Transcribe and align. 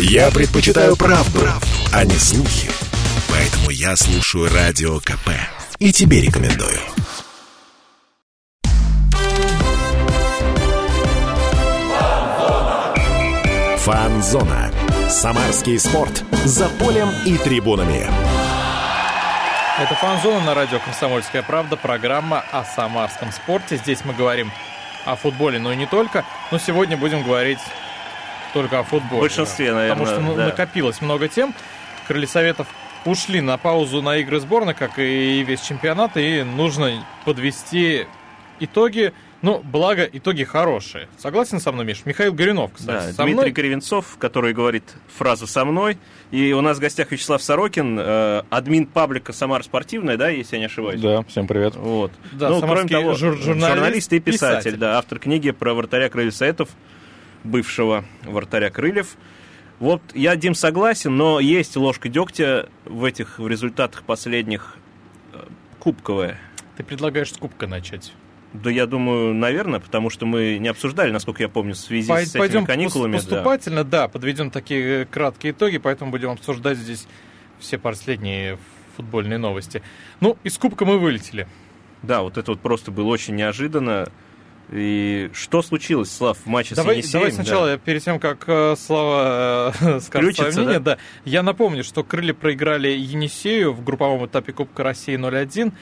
Я 0.00 0.30
предпочитаю 0.30 0.94
правду, 0.96 1.40
правду, 1.40 1.66
а 1.92 2.04
не 2.04 2.14
слухи. 2.14 2.70
Поэтому 3.28 3.70
я 3.70 3.96
слушаю 3.96 4.48
Радио 4.48 5.00
КП. 5.00 5.30
И 5.80 5.90
тебе 5.90 6.20
рекомендую. 6.20 6.78
Фанзона. 13.78 14.70
Самарский 15.08 15.80
спорт. 15.80 16.22
За 16.44 16.68
полем 16.68 17.10
и 17.26 17.36
трибунами. 17.36 18.08
Это 19.80 19.94
«Фанзона» 19.96 20.40
на 20.40 20.54
радио 20.54 20.78
«Комсомольская 20.78 21.42
правда», 21.42 21.76
программа 21.76 22.44
о 22.52 22.64
самарском 22.64 23.32
спорте. 23.32 23.76
Здесь 23.76 24.04
мы 24.04 24.14
говорим 24.14 24.52
о 25.04 25.16
футболе, 25.16 25.58
но 25.58 25.72
и 25.72 25.76
не 25.76 25.86
только. 25.86 26.24
Но 26.52 26.58
сегодня 26.58 26.96
будем 26.96 27.24
говорить 27.24 27.58
только 28.52 28.78
о 28.80 28.82
футболе. 28.82 29.18
В 29.18 29.20
большинстве, 29.20 29.68
да. 29.70 29.74
наверное, 29.76 30.04
Потому 30.04 30.06
что 30.06 30.20
ну, 30.32 30.36
да. 30.36 30.46
накопилось 30.46 31.00
много 31.00 31.28
тем. 31.28 31.54
Крылья 32.06 32.26
Советов 32.26 32.66
ушли 33.04 33.40
на 33.40 33.56
паузу 33.58 34.02
на 34.02 34.16
игры 34.18 34.40
сборной, 34.40 34.74
как 34.74 34.98
и 34.98 35.42
весь 35.46 35.60
чемпионат, 35.60 36.16
и 36.16 36.42
нужно 36.42 37.04
подвести 37.24 38.06
итоги. 38.60 39.12
Ну, 39.40 39.60
благо, 39.62 40.02
итоги 40.02 40.42
хорошие. 40.42 41.06
Согласен 41.16 41.60
со 41.60 41.70
мной, 41.70 41.84
Миш? 41.84 42.02
Михаил 42.04 42.32
Горюнов, 42.32 42.72
кстати, 42.74 43.06
Да, 43.06 43.12
со 43.12 43.22
Дмитрий 43.22 43.34
мной. 43.34 43.52
Кривенцов, 43.52 44.16
который 44.18 44.52
говорит 44.52 44.82
фразу 45.16 45.46
«со 45.46 45.64
мной». 45.64 45.96
И 46.32 46.52
у 46.52 46.60
нас 46.60 46.78
в 46.78 46.80
гостях 46.80 47.12
Вячеслав 47.12 47.40
Сорокин, 47.40 47.96
э, 48.00 48.42
админ 48.50 48.86
паблика 48.86 49.32
«Самара 49.32 49.62
спортивная», 49.62 50.16
да, 50.16 50.28
если 50.28 50.56
я 50.56 50.60
не 50.60 50.66
ошибаюсь? 50.66 51.00
Да, 51.00 51.22
всем 51.22 51.46
привет. 51.46 51.76
Вот. 51.76 52.10
Да, 52.32 52.48
ну, 52.48 52.60
кроме 52.60 52.88
того, 52.88 53.12
жур- 53.14 53.40
журналист, 53.40 54.12
и 54.12 54.18
писатель, 54.18 54.56
писатель. 54.56 54.76
да, 54.76 54.98
автор 54.98 55.20
книги 55.20 55.52
про 55.52 55.72
вратаря 55.72 56.08
Крыльев 56.08 56.34
Советов, 56.34 56.70
бывшего 57.44 58.04
вратаря 58.24 58.70
Крыльев. 58.70 59.16
Вот 59.78 60.02
я, 60.14 60.34
Дим, 60.36 60.54
согласен, 60.54 61.16
но 61.16 61.38
есть 61.38 61.76
ложка 61.76 62.08
дегтя 62.08 62.68
в 62.84 63.04
этих 63.04 63.38
в 63.38 63.46
результатах 63.46 64.02
последних 64.02 64.76
э, 65.32 65.38
кубковая. 65.78 66.38
Ты 66.76 66.82
предлагаешь 66.82 67.32
с 67.32 67.36
кубка 67.36 67.66
начать. 67.66 68.12
Да, 68.52 68.70
я 68.70 68.86
думаю, 68.86 69.34
наверное, 69.34 69.78
потому 69.78 70.10
что 70.10 70.24
мы 70.26 70.58
не 70.58 70.68
обсуждали, 70.68 71.10
насколько 71.12 71.42
я 71.42 71.48
помню, 71.48 71.74
в 71.74 71.78
связи 71.78 72.08
Пой- 72.10 72.24
с 72.24 72.30
этими 72.30 72.38
Пойдем 72.40 72.66
каникулами. 72.66 73.16
пос- 73.16 73.28
да. 73.28 73.36
поступательно, 73.36 73.84
да. 73.84 74.08
подведем 74.08 74.50
такие 74.50 75.02
э, 75.02 75.04
краткие 75.04 75.52
итоги, 75.52 75.78
поэтому 75.78 76.10
будем 76.10 76.30
обсуждать 76.30 76.78
здесь 76.78 77.06
все 77.58 77.78
последние 77.78 78.58
футбольные 78.96 79.38
новости. 79.38 79.82
Ну, 80.20 80.36
из 80.44 80.58
Кубка 80.58 80.84
мы 80.84 80.98
вылетели. 80.98 81.46
Да, 82.02 82.22
вот 82.22 82.38
это 82.38 82.52
вот 82.52 82.60
просто 82.60 82.90
было 82.90 83.06
очень 83.08 83.36
неожиданно. 83.36 84.08
И 84.70 85.30
что 85.32 85.62
случилось, 85.62 86.10
Слав, 86.10 86.38
в 86.38 86.46
матче 86.46 86.74
Давай, 86.74 86.96
с 86.96 86.98
Енисеем? 86.98 87.12
давай 87.20 87.32
сначала, 87.32 87.66
Да. 87.66 87.72
я 87.72 87.78
перед 87.78 88.02
тем, 88.04 88.20
как 88.20 88.44
э, 88.46 88.74
Слава 88.76 89.74
э, 89.80 90.00
скажет 90.00 90.36
свое 90.36 90.52
мнение, 90.52 90.80
да? 90.80 90.98
я 91.24 91.42
напомню, 91.42 91.82
что 91.84 92.04
Крылья 92.04 92.34
проиграли 92.34 92.88
Енисею 92.88 93.72
в 93.72 93.82
групповом 93.82 94.26
этапе 94.26 94.52
Кубка 94.52 94.82
России 94.82 95.16
0-1, 95.18 95.72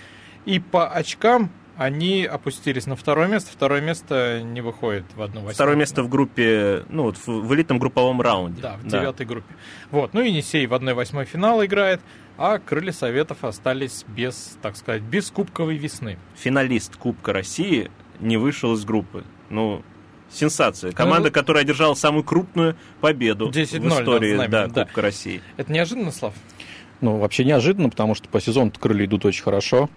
и 0.44 0.60
по 0.60 0.88
очкам 0.88 1.50
они 1.76 2.24
опустились 2.24 2.86
на 2.86 2.96
второе 2.96 3.26
место. 3.28 3.50
Второе 3.52 3.80
место 3.82 4.40
не 4.42 4.60
выходит 4.62 5.04
в 5.14 5.20
одну 5.20 5.40
восьмую. 5.40 5.54
Второе 5.54 5.76
место 5.76 6.02
в 6.02 6.08
группе, 6.08 6.84
ну 6.88 7.02
вот 7.02 7.16
в, 7.18 7.26
в 7.26 7.54
элитном 7.54 7.78
групповом 7.78 8.20
раунде. 8.22 8.62
Да, 8.62 8.76
в 8.76 8.86
девятой 8.86 9.26
группе. 9.26 9.54
Вот, 9.90 10.14
ну 10.14 10.22
Енисей 10.22 10.66
в 10.66 10.72
1-8 10.72 11.24
финала 11.26 11.66
играет, 11.66 12.00
а 12.38 12.58
Крылья 12.58 12.92
Советов 12.92 13.44
остались 13.44 14.04
без, 14.08 14.56
так 14.62 14.76
сказать, 14.76 15.02
без 15.02 15.30
кубковой 15.30 15.76
весны. 15.76 16.18
Финалист 16.36 16.96
Кубка 16.96 17.32
России 17.34 17.90
не 18.20 18.36
вышел 18.36 18.74
из 18.74 18.84
группы. 18.84 19.24
Ну, 19.50 19.82
сенсация. 20.30 20.92
Команда, 20.92 21.28
Ну, 21.28 21.32
которая 21.32 21.62
одержала 21.64 21.94
самую 21.94 22.24
крупную 22.24 22.76
победу 23.00 23.50
10-0 23.50 23.80
в 23.80 24.00
истории 24.00 24.32
да, 24.32 24.38
нами, 24.38 24.72
да. 24.72 24.84
Кубка 24.84 25.02
России. 25.02 25.42
Это 25.56 25.72
неожиданно, 25.72 26.10
Слав? 26.10 26.34
Ну, 27.00 27.18
вообще 27.18 27.44
неожиданно, 27.44 27.90
потому 27.90 28.14
что 28.14 28.28
по 28.28 28.40
сезону 28.40 28.72
крылья 28.78 29.04
идут 29.06 29.24
очень 29.24 29.42
хорошо. 29.42 29.90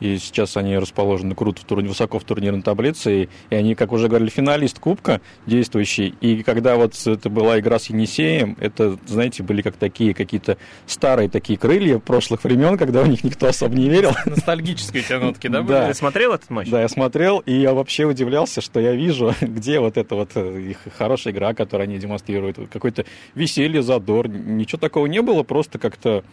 И 0.00 0.18
сейчас 0.18 0.56
они 0.56 0.76
расположены 0.78 1.34
круто, 1.34 1.62
в 1.62 1.64
турни- 1.64 1.88
высоко 1.88 2.18
в 2.18 2.24
турнирной 2.24 2.62
таблице. 2.62 3.22
И, 3.22 3.28
и 3.50 3.54
они, 3.54 3.74
как 3.74 3.92
уже 3.92 4.08
говорили, 4.08 4.30
финалист 4.30 4.78
Кубка 4.78 5.20
действующий. 5.46 6.14
И 6.20 6.42
когда 6.42 6.76
вот 6.76 6.94
это 7.06 7.30
была 7.30 7.58
игра 7.58 7.78
с 7.78 7.86
Енисеем, 7.86 8.56
это, 8.60 8.98
знаете, 9.06 9.42
были 9.42 9.62
как 9.62 9.76
такие 9.76 10.14
какие-то 10.14 10.58
старые 10.86 11.28
такие 11.28 11.58
крылья 11.58 11.98
прошлых 11.98 12.44
времен, 12.44 12.76
когда 12.76 13.02
в 13.02 13.08
них 13.08 13.24
никто 13.24 13.46
особо 13.46 13.74
не 13.74 13.88
верил. 13.88 14.12
Ностальгические 14.26 15.02
тебя 15.02 15.20
нотки, 15.20 15.48
да? 15.48 15.62
Да. 15.62 15.88
Ты 15.88 15.94
смотрел 15.94 16.32
этот 16.32 16.50
матч? 16.50 16.68
Да, 16.68 16.80
я 16.80 16.88
смотрел, 16.88 17.40
и 17.40 17.52
я 17.52 17.74
вообще 17.74 18.04
удивлялся, 18.04 18.60
что 18.60 18.80
я 18.80 18.92
вижу, 18.92 19.34
где 19.40 19.80
вот 19.80 19.96
эта 19.96 20.14
вот 20.14 20.30
э, 20.34 20.60
их 20.70 20.78
хорошая 20.96 21.32
игра, 21.32 21.54
которую 21.54 21.84
они 21.84 21.98
демонстрируют, 21.98 22.58
какое-то 22.70 23.04
веселье, 23.34 23.82
задор. 23.82 24.28
Ничего 24.28 24.78
такого 24.78 25.06
не 25.06 25.22
было, 25.22 25.42
просто 25.42 25.78
как-то... 25.78 26.24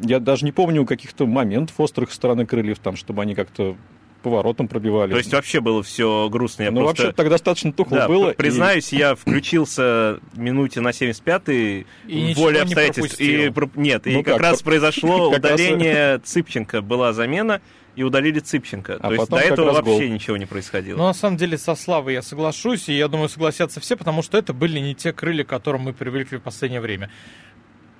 Я 0.00 0.20
даже 0.20 0.44
не 0.44 0.52
помню 0.52 0.84
каких-то 0.84 1.26
моментов 1.26 1.78
острых 1.78 2.12
стороны 2.12 2.46
крыльев, 2.46 2.78
там, 2.78 2.96
чтобы 2.96 3.22
они 3.22 3.34
как-то 3.34 3.76
поворотом 4.22 4.66
пробивали. 4.66 5.12
То 5.12 5.18
есть 5.18 5.32
вообще 5.32 5.60
было 5.60 5.82
все 5.84 6.28
грустно. 6.28 6.64
Я 6.64 6.70
ну, 6.72 6.80
просто... 6.80 7.02
вообще 7.04 7.16
так 7.16 7.28
достаточно 7.28 7.72
тухло 7.72 7.98
Да, 7.98 8.08
было. 8.08 8.32
признаюсь, 8.32 8.92
я 8.92 9.14
включился 9.14 10.18
минуте 10.34 10.80
на 10.80 10.88
75-й 10.88 11.86
И 12.08 12.20
ничего 12.22 12.42
воле 12.44 12.56
не 12.56 12.62
обстоятельств. 12.62 13.16
пропустил. 13.18 13.76
И, 13.76 13.80
нет, 13.80 14.06
и 14.08 14.10
Ну 14.14 14.22
как, 14.24 14.34
как, 14.34 14.42
раз 14.42 14.62
про- 14.62 14.70
произошло 14.70 15.30
как 15.30 15.44
раз- 15.44 15.52
удаление 15.54 16.18
Цыпченко. 16.18 16.82
Была 16.82 17.12
замена, 17.12 17.60
и 17.94 18.02
удалили 18.02 18.40
Цыпченко. 18.40 18.96
А 18.96 19.08
То 19.08 19.14
есть 19.14 19.20
потом 19.20 19.38
до 19.38 19.44
как 19.44 19.52
этого 19.52 19.68
раз 19.68 19.76
вообще 19.76 20.06
гол. 20.06 20.14
ничего 20.14 20.36
не 20.36 20.46
происходило. 20.46 20.98
Но 20.98 21.06
на 21.06 21.14
самом 21.14 21.36
деле 21.36 21.56
со 21.56 21.74
Славой 21.74 22.14
я 22.14 22.22
соглашусь, 22.22 22.88
и 22.88 22.94
я 22.96 23.08
думаю, 23.08 23.28
согласятся 23.28 23.80
все, 23.80 23.96
потому 23.96 24.22
что 24.22 24.36
это 24.36 24.52
были 24.52 24.78
не 24.80 24.94
те 24.94 25.12
крылья, 25.12 25.44
к 25.44 25.48
которым 25.48 25.82
мы 25.82 25.92
привыкли 25.94 26.36
в 26.36 26.42
последнее 26.42 26.80
время. 26.80 27.10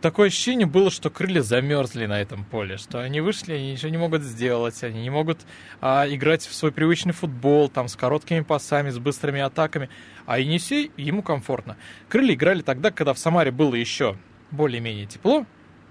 Такое 0.06 0.28
ощущение 0.28 0.68
было, 0.68 0.88
что 0.92 1.10
крылья 1.10 1.42
замерзли 1.42 2.06
на 2.06 2.20
этом 2.20 2.44
поле, 2.44 2.76
что 2.76 3.02
они 3.02 3.20
вышли, 3.20 3.54
они 3.54 3.72
ничего 3.72 3.88
не 3.88 3.96
могут 3.96 4.22
сделать, 4.22 4.84
они 4.84 5.02
не 5.02 5.10
могут 5.10 5.40
а, 5.80 6.06
играть 6.08 6.46
в 6.46 6.54
свой 6.54 6.70
привычный 6.70 7.12
футбол, 7.12 7.68
там, 7.68 7.88
с 7.88 7.96
короткими 7.96 8.42
пасами, 8.42 8.90
с 8.90 9.00
быстрыми 9.00 9.40
атаками. 9.40 9.90
А 10.24 10.38
Енисей, 10.38 10.92
ему 10.96 11.24
комфортно. 11.24 11.76
Крылья 12.08 12.34
играли 12.34 12.62
тогда, 12.62 12.92
когда 12.92 13.14
в 13.14 13.18
Самаре 13.18 13.50
было 13.50 13.74
еще 13.74 14.16
более-менее 14.52 15.06
тепло, 15.06 15.44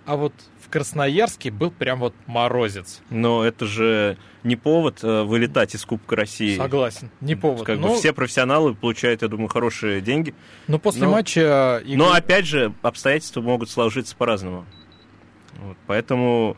а 0.05 0.15
вот 0.15 0.33
в 0.61 0.69
Красноярске 0.69 1.51
был 1.51 1.71
прям 1.71 1.99
вот 1.99 2.13
морозец. 2.27 3.01
Но 3.09 3.43
это 3.43 3.65
же 3.65 4.17
не 4.43 4.55
повод 4.55 5.03
э, 5.03 5.23
вылетать 5.23 5.75
из 5.75 5.85
Кубка 5.85 6.15
России. 6.15 6.57
Согласен, 6.57 7.09
не 7.21 7.35
повод. 7.35 7.65
Как 7.65 7.79
но, 7.79 7.89
бы 7.89 7.95
все 7.95 8.13
профессионалы 8.13 8.75
получают, 8.75 9.21
я 9.21 9.27
думаю, 9.27 9.47
хорошие 9.47 10.01
деньги. 10.01 10.33
но 10.67 10.79
после 10.79 11.03
но- 11.05 11.11
матча... 11.11 11.81
игры- 11.83 11.97
Но 11.97 12.13
опять 12.13 12.45
же, 12.45 12.73
обстоятельства 12.81 13.41
могут 13.41 13.69
сложиться 13.69 14.15
по-разному. 14.15 14.65
Вот, 15.59 15.77
поэтому 15.87 16.57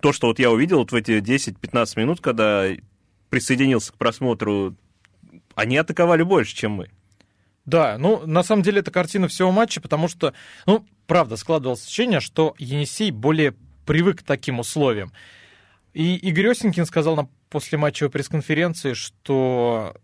то, 0.00 0.12
что 0.12 0.28
вот 0.28 0.38
я 0.38 0.50
увидел 0.50 0.78
вот 0.78 0.92
в 0.92 0.94
эти 0.94 1.18
10-15 1.20 1.98
минут, 1.98 2.20
когда 2.20 2.66
присоединился 3.30 3.92
к 3.92 3.96
просмотру, 3.96 4.74
они 5.54 5.76
атаковали 5.76 6.22
больше, 6.22 6.54
чем 6.54 6.72
мы. 6.72 6.90
Да, 7.64 7.98
ну, 7.98 8.24
на 8.26 8.42
самом 8.44 8.62
деле, 8.62 8.80
это 8.80 8.90
картина 8.92 9.26
всего 9.26 9.50
матча, 9.50 9.80
потому 9.80 10.06
что, 10.06 10.32
ну, 10.66 10.86
правда, 11.06 11.36
складывалось 11.36 11.82
ощущение, 11.82 12.20
что 12.20 12.54
Енисей 12.58 13.10
более 13.10 13.54
привык 13.84 14.20
к 14.20 14.22
таким 14.22 14.58
условиям. 14.58 15.12
И 15.94 16.16
Игорь 16.16 16.50
Осенькин 16.50 16.86
сказал 16.86 17.16
на 17.16 17.28
после 17.48 17.78
матчевой 17.78 18.10
пресс-конференции, 18.10 18.92
что 18.92 19.94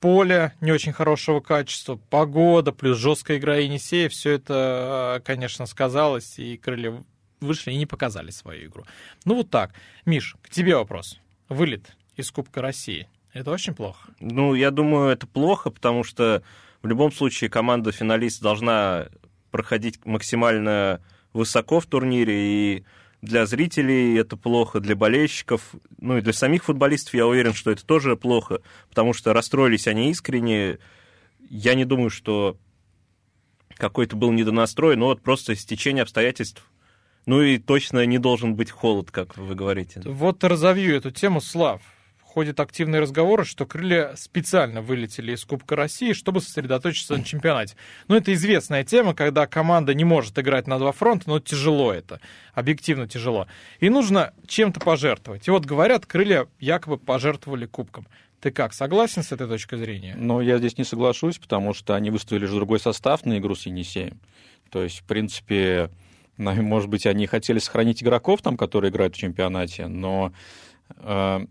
поле 0.00 0.52
не 0.60 0.72
очень 0.72 0.92
хорошего 0.92 1.40
качества, 1.40 1.96
погода 2.10 2.72
плюс 2.72 2.98
жесткая 2.98 3.38
игра 3.38 3.56
Енисея, 3.56 4.08
все 4.08 4.32
это, 4.32 5.22
конечно, 5.24 5.64
сказалось, 5.66 6.38
и 6.38 6.56
крылья 6.56 7.02
вышли 7.40 7.72
и 7.72 7.76
не 7.76 7.86
показали 7.86 8.30
свою 8.30 8.68
игру. 8.68 8.84
Ну 9.24 9.36
вот 9.36 9.50
так. 9.50 9.72
Миш, 10.04 10.36
к 10.42 10.50
тебе 10.50 10.76
вопрос. 10.76 11.18
Вылет 11.48 11.96
из 12.16 12.30
Кубка 12.30 12.60
России. 12.60 13.08
Это 13.32 13.50
очень 13.50 13.74
плохо. 13.74 14.10
Ну, 14.20 14.54
я 14.54 14.70
думаю, 14.70 15.10
это 15.10 15.26
плохо, 15.26 15.70
потому 15.70 16.04
что 16.04 16.42
в 16.82 16.86
любом 16.86 17.12
случае 17.12 17.48
команда-финалист 17.48 18.42
должна 18.42 19.06
проходить 19.52 20.04
максимально 20.04 21.00
высоко 21.32 21.78
в 21.78 21.86
турнире, 21.86 22.34
и 22.34 22.84
для 23.22 23.46
зрителей 23.46 24.18
это 24.18 24.36
плохо, 24.36 24.80
для 24.80 24.96
болельщиков, 24.96 25.74
ну 25.98 26.18
и 26.18 26.20
для 26.20 26.32
самих 26.32 26.64
футболистов 26.64 27.14
я 27.14 27.26
уверен, 27.26 27.54
что 27.54 27.70
это 27.70 27.86
тоже 27.86 28.16
плохо, 28.16 28.60
потому 28.88 29.12
что 29.12 29.32
расстроились 29.32 29.86
они 29.86 30.10
искренне. 30.10 30.78
Я 31.48 31.74
не 31.74 31.84
думаю, 31.84 32.10
что 32.10 32.56
какой-то 33.76 34.16
был 34.16 34.32
недонастрой, 34.32 34.96
но 34.96 35.06
вот 35.06 35.22
просто 35.22 35.54
стечение 35.54 36.02
обстоятельств. 36.02 36.64
Ну 37.24 37.40
и 37.40 37.58
точно 37.58 38.04
не 38.04 38.18
должен 38.18 38.56
быть 38.56 38.72
холод, 38.72 39.12
как 39.12 39.36
вы 39.36 39.54
говорите. 39.54 40.02
Вот 40.04 40.42
разовью 40.42 40.96
эту 40.96 41.12
тему, 41.12 41.40
Слав. 41.40 41.80
Ходят 42.32 42.60
активные 42.60 43.02
разговоры, 43.02 43.44
что 43.44 43.66
крылья 43.66 44.14
специально 44.16 44.80
вылетели 44.80 45.34
из 45.34 45.44
Кубка 45.44 45.76
России, 45.76 46.14
чтобы 46.14 46.40
сосредоточиться 46.40 47.14
на 47.14 47.24
чемпионате. 47.24 47.76
Но 48.08 48.16
это 48.16 48.32
известная 48.32 48.84
тема, 48.84 49.14
когда 49.14 49.46
команда 49.46 49.92
не 49.92 50.04
может 50.04 50.38
играть 50.38 50.66
на 50.66 50.78
два 50.78 50.92
фронта, 50.92 51.28
но 51.28 51.40
тяжело 51.40 51.92
это, 51.92 52.22
объективно 52.54 53.06
тяжело. 53.06 53.48
И 53.80 53.90
нужно 53.90 54.32
чем-то 54.46 54.80
пожертвовать. 54.80 55.46
И 55.46 55.50
вот 55.50 55.66
говорят, 55.66 56.06
крылья 56.06 56.46
якобы 56.58 56.96
пожертвовали 56.96 57.66
кубком. 57.66 58.06
Ты 58.40 58.50
как, 58.50 58.72
согласен 58.72 59.22
с 59.22 59.30
этой 59.32 59.46
точкой 59.46 59.76
зрения? 59.76 60.14
Но 60.16 60.40
я 60.40 60.56
здесь 60.56 60.78
не 60.78 60.84
соглашусь, 60.84 61.36
потому 61.36 61.74
что 61.74 61.94
они 61.94 62.08
выставили 62.08 62.46
же 62.46 62.54
другой 62.54 62.80
состав 62.80 63.26
на 63.26 63.36
игру 63.36 63.54
с 63.54 63.66
Енисеем. 63.66 64.18
То 64.70 64.82
есть, 64.82 65.00
в 65.00 65.04
принципе, 65.04 65.90
может 66.38 66.88
быть, 66.88 67.04
они 67.04 67.26
хотели 67.26 67.58
сохранить 67.58 68.02
игроков 68.02 68.40
там, 68.40 68.56
которые 68.56 68.90
играют 68.90 69.16
в 69.16 69.18
чемпионате, 69.18 69.86
но 69.86 70.32
э, 70.96 71.46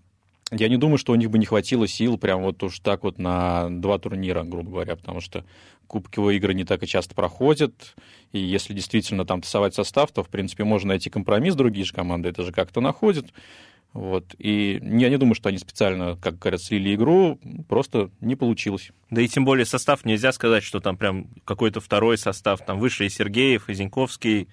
я 0.52 0.68
не 0.68 0.78
думаю, 0.78 0.98
что 0.98 1.14
у 1.14 1.16
них 1.16 1.30
бы 1.30 1.38
не 1.38 1.46
хватило 1.46 1.88
сил 1.88 2.18
прям 2.18 2.42
вот 2.44 2.62
уж 2.64 2.80
так 2.80 3.04
вот 3.04 3.18
на 3.18 3.70
два 3.70 3.98
турнира, 3.98 4.44
грубо 4.44 4.72
говоря, 4.72 4.96
потому 4.96 5.22
что 5.22 5.46
кубковые 5.88 6.38
игры 6.38 6.54
не 6.54 6.66
так 6.66 6.84
и 6.84 6.88
часто 6.88 7.16
проходят, 7.16 7.96
и 8.32 8.40
если 8.40 8.74
действительно 8.74 9.26
там 9.26 9.42
тасовать 9.42 9.76
состав, 9.76 10.12
то, 10.12 10.24
в 10.24 10.30
принципе, 10.30 10.64
можно 10.64 10.90
найти 10.90 11.10
компромисс, 11.10 11.56
другие 11.56 11.86
же 11.86 11.94
команды 11.94 12.30
это 12.30 12.44
же 12.44 12.52
как-то 12.52 12.82
находят. 12.82 13.28
Вот. 13.94 14.36
И 14.38 14.80
я 14.82 15.10
не 15.10 15.18
думаю, 15.18 15.36
что 15.36 15.50
они 15.50 15.58
специально, 15.58 16.16
как 16.16 16.40
говорят, 16.40 16.62
слили 16.62 16.96
игру, 16.96 17.40
просто 17.68 18.10
не 18.22 18.36
получилось. 18.36 18.92
Да 19.10 19.22
и 19.22 19.28
тем 19.28 19.44
более 19.44 19.66
состав 19.66 20.06
нельзя 20.06 20.32
сказать, 20.32 20.64
что 20.64 20.80
там 20.80 20.96
прям 20.96 21.28
какой-то 21.44 21.82
второй 21.82 22.18
состав, 22.18 22.64
там 22.66 22.80
выше 22.80 23.06
и 23.06 23.10
Сергеев, 23.10 23.70
и 23.70 23.74
Зиньковский, 23.74 24.48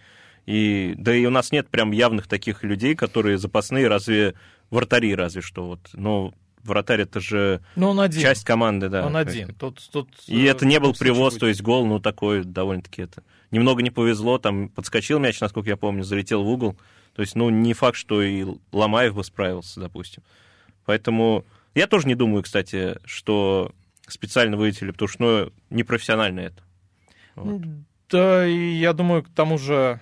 и, 0.47 0.95
да 0.97 1.15
и 1.15 1.25
у 1.27 1.31
нас 1.31 1.53
нет 1.53 1.69
прям 1.69 1.93
явных 1.93 2.27
таких 2.27 2.65
людей, 2.65 2.97
которые 2.97 3.39
запасные, 3.39 3.87
разве 3.87 4.35
вратари, 4.71 5.15
разве 5.15 5.43
что. 5.43 5.67
Вот. 5.67 5.81
Но 5.93 6.35
вратарь 6.63 7.03
это 7.03 7.21
же 7.21 7.61
Но 7.77 7.91
он 7.91 8.01
один. 8.01 8.21
часть 8.21 8.45
команды, 8.45 8.89
да. 8.89 9.07
Он 9.07 9.17
один. 9.17 9.55
Тут, 9.55 9.87
тут, 9.93 10.09
и 10.27 10.45
это 10.45 10.67
не 10.67 10.79
был 10.81 10.95
привоз, 10.95 11.35
быть. 11.35 11.41
то 11.41 11.47
есть 11.47 11.63
гол, 11.63 11.87
ну 11.87 12.01
такой 12.01 12.45
довольно-таки 12.45 13.03
это. 13.03 13.23
Немного 13.51 13.83
не 13.83 13.91
повезло, 13.91 14.39
там 14.39 14.69
подскочил 14.69 15.19
мяч, 15.19 15.41
насколько 15.41 15.69
я 15.71 15.77
помню, 15.77 16.05
залетел 16.05 16.45
в 16.45 16.49
угол. 16.49 16.77
То 17.15 17.23
есть, 17.23 17.35
ну, 17.35 17.49
не 17.51 17.73
факт, 17.73 17.97
что 17.97 18.23
и 18.23 18.47
Ломаев 18.71 19.15
бы 19.15 19.25
справился, 19.25 19.81
допустим. 19.81 20.23
Поэтому 20.85 21.45
я 21.75 21.87
тоже 21.87 22.07
не 22.07 22.15
думаю, 22.15 22.43
кстати, 22.43 22.97
что 23.05 23.73
специально 24.07 24.57
вылетели, 24.57 24.91
потому 24.93 25.09
что, 25.09 25.23
ну, 25.23 25.53
непрофессионально 25.77 26.41
это. 26.41 26.63
Вот. 27.35 27.63
Да, 28.11 28.47
и 28.47 28.75
я 28.75 28.93
думаю, 28.93 29.23
к 29.23 29.29
тому 29.31 29.59
же 29.59 30.01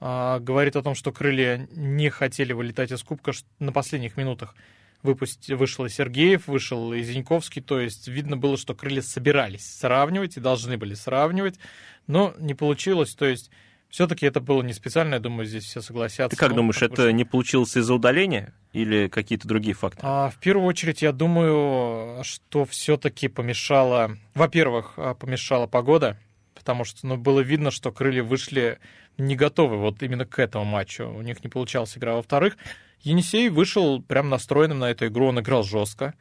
говорит 0.00 0.76
о 0.76 0.82
том, 0.82 0.94
что 0.94 1.12
крылья 1.12 1.68
не 1.72 2.10
хотели 2.10 2.52
вылетать 2.52 2.92
из 2.92 3.02
Кубка 3.02 3.32
на 3.58 3.72
последних 3.72 4.16
минутах. 4.16 4.54
Выпусть, 5.02 5.50
вышел 5.50 5.84
и 5.84 5.88
Сергеев, 5.88 6.48
вышел 6.48 6.92
и 6.92 7.02
Зиньковский, 7.02 7.62
то 7.62 7.80
есть 7.80 8.08
видно 8.08 8.36
было, 8.36 8.56
что 8.56 8.74
крылья 8.74 9.02
собирались 9.02 9.64
сравнивать 9.64 10.36
и 10.36 10.40
должны 10.40 10.76
были 10.76 10.94
сравнивать, 10.94 11.58
но 12.06 12.34
не 12.38 12.54
получилось, 12.54 13.14
то 13.14 13.24
есть 13.24 13.50
все-таки 13.88 14.26
это 14.26 14.40
было 14.40 14.62
не 14.62 14.72
специально, 14.72 15.14
я 15.14 15.20
думаю, 15.20 15.46
здесь 15.46 15.64
все 15.64 15.80
согласятся. 15.80 16.36
Ты 16.36 16.36
как 16.36 16.50
ну, 16.50 16.56
думаешь, 16.56 16.82
это 16.82 17.12
не 17.12 17.24
получилось 17.24 17.76
из-за 17.76 17.94
удаления 17.94 18.52
или 18.72 19.08
какие-то 19.08 19.46
другие 19.46 19.74
факторы? 19.74 20.06
А, 20.06 20.30
в 20.30 20.36
первую 20.36 20.66
очередь, 20.66 21.02
я 21.02 21.12
думаю, 21.12 22.22
что 22.24 22.64
все-таки 22.64 23.28
помешала, 23.28 24.16
во-первых, 24.34 24.94
а, 24.96 25.14
помешала 25.14 25.66
погода, 25.66 26.18
потому 26.54 26.84
что 26.84 27.06
ну, 27.06 27.16
было 27.16 27.40
видно, 27.40 27.70
что 27.70 27.92
крылья 27.92 28.22
вышли 28.22 28.78
не 29.18 29.36
готовы 29.36 29.76
вот 29.78 30.02
именно 30.02 30.26
к 30.26 30.38
этому 30.38 30.64
матчу. 30.64 31.08
У 31.08 31.22
них 31.22 31.42
не 31.42 31.48
получалась 31.48 31.96
игра. 31.96 32.14
Во-вторых, 32.14 32.56
Енисей 33.00 33.48
вышел 33.48 34.02
прям 34.02 34.28
настроенным 34.28 34.80
на 34.80 34.90
эту 34.90 35.06
игру, 35.06 35.26
он 35.26 35.40
играл 35.40 35.62
жестко. 35.62 36.14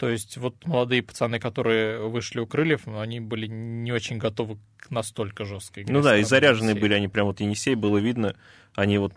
То 0.00 0.08
есть 0.08 0.38
вот 0.38 0.54
молодые 0.64 1.02
пацаны, 1.02 1.38
которые 1.38 2.08
вышли 2.08 2.40
у 2.40 2.46
крыльев, 2.46 2.88
они 2.88 3.20
были 3.20 3.46
не 3.46 3.92
очень 3.92 4.16
готовы 4.16 4.56
к 4.78 4.90
настолько 4.90 5.44
жесткой 5.44 5.82
игре. 5.82 5.92
Ну 5.92 6.00
да, 6.00 6.16
и 6.16 6.22
заряженные 6.22 6.74
были 6.74 6.94
они 6.94 7.08
прям 7.08 7.26
вот 7.26 7.40
Енисей, 7.40 7.74
было 7.74 7.98
видно. 7.98 8.34
Они 8.74 8.96
вот, 8.96 9.12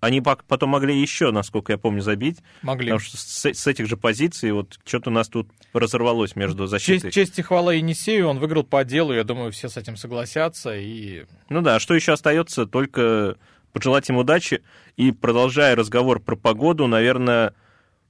они 0.00 0.22
потом 0.22 0.70
могли 0.70 0.98
еще, 0.98 1.32
насколько 1.32 1.72
я 1.72 1.76
помню, 1.76 2.00
забить. 2.00 2.38
Могли. 2.62 2.86
Потому 2.86 3.00
что 3.00 3.18
с, 3.18 3.44
с 3.44 3.66
этих 3.66 3.88
же 3.88 3.98
позиций 3.98 4.52
вот 4.52 4.80
что-то 4.86 5.10
у 5.10 5.12
нас 5.12 5.28
тут 5.28 5.50
разорвалось 5.74 6.34
между 6.34 6.66
защитой. 6.66 7.10
Честь, 7.10 7.14
честь 7.14 7.38
и 7.38 7.42
хвала 7.42 7.74
Енисею, 7.74 8.26
он 8.28 8.38
выиграл 8.38 8.64
по 8.64 8.82
делу, 8.84 9.12
я 9.12 9.24
думаю, 9.24 9.52
все 9.52 9.68
с 9.68 9.76
этим 9.76 9.98
согласятся. 9.98 10.74
И... 10.74 11.26
Ну 11.50 11.60
да, 11.60 11.78
что 11.78 11.92
еще 11.92 12.14
остается, 12.14 12.64
только 12.64 13.36
пожелать 13.74 14.08
им 14.08 14.16
удачи. 14.16 14.62
И 14.96 15.12
продолжая 15.12 15.76
разговор 15.76 16.20
про 16.20 16.36
погоду, 16.36 16.86
наверное, 16.86 17.52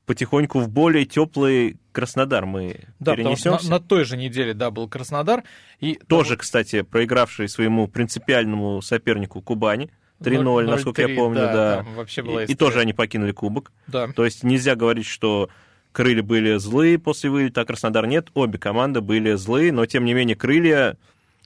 потихоньку 0.07 0.61
в 0.61 0.69
более 0.69 1.05
теплый 1.05 1.77
Краснодар 1.93 2.47
мы 2.47 2.81
да, 2.99 3.15
перенесемся. 3.15 3.69
На, 3.69 3.79
на 3.79 3.81
той 3.81 4.05
же 4.05 4.17
неделе, 4.17 4.55
да, 4.55 4.71
был 4.71 4.89
Краснодар. 4.89 5.45
И 5.81 5.95
Тоже, 5.95 6.37
кстати, 6.37 6.83
проигравший 6.83 7.49
своему 7.49 7.87
принципиальному 7.89 8.81
сопернику 8.83 9.41
Кубани. 9.43 9.91
3-0, 10.21 10.67
насколько 10.67 11.03
я 11.03 11.17
помню, 11.17 11.41
да. 11.41 11.53
да. 11.53 11.87
Вообще 11.97 12.23
была 12.23 12.45
и, 12.45 12.47
и 12.47 12.55
тоже 12.55 12.81
они 12.81 12.93
покинули 12.93 13.33
кубок. 13.33 13.73
Да. 13.89 14.09
То 14.09 14.25
есть 14.25 14.45
нельзя 14.45 14.77
говорить, 14.77 15.07
что 15.07 15.51
крылья 15.91 16.23
были 16.23 16.59
злые 16.59 16.99
после 16.99 17.29
вылета, 17.31 17.63
а 17.63 17.65
Краснодар 17.65 18.07
нет. 18.07 18.29
Обе 18.35 18.59
команды 18.59 19.01
были 19.01 19.35
злые, 19.35 19.73
но 19.73 19.85
тем 19.87 20.05
не 20.05 20.15
менее 20.15 20.37
крылья 20.37 20.97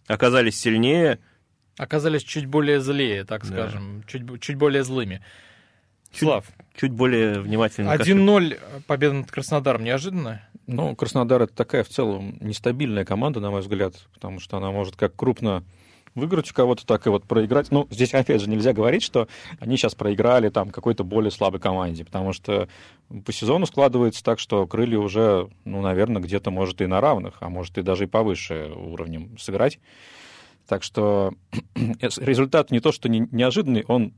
оказались 0.07 0.61
сильнее. 0.61 1.19
Оказались 1.79 2.23
чуть 2.23 2.47
более 2.47 2.81
злее, 2.81 3.25
так 3.25 3.45
скажем, 3.45 4.01
да. 4.01 4.07
чуть, 4.07 4.41
чуть 4.41 4.57
более 4.57 4.83
злыми. 4.83 5.23
Чуть, 6.17 6.29
Слав. 6.29 6.47
Чуть 6.77 6.93
более 6.93 7.41
внимательно. 7.41 7.95
1-0 7.95 8.83
победа 8.87 9.15
над 9.15 9.31
Краснодаром 9.31 9.85
неожиданно? 9.85 10.43
Ну, 10.67 10.97
Краснодар 10.97 11.43
это 11.43 11.55
такая 11.55 11.85
в 11.85 11.89
целом 11.89 12.39
нестабильная 12.41 13.05
команда, 13.05 13.41
на 13.41 13.51
мой 13.51 13.61
взгляд, 13.61 13.95
потому 14.15 14.41
что 14.41 14.57
она 14.57 14.73
может 14.73 14.97
как 14.97 15.15
крупно 15.15 15.63
выиграть 16.15 16.51
у 16.51 16.55
кого-то, 16.55 16.85
так 16.87 17.07
и 17.07 17.11
вот 17.11 17.25
проиграть. 17.25 17.71
Ну, 17.71 17.87
здесь, 17.91 18.15
опять 18.15 18.41
же, 18.41 18.49
нельзя 18.49 18.73
говорить, 18.73 19.03
что 19.03 19.29
они 19.61 19.77
сейчас 19.77 19.95
проиграли 19.95 20.49
там 20.49 20.71
какой-то 20.71 21.05
более 21.05 21.31
слабой 21.31 21.61
команде, 21.61 22.05
потому 22.05 22.33
что 22.33 22.69
по 23.25 23.33
сезону 23.33 23.67
складывается 23.67 24.25
так, 24.25 24.39
что 24.39 24.67
крылья 24.67 24.99
уже, 24.99 25.51
ну, 25.65 25.83
наверное, 25.83 26.23
где-то, 26.23 26.51
может, 26.51 26.81
и 26.81 26.87
на 26.87 27.01
равных, 27.01 27.35
а 27.41 27.51
может, 27.51 27.77
и 27.79 27.83
даже 27.83 28.05
и 28.05 28.09
повыше 28.09 28.73
уровнем 28.75 29.37
сыграть. 29.39 29.79
Так 30.67 30.83
что 30.83 31.35
результат 32.01 32.71
не 32.71 32.81
то, 32.81 32.91
что 32.93 33.09
не, 33.09 33.29
неожиданный, 33.31 33.85
он 33.87 34.15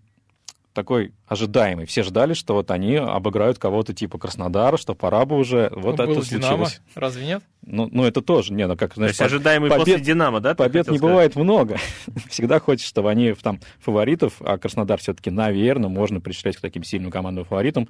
такой 0.78 1.12
ожидаемый. 1.26 1.86
Все 1.86 2.04
ждали, 2.04 2.34
что 2.34 2.54
вот 2.54 2.70
они 2.70 2.94
обыграют 2.94 3.58
кого-то 3.58 3.92
типа 3.92 4.16
Краснодара, 4.16 4.76
что 4.76 4.94
пора 4.94 5.24
бы 5.24 5.36
уже. 5.36 5.72
Вот 5.74 5.98
ну, 5.98 6.04
это 6.04 6.06
был 6.06 6.22
случилось. 6.22 6.44
Динамо, 6.44 6.68
разве 6.94 7.26
нет? 7.26 7.42
Ну, 7.66 7.88
ну, 7.90 8.04
это 8.04 8.22
тоже, 8.22 8.52
не, 8.52 8.64
ну 8.68 8.76
как, 8.76 8.94
знаешь, 8.94 9.16
То 9.16 9.24
есть 9.24 9.32
ожидаемый 9.34 9.70
побед, 9.70 9.84
после 9.86 10.00
Динамо, 10.00 10.38
да? 10.38 10.54
Побед 10.54 10.86
не 10.86 10.98
сказать? 10.98 11.00
бывает 11.00 11.34
много. 11.34 11.78
Всегда 12.28 12.60
хочется, 12.60 12.88
чтобы 12.88 13.10
они 13.10 13.32
там 13.34 13.58
фаворитов, 13.80 14.34
а 14.40 14.56
Краснодар 14.56 15.00
все-таки, 15.00 15.30
наверное, 15.30 15.88
можно 15.88 16.20
причислять 16.20 16.56
к 16.56 16.60
таким 16.60 16.84
сильным 16.84 17.10
командным 17.10 17.44
фаворитам. 17.44 17.88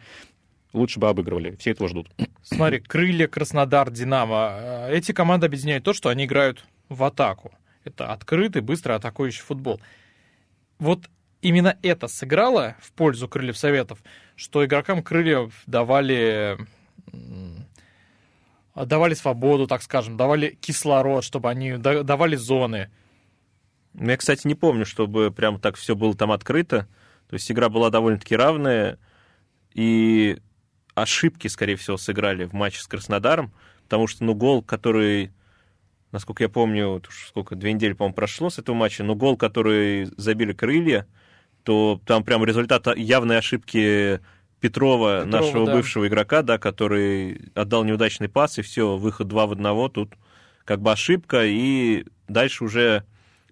Лучше 0.73 0.99
бы 0.99 1.11
обыгрывали. 1.11 1.57
Все 1.57 1.73
этого 1.73 1.91
ждут. 1.91 2.09
Смотри, 2.43 2.81
Крылья, 2.81 3.29
Краснодар, 3.29 3.91
Динамо. 3.91 4.87
Эти 4.89 5.13
команды 5.13 5.45
объединяют 5.45 5.85
то, 5.85 5.93
что 5.93 6.09
они 6.09 6.25
играют 6.25 6.65
в 6.89 7.05
атаку. 7.05 7.53
Это 7.85 8.11
открытый, 8.13 8.63
быстро 8.63 8.95
атакующий 8.95 9.43
футбол. 9.43 9.79
Вот 10.79 11.05
именно 11.43 11.77
это 11.83 12.09
сыграло 12.09 12.77
в 12.81 12.93
пользу 12.93 13.29
крыльев 13.29 13.57
советов, 13.57 13.99
что 14.37 14.65
игрокам 14.65 15.03
крыльев 15.03 15.55
давали 15.67 16.59
давали 18.75 19.15
свободу, 19.15 19.67
так 19.67 19.83
скажем, 19.83 20.17
давали 20.17 20.57
кислород, 20.61 21.25
чтобы 21.25 21.51
они 21.51 21.77
давали 21.77 22.37
зоны. 22.37 22.91
Я, 23.95 24.17
кстати, 24.17 24.47
не 24.47 24.55
помню, 24.55 24.87
чтобы 24.87 25.33
прям 25.33 25.59
так 25.59 25.77
все 25.77 25.97
было 25.97 26.15
там 26.15 26.31
открыто. 26.31 26.89
То 27.29 27.35
есть 27.35 27.51
игра 27.51 27.69
была 27.69 27.91
довольно-таки 27.91 28.37
равная, 28.37 28.99
и 29.75 30.39
ошибки, 30.95 31.49
скорее 31.49 31.77
всего, 31.77 31.97
сыграли 31.97 32.45
в 32.45 32.53
матче 32.53 32.81
с 32.81 32.87
Краснодаром, 32.87 33.53
потому 33.85 34.07
что, 34.07 34.25
ну, 34.25 34.35
гол, 34.35 34.63
который, 34.63 35.33
насколько 36.11 36.43
я 36.43 36.49
помню, 36.49 37.03
сколько, 37.29 37.55
две 37.55 37.73
недели, 37.73 37.93
по-моему, 37.93 38.15
прошло 38.15 38.51
с 38.51 38.59
этого 38.59 38.75
матча, 38.75 39.05
но 39.05 39.15
гол, 39.15 39.37
который 39.37 40.09
забили 40.17 40.53
крылья, 40.53 41.07
то 41.69 42.01
там 42.07 42.25
прям 42.25 42.47
результат 42.47 42.97
явной 42.97 43.37
ошибки 43.37 44.21
Петрова, 44.59 45.21
Петрова 45.21 45.25
нашего 45.27 45.67
да. 45.67 45.75
бывшего 45.75 46.09
игрока, 46.09 46.41
да, 46.41 46.57
который 46.57 47.51
отдал 47.55 47.85
неудачный 47.85 48.31
пас, 48.31 48.57
и 48.59 48.63
все, 48.63 48.97
выход 48.97 49.29
два 49.29 49.45
в 49.47 49.53
одного, 49.53 49.91
тут 49.91 50.15
как 50.65 50.81
бы 50.81 50.91
ошибка, 50.91 51.45
и 51.45 52.07
дальше 52.27 52.65
уже 52.65 53.05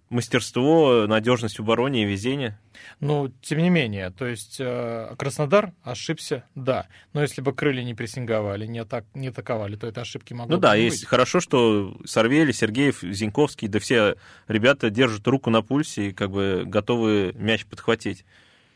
мастерство, 0.09 1.05
надежность 1.07 1.59
в 1.59 1.63
обороне 1.63 2.05
и 2.05 2.07
везение. 2.07 2.59
Ну, 3.01 3.29
тем 3.43 3.59
не 3.59 3.71
менее, 3.71 4.11
то 4.11 4.27
есть 4.27 4.57
э, 4.59 5.15
Краснодар 5.19 5.73
ошибся, 5.83 6.45
да. 6.55 6.87
Но 7.13 7.23
если 7.23 7.41
бы 7.41 7.53
крылья 7.55 7.83
не 7.85 7.95
прессинговали, 7.95 8.67
не, 8.67 8.79
атак, 8.79 9.05
не 9.15 9.29
атаковали, 9.29 9.77
то 9.77 9.87
это 9.87 10.01
ошибки 10.03 10.33
могло 10.33 10.57
Ну 10.57 10.61
да, 10.61 10.73
быть. 10.73 10.81
есть 10.83 11.07
хорошо, 11.07 11.41
что 11.41 11.97
Сорвели, 12.05 12.53
Сергеев, 12.53 13.01
Зиньковский, 13.03 13.69
да 13.69 13.79
все 13.79 14.17
ребята 14.49 14.91
держат 14.91 15.27
руку 15.27 15.51
на 15.51 15.63
пульсе 15.63 16.09
и 16.09 16.13
как 16.13 16.31
бы 16.31 16.65
готовы 16.67 17.33
мяч 17.35 17.67
подхватить. 17.67 18.25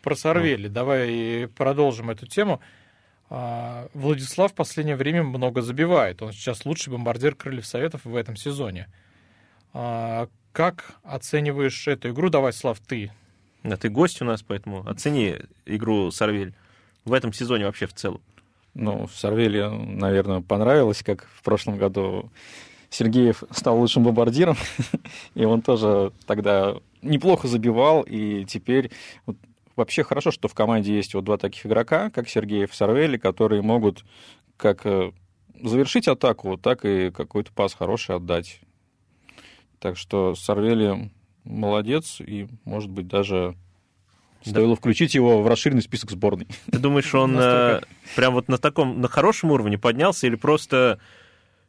Про 0.03 0.15
Сорвели, 0.17 0.69
ну. 0.69 0.75
давай 0.75 1.49
продолжим 1.57 2.11
эту 2.11 2.27
тему. 2.27 2.61
А, 3.29 3.89
Владислав 3.95 4.53
в 4.53 4.55
последнее 4.55 4.97
время 4.97 5.23
много 5.23 5.63
забивает. 5.63 6.21
Он 6.23 6.33
сейчас 6.33 6.65
лучший 6.65 6.91
бомбардир 6.93 7.35
Крыльев 7.37 7.67
Советов 7.67 8.05
в 8.05 8.17
этом 8.17 8.37
сезоне. 8.37 8.89
А, 9.73 10.29
как 10.53 10.97
оцениваешь 11.05 11.87
эту 11.87 12.11
игру? 12.11 12.29
Давай, 12.29 12.53
Слав, 12.53 12.81
ты 12.81 13.13
да, 13.63 13.77
ты 13.77 13.89
гость 13.89 14.23
у 14.23 14.25
нас, 14.25 14.43
поэтому 14.43 14.89
оцени 14.89 15.37
игру 15.67 16.11
Сорвель 16.11 16.55
в 17.05 17.13
этом 17.13 17.33
сезоне 17.33 17.67
вообще 17.67 17.87
в 17.87 17.95
целом. 17.95 18.21
Ну, 18.75 19.09
Сарвели, 19.13 19.63
наверное, 19.69 20.41
понравилось, 20.41 21.03
как 21.03 21.27
в 21.35 21.43
прошлом 21.43 21.77
году 21.77 22.31
Сергеев 22.89 23.43
стал 23.51 23.79
лучшим 23.79 24.05
бомбардиром, 24.05 24.57
и 25.35 25.45
он 25.45 25.63
тоже 25.63 26.13
тогда 26.27 26.77
неплохо 27.03 27.49
забивал, 27.49 28.03
и 28.03 28.45
теперь 28.45 28.91
вот, 29.27 29.37
вообще 29.77 30.05
хорошо, 30.05 30.31
что 30.31 30.49
в 30.49 30.55
команде 30.55 30.95
есть 30.95 31.15
вот 31.15 31.25
два 31.25 31.37
таких 31.37 31.67
игрока, 31.67 32.11
как 32.11 32.29
Сергеев 32.29 32.73
и 32.73 32.77
Сарвели, 32.77 33.19
которые 33.19 33.63
могут 33.63 34.05
как 34.57 34.87
э, 34.87 35.13
завершить 35.63 36.09
атаку, 36.09 36.57
так 36.57 36.85
и 36.85 37.11
какой-то 37.11 37.53
пас 37.53 37.75
хороший 37.75 38.17
отдать. 38.17 38.61
Так 39.79 39.97
что 39.97 40.35
Сарвели 40.35 41.11
молодец, 41.45 42.21
и, 42.21 42.49
может 42.65 42.91
быть, 42.91 43.09
даже 43.09 43.57
Стоило 44.43 44.71
да. 44.71 44.77
включить 44.77 45.15
его 45.15 45.43
в 45.43 45.49
расширенный 45.49 45.83
список 45.83 46.11
сборной. 46.11 46.47
Ты 46.71 46.79
думаешь, 46.79 47.15
он 47.15 47.37
э, 47.39 47.81
прям 48.17 48.35
вот 48.35 48.49
на 48.49 48.59
таком, 48.59 49.01
на 49.01 49.09
хорошем 49.09 49.51
уровне 49.51 49.79
поднялся 49.79 50.27
или 50.27 50.37
просто, 50.37 50.99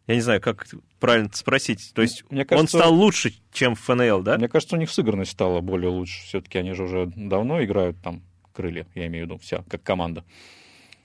я 0.08 0.16
не 0.16 0.22
знаю, 0.22 0.42
как 0.42 0.68
правильно 1.00 1.30
спросить, 1.34 1.92
то 1.94 2.02
есть 2.02 2.24
Мне 2.30 2.46
кажется, 2.46 2.78
он 2.78 2.82
стал 2.82 2.94
лучше, 2.94 3.34
чем 3.52 3.76
в 3.76 3.82
ФНЛ, 3.82 4.22
да? 4.22 4.38
Мне 4.38 4.48
кажется, 4.48 4.76
у 4.76 4.80
них 4.80 4.90
сыгранность 4.90 5.32
стала 5.32 5.60
более 5.62 5.90
лучше. 5.90 6.24
Все-таки 6.24 6.58
они 6.60 6.74
же 6.74 6.84
уже 6.84 7.12
давно 7.16 7.64
играют 7.64 7.98
там 8.02 8.22
крылья, 8.54 8.88
я 8.96 9.08
имею 9.08 9.26
в 9.26 9.30
виду, 9.30 9.40
вся, 9.40 9.64
как 9.70 9.84
команда. 9.84 10.24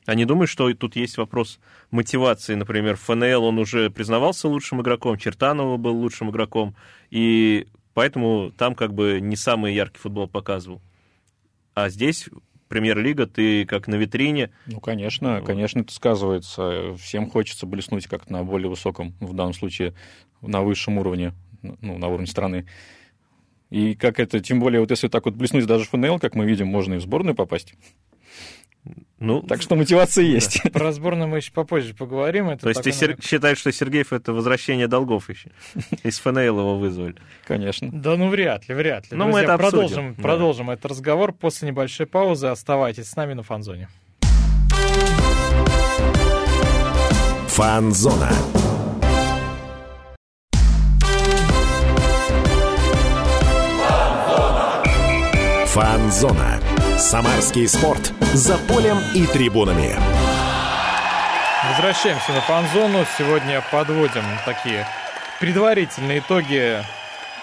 А 0.05 0.15
не 0.15 0.25
думаешь, 0.25 0.51
что 0.51 0.73
тут 0.73 0.95
есть 0.95 1.17
вопрос 1.19 1.59
мотивации? 1.91 2.55
Например, 2.55 2.97
ФНЛ 2.97 3.43
он 3.43 3.59
уже 3.59 3.91
признавался 3.91 4.47
лучшим 4.47 4.81
игроком, 4.81 5.19
Чертанова 5.19 5.79
был 5.79 5.97
лучшим 5.97 6.31
игроком, 6.31 6.77
и 7.11 7.67
поэтому 7.97 8.53
там 8.59 8.75
как 8.75 8.93
бы 8.93 9.21
не 9.23 9.37
самый 9.37 9.75
яркий 9.75 9.99
футбол 9.99 10.29
показывал. 10.29 10.83
А 11.73 11.89
здесь 11.89 12.29
премьер-лига, 12.69 13.27
ты 13.27 13.65
как 13.65 13.89
на 13.89 13.95
витрине. 13.95 14.51
Ну, 14.67 14.81
конечно, 14.81 15.41
конечно, 15.41 15.81
это 15.81 15.95
сказывается. 15.95 16.95
Всем 16.99 17.31
хочется 17.31 17.65
блеснуть 17.65 18.07
как 18.07 18.29
на 18.29 18.45
более 18.45 18.69
высоком, 18.69 19.15
в 19.19 19.33
данном 19.33 19.55
случае, 19.55 19.95
на 20.43 20.61
высшем 20.61 20.99
уровне, 20.99 21.33
ну, 21.63 21.97
на 21.97 22.09
уровне 22.09 22.27
страны. 22.27 22.67
И 23.71 23.95
как 23.95 24.21
это, 24.21 24.41
тем 24.41 24.61
более, 24.61 24.81
вот 24.81 24.91
если 24.91 25.09
так 25.09 25.25
вот 25.25 25.35
блеснуть 25.35 25.65
даже 25.65 25.87
в 25.87 25.89
ФНЛ, 25.89 26.19
как 26.19 26.35
мы 26.35 26.45
видим, 26.45 26.67
можно 26.67 26.95
и 26.95 26.99
в 26.99 27.01
сборную 27.01 27.35
попасть. 27.35 27.73
Ну, 29.19 29.43
так 29.43 29.63
что 29.63 29.77
мотивация 29.77 30.25
есть. 30.25 30.61
Да. 30.65 30.71
Про 30.71 30.93
сборную 30.93 31.29
мы 31.29 31.39
еще 31.39 31.51
попозже 31.53 31.95
поговорим. 31.95 32.51
Это 32.51 32.65
То 32.65 32.69
есть 32.69 32.83
ты 32.83 32.93
сер... 32.93 33.17
считаешь, 33.23 33.59
что 33.59 33.73
Сергеев 33.73 34.13
это 34.13 34.33
возвращение 34.33 34.89
долгов 34.89 35.31
еще? 35.31 35.51
Из 36.03 36.19
ФНЛ 36.19 36.39
его 36.41 36.79
вызвали. 36.79 37.17
Конечно. 37.47 37.89
Да 37.91 38.17
ну 38.17 38.29
вряд 38.29 38.69
ли, 38.69 38.75
вряд 38.75 39.11
ли. 39.11 39.17
Но 39.17 39.25
Друзья, 39.25 39.41
мы 39.41 39.45
это 39.45 39.59
продолжим, 39.59 40.09
обсудим. 40.09 40.23
продолжим 40.23 40.67
да. 40.67 40.73
этот 40.75 40.87
разговор 40.87 41.33
после 41.33 41.69
небольшой 41.69 42.07
паузы. 42.07 42.49
Оставайтесь 42.49 43.09
с 43.09 43.17
нами 43.17 43.33
на 43.33 43.43
Фанзоне. 43.43 43.89
Фанзона. 47.49 48.31
Фанзона. 55.67 56.66
Самарский 56.99 57.69
спорт. 57.69 58.15
За 58.33 58.57
полем 58.57 58.97
и 59.15 59.27
трибунами. 59.27 59.95
Возвращаемся 61.69 62.33
на 62.33 62.41
фан-зону. 62.41 63.05
Сегодня 63.19 63.63
подводим 63.71 64.23
такие 64.47 64.87
предварительные 65.39 66.21
итоги 66.21 66.83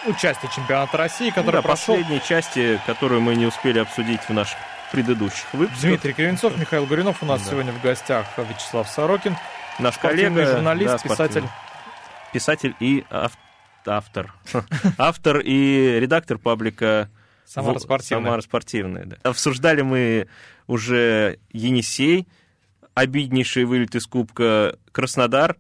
участия 0.08 0.50
чемпионата 0.54 0.98
России, 0.98 1.30
который 1.30 1.58
да, 1.58 1.62
прошел... 1.62 1.96
последней 1.96 2.20
части, 2.20 2.82
которую 2.88 3.22
мы 3.22 3.36
не 3.36 3.46
успели 3.46 3.78
обсудить 3.78 4.22
в 4.22 4.30
наших 4.32 4.58
предыдущих 4.92 5.46
выпусках. 5.54 5.82
Дмитрий 5.84 6.14
Кривенцов, 6.14 6.58
Михаил 6.58 6.88
Гуринов. 6.88 7.22
У 7.22 7.28
нас 7.28 7.44
да. 7.44 7.52
сегодня 7.52 7.74
в 7.74 7.82
гостях 7.82 8.26
Вячеслав 8.38 8.90
Сорокин. 8.90 9.38
Наш 9.78 10.00
коллега, 10.00 10.48
журналист, 10.48 11.04
да, 11.04 11.10
писатель. 11.10 11.44
Писатель 12.32 12.76
и 12.80 13.06
автор. 13.86 14.34
Автор 14.98 15.40
и 15.40 16.00
редактор 16.00 16.40
паблика 16.40 17.10
Самара 17.46 17.80
спортивная. 17.80 18.26
Самара 18.26 18.42
спортивная, 18.42 19.06
да. 19.06 19.18
Обсуждали 19.24 19.82
мы 19.82 20.28
уже 20.68 21.40
Енисей, 21.52 22.28
обиднейший 22.94 23.66
вылет 23.66 23.96
из 23.96 24.06
Кубка 24.08 24.78
Краснодар, 24.92 25.58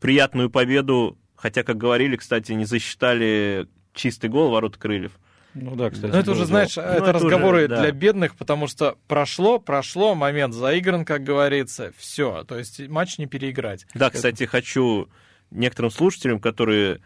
приятную 0.00 0.50
победу, 0.50 1.18
хотя, 1.36 1.62
как 1.62 1.76
говорили, 1.76 2.16
кстати, 2.16 2.52
не 2.52 2.64
засчитали 2.64 3.68
чистый 3.92 4.28
гол 4.30 4.50
ворот 4.50 4.76
Крыльев. 4.76 5.12
Ну 5.54 5.76
да, 5.76 5.90
кстати. 5.90 6.10
Но 6.10 6.18
это 6.18 6.32
уже, 6.32 6.46
знаешь, 6.46 6.76
ну, 6.76 6.82
это, 6.82 6.92
это 6.94 7.12
разговоры 7.12 7.58
уже, 7.58 7.68
да. 7.68 7.80
для 7.82 7.92
бедных, 7.92 8.34
потому 8.34 8.66
что 8.66 8.96
прошло, 9.06 9.60
прошло, 9.60 10.14
момент 10.14 10.52
заигран, 10.52 11.04
как 11.04 11.22
говорится, 11.22 11.92
все. 11.96 12.44
То 12.44 12.58
есть 12.58 12.88
матч 12.88 13.18
не 13.18 13.26
переиграть. 13.26 13.86
Да, 13.94 14.10
кстати, 14.10 14.42
это... 14.42 14.50
хочу 14.50 15.08
некоторым 15.52 15.92
слушателям, 15.92 16.40
которые 16.40 17.00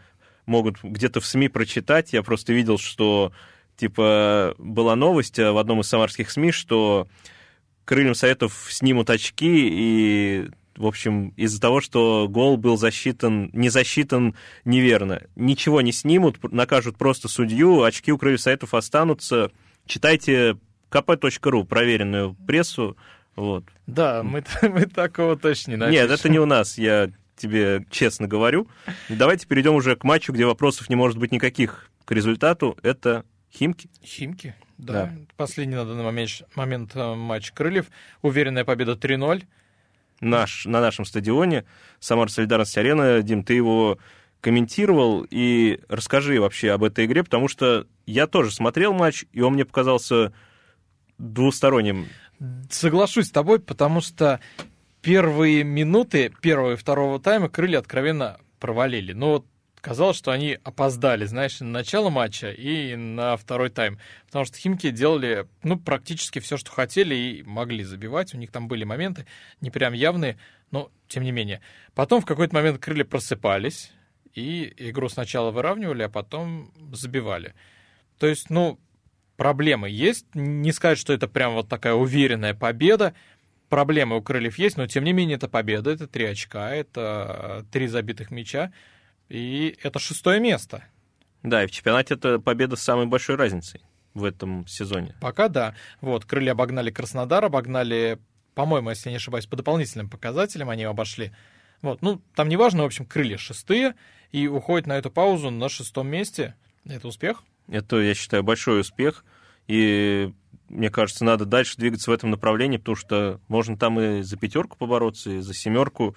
могут 0.47 0.81
где-то 0.81 1.19
в 1.19 1.25
СМИ 1.27 1.49
прочитать, 1.49 2.11
я 2.11 2.23
просто 2.23 2.53
видел, 2.53 2.79
что 2.79 3.31
типа, 3.79 4.55
была 4.57 4.95
новость 4.95 5.39
э, 5.39 5.51
в 5.51 5.57
одном 5.57 5.79
из 5.79 5.87
самарских 5.87 6.29
СМИ, 6.29 6.51
что 6.51 7.07
крыльям 7.85 8.13
Советов 8.13 8.67
снимут 8.69 9.09
очки, 9.09 9.67
и, 9.71 10.49
в 10.75 10.85
общем, 10.85 11.29
из-за 11.37 11.61
того, 11.61 11.79
что 11.79 12.27
гол 12.29 12.57
был 12.57 12.77
засчитан, 12.77 13.49
не 13.53 13.69
засчитан 13.69 14.35
неверно. 14.65 15.23
Ничего 15.35 15.79
не 15.81 15.93
снимут, 15.93 16.37
накажут 16.51 16.97
просто 16.97 17.29
судью, 17.29 17.83
очки 17.83 18.11
у 18.11 18.17
крыльев 18.17 18.41
Советов 18.41 18.73
останутся. 18.73 19.51
Читайте 19.85 20.57
kp.ru, 20.91 21.65
проверенную 21.65 22.35
прессу. 22.45 22.97
Вот. 23.37 23.63
Да, 23.87 24.23
мы, 24.23 24.43
мы 24.61 24.85
такого 24.87 25.37
точно 25.37 25.71
не 25.71 25.77
напишем. 25.77 26.01
Нет, 26.01 26.19
это 26.19 26.27
не 26.27 26.39
у 26.39 26.45
нас, 26.45 26.77
я 26.77 27.09
тебе 27.37 27.85
честно 27.89 28.27
говорю. 28.27 28.67
Давайте 29.07 29.47
перейдем 29.47 29.75
уже 29.75 29.95
к 29.95 30.03
матчу, 30.03 30.33
где 30.33 30.45
вопросов 30.45 30.89
не 30.89 30.97
может 30.97 31.17
быть 31.17 31.31
никаких 31.31 31.89
к 32.03 32.11
результату. 32.11 32.77
Это 32.83 33.23
Химки? 33.53 33.89
Химки, 34.03 34.55
да. 34.77 34.93
да. 34.93 35.13
Последний 35.37 35.75
на 35.75 35.85
данный 35.85 36.03
момент, 36.03 36.43
момент 36.55 36.91
э, 36.95 37.15
матч 37.15 37.51
Крыльев. 37.51 37.87
Уверенная 38.21 38.63
победа 38.63 38.93
3-0. 38.93 39.43
Наш, 40.21 40.65
на 40.65 40.81
нашем 40.81 41.05
стадионе 41.05 41.65
Самар 41.99 42.29
Солидарность 42.29 42.77
Арена. 42.77 43.21
Дим, 43.21 43.43
ты 43.43 43.53
его 43.53 43.97
комментировал, 44.41 45.25
и 45.29 45.79
расскажи 45.89 46.39
вообще 46.39 46.71
об 46.71 46.83
этой 46.83 47.05
игре, 47.05 47.23
потому 47.23 47.47
что 47.47 47.87
я 48.05 48.27
тоже 48.27 48.51
смотрел 48.51 48.93
матч, 48.93 49.25
и 49.33 49.41
он 49.41 49.53
мне 49.53 49.65
показался 49.65 50.33
двусторонним. 51.17 52.07
Соглашусь 52.69 53.27
с 53.27 53.31
тобой, 53.31 53.59
потому 53.59 53.99
что 53.99 54.39
первые 55.01 55.63
минуты 55.63 56.31
первого 56.41 56.73
и 56.73 56.77
второго 56.77 57.19
тайма 57.19 57.49
крылья 57.49 57.79
откровенно 57.79 58.39
провалили. 58.59 59.11
Но 59.13 59.31
вот 59.31 59.45
казалось, 59.81 60.17
что 60.17 60.31
они 60.31 60.57
опоздали, 60.63 61.25
знаешь, 61.25 61.59
на 61.59 61.67
начало 61.67 62.09
матча 62.09 62.51
и 62.51 62.95
на 62.95 63.37
второй 63.37 63.69
тайм. 63.69 63.99
Потому 64.25 64.45
что 64.45 64.57
Химки 64.57 64.89
делали, 64.91 65.47
ну, 65.63 65.79
практически 65.79 66.39
все, 66.39 66.57
что 66.57 66.71
хотели 66.71 67.15
и 67.15 67.43
могли 67.43 67.83
забивать. 67.83 68.33
У 68.33 68.37
них 68.37 68.51
там 68.51 68.67
были 68.67 68.83
моменты, 68.83 69.25
не 69.61 69.71
прям 69.71 69.93
явные, 69.93 70.37
но 70.71 70.91
тем 71.07 71.23
не 71.23 71.31
менее. 71.31 71.61
Потом 71.95 72.21
в 72.21 72.25
какой-то 72.25 72.53
момент 72.55 72.79
крылья 72.79 73.05
просыпались 73.05 73.91
и 74.33 74.73
игру 74.77 75.09
сначала 75.09 75.51
выравнивали, 75.51 76.03
а 76.03 76.09
потом 76.09 76.71
забивали. 76.93 77.53
То 78.19 78.27
есть, 78.27 78.49
ну, 78.49 78.79
проблемы 79.37 79.89
есть. 79.89 80.25
Не 80.35 80.71
сказать, 80.71 80.97
что 80.97 81.13
это 81.13 81.27
прям 81.27 81.53
вот 81.53 81.69
такая 81.69 81.93
уверенная 81.93 82.53
победа. 82.53 83.15
Проблемы 83.69 84.17
у 84.17 84.21
крыльев 84.21 84.57
есть, 84.57 84.77
но 84.77 84.87
тем 84.87 85.03
не 85.03 85.13
менее 85.13 85.37
это 85.37 85.47
победа, 85.47 85.91
это 85.91 86.07
три 86.07 86.25
очка, 86.25 86.71
это 86.73 87.65
три 87.71 87.87
забитых 87.87 88.31
мяча. 88.31 88.73
И 89.29 89.77
это 89.81 89.99
шестое 89.99 90.39
место. 90.39 90.83
Да, 91.43 91.63
и 91.63 91.67
в 91.67 91.71
чемпионате 91.71 92.15
это 92.15 92.39
победа 92.39 92.75
с 92.75 92.81
самой 92.81 93.05
большой 93.05 93.35
разницей 93.35 93.81
в 94.13 94.23
этом 94.23 94.67
сезоне. 94.67 95.15
Пока 95.21 95.47
да. 95.47 95.75
Вот, 96.01 96.25
крылья 96.25 96.51
обогнали 96.51 96.91
Краснодар, 96.91 97.45
обогнали, 97.45 98.19
по-моему, 98.55 98.89
если 98.89 99.09
не 99.09 99.17
ошибаюсь, 99.17 99.45
по 99.45 99.55
дополнительным 99.55 100.09
показателям 100.09 100.69
они 100.69 100.83
обошли. 100.83 101.31
Вот, 101.81 102.01
ну, 102.01 102.21
там 102.35 102.49
неважно, 102.49 102.83
в 102.83 102.87
общем, 102.87 103.05
крылья 103.05 103.37
шестые, 103.37 103.95
и 104.31 104.47
уходят 104.47 104.87
на 104.87 104.97
эту 104.97 105.09
паузу 105.09 105.49
на 105.49 105.69
шестом 105.69 106.07
месте. 106.07 106.55
Это 106.85 107.07
успех? 107.07 107.43
Это, 107.69 107.97
я 107.97 108.13
считаю, 108.13 108.43
большой 108.43 108.81
успех. 108.81 109.23
И 109.67 110.33
мне 110.67 110.89
кажется, 110.89 111.23
надо 111.23 111.45
дальше 111.45 111.77
двигаться 111.77 112.11
в 112.11 112.13
этом 112.13 112.31
направлении, 112.31 112.77
потому 112.77 112.95
что 112.95 113.39
можно 113.47 113.77
там 113.77 113.99
и 113.99 114.21
за 114.21 114.37
пятерку 114.37 114.77
побороться, 114.77 115.31
и 115.31 115.39
за 115.39 115.53
семерку. 115.53 116.15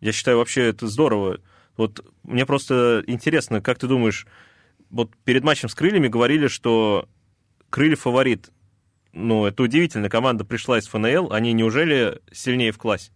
Я 0.00 0.12
считаю, 0.12 0.38
вообще 0.38 0.68
это 0.68 0.88
здорово. 0.88 1.40
Вот 1.76 2.04
мне 2.22 2.46
просто 2.46 3.02
интересно, 3.06 3.60
как 3.60 3.78
ты 3.78 3.86
думаешь, 3.86 4.26
вот 4.90 5.10
перед 5.24 5.44
матчем 5.44 5.68
с 5.68 5.74
крыльями 5.74 6.08
говорили, 6.08 6.48
что 6.48 7.08
крылья 7.70 7.96
фаворит. 7.96 8.50
Ну, 9.12 9.46
это 9.46 9.62
удивительно, 9.62 10.08
команда 10.08 10.44
пришла 10.44 10.78
из 10.78 10.86
ФНЛ, 10.88 11.32
они 11.32 11.52
неужели 11.52 12.20
сильнее 12.32 12.72
в 12.72 12.78
классе? 12.78 13.12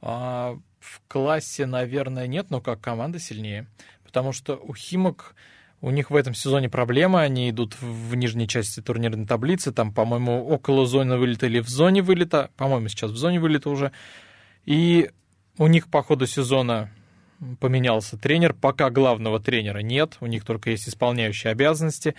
А, 0.00 0.56
в 0.80 1.00
классе, 1.08 1.66
наверное, 1.66 2.26
нет, 2.26 2.50
но 2.50 2.60
как 2.60 2.80
команда 2.80 3.18
сильнее. 3.18 3.66
Потому 4.04 4.32
что 4.32 4.54
у 4.56 4.74
Химок, 4.74 5.34
у 5.80 5.90
них 5.90 6.10
в 6.10 6.16
этом 6.16 6.34
сезоне 6.34 6.68
проблема, 6.68 7.22
они 7.22 7.50
идут 7.50 7.76
в 7.80 8.14
нижней 8.14 8.46
части 8.46 8.80
турнирной 8.80 9.26
таблицы, 9.26 9.72
там, 9.72 9.92
по-моему, 9.92 10.46
около 10.46 10.86
зоны 10.86 11.16
вылета 11.16 11.46
или 11.46 11.58
в 11.58 11.68
зоне 11.68 12.02
вылета, 12.02 12.50
по-моему, 12.56 12.88
сейчас 12.88 13.10
в 13.10 13.16
зоне 13.16 13.40
вылета 13.40 13.70
уже. 13.70 13.92
И 14.66 15.10
у 15.58 15.66
них 15.66 15.88
по 15.88 16.02
ходу 16.02 16.26
сезона 16.26 16.90
поменялся 17.60 18.16
тренер. 18.16 18.54
Пока 18.54 18.90
главного 18.90 19.40
тренера 19.40 19.78
нет, 19.78 20.16
у 20.20 20.26
них 20.26 20.44
только 20.44 20.70
есть 20.70 20.88
исполняющие 20.88 21.50
обязанности. 21.50 22.14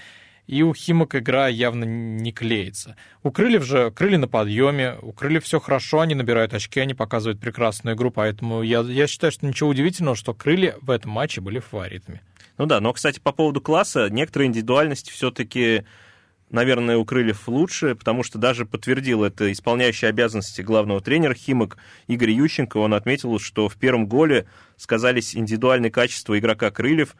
И 0.48 0.62
у 0.62 0.74
Химок 0.76 1.16
игра 1.16 1.48
явно 1.48 1.86
не 1.86 2.32
клеится. 2.32 2.96
У 3.24 3.32
Крыльев 3.32 3.64
же 3.64 3.90
крылья 3.90 4.20
на 4.20 4.28
подъеме, 4.28 4.96
у 5.02 5.12
Крыльев 5.12 5.44
все 5.44 5.60
хорошо, 5.60 6.02
они 6.02 6.14
набирают 6.14 6.54
очки, 6.54 6.80
они 6.80 6.94
показывают 6.94 7.40
прекрасную 7.40 7.96
игру, 7.96 8.12
поэтому 8.12 8.62
я, 8.62 8.82
я 8.82 9.08
считаю, 9.08 9.32
что 9.32 9.48
ничего 9.48 9.70
удивительного, 9.70 10.16
что 10.16 10.36
Крылья 10.36 10.76
в 10.82 10.92
этом 10.92 11.12
матче 11.12 11.42
были 11.42 11.58
фаворитами. 11.58 12.22
Ну 12.60 12.68
да, 12.68 12.80
но, 12.80 12.94
кстати, 12.94 13.20
по 13.20 13.32
поводу 13.32 13.60
класса, 13.60 14.10
некоторые 14.12 14.48
индивидуальности 14.48 15.10
все-таки 15.10 15.84
наверное, 16.56 16.98
у 16.98 17.06
Крыльев 17.06 17.48
лучше, 17.48 17.94
потому 17.94 18.24
что 18.24 18.40
даже 18.40 18.66
подтвердил 18.66 19.24
это 19.24 19.52
исполняющий 19.52 20.08
обязанности 20.08 20.62
главного 20.62 21.02
тренера 21.02 21.36
Химок 21.36 21.78
Игорь 22.08 22.32
Ющенко. 22.32 22.78
Он 22.78 22.96
отметил, 22.96 23.38
что 23.40 23.70
в 23.70 23.76
первом 23.76 24.08
голе 24.08 24.48
сказались 24.78 25.36
индивидуальные 25.36 25.92
качества 25.92 26.40
игрока 26.40 26.72
Крыльев, 26.72 27.16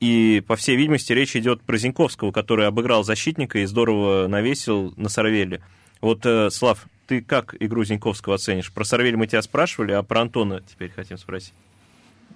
и, 0.00 0.42
по 0.48 0.56
всей 0.56 0.76
видимости, 0.76 1.12
речь 1.12 1.36
идет 1.36 1.62
про 1.62 1.76
Зиньковского, 1.76 2.32
который 2.32 2.66
обыграл 2.66 3.04
защитника 3.04 3.60
и 3.60 3.66
здорово 3.66 4.26
навесил 4.26 4.92
на 4.96 5.08
Сорвеле. 5.08 5.62
Вот, 6.00 6.26
э, 6.26 6.50
Слав, 6.50 6.86
ты 7.06 7.20
как 7.20 7.54
игру 7.60 7.84
Зиньковского 7.84 8.34
оценишь? 8.34 8.72
Про 8.72 8.82
Сорвель 8.82 9.16
мы 9.16 9.28
тебя 9.28 9.42
спрашивали, 9.42 9.92
а 9.92 10.02
про 10.02 10.22
Антона 10.22 10.60
теперь 10.60 10.90
хотим 10.90 11.18
спросить. 11.18 11.54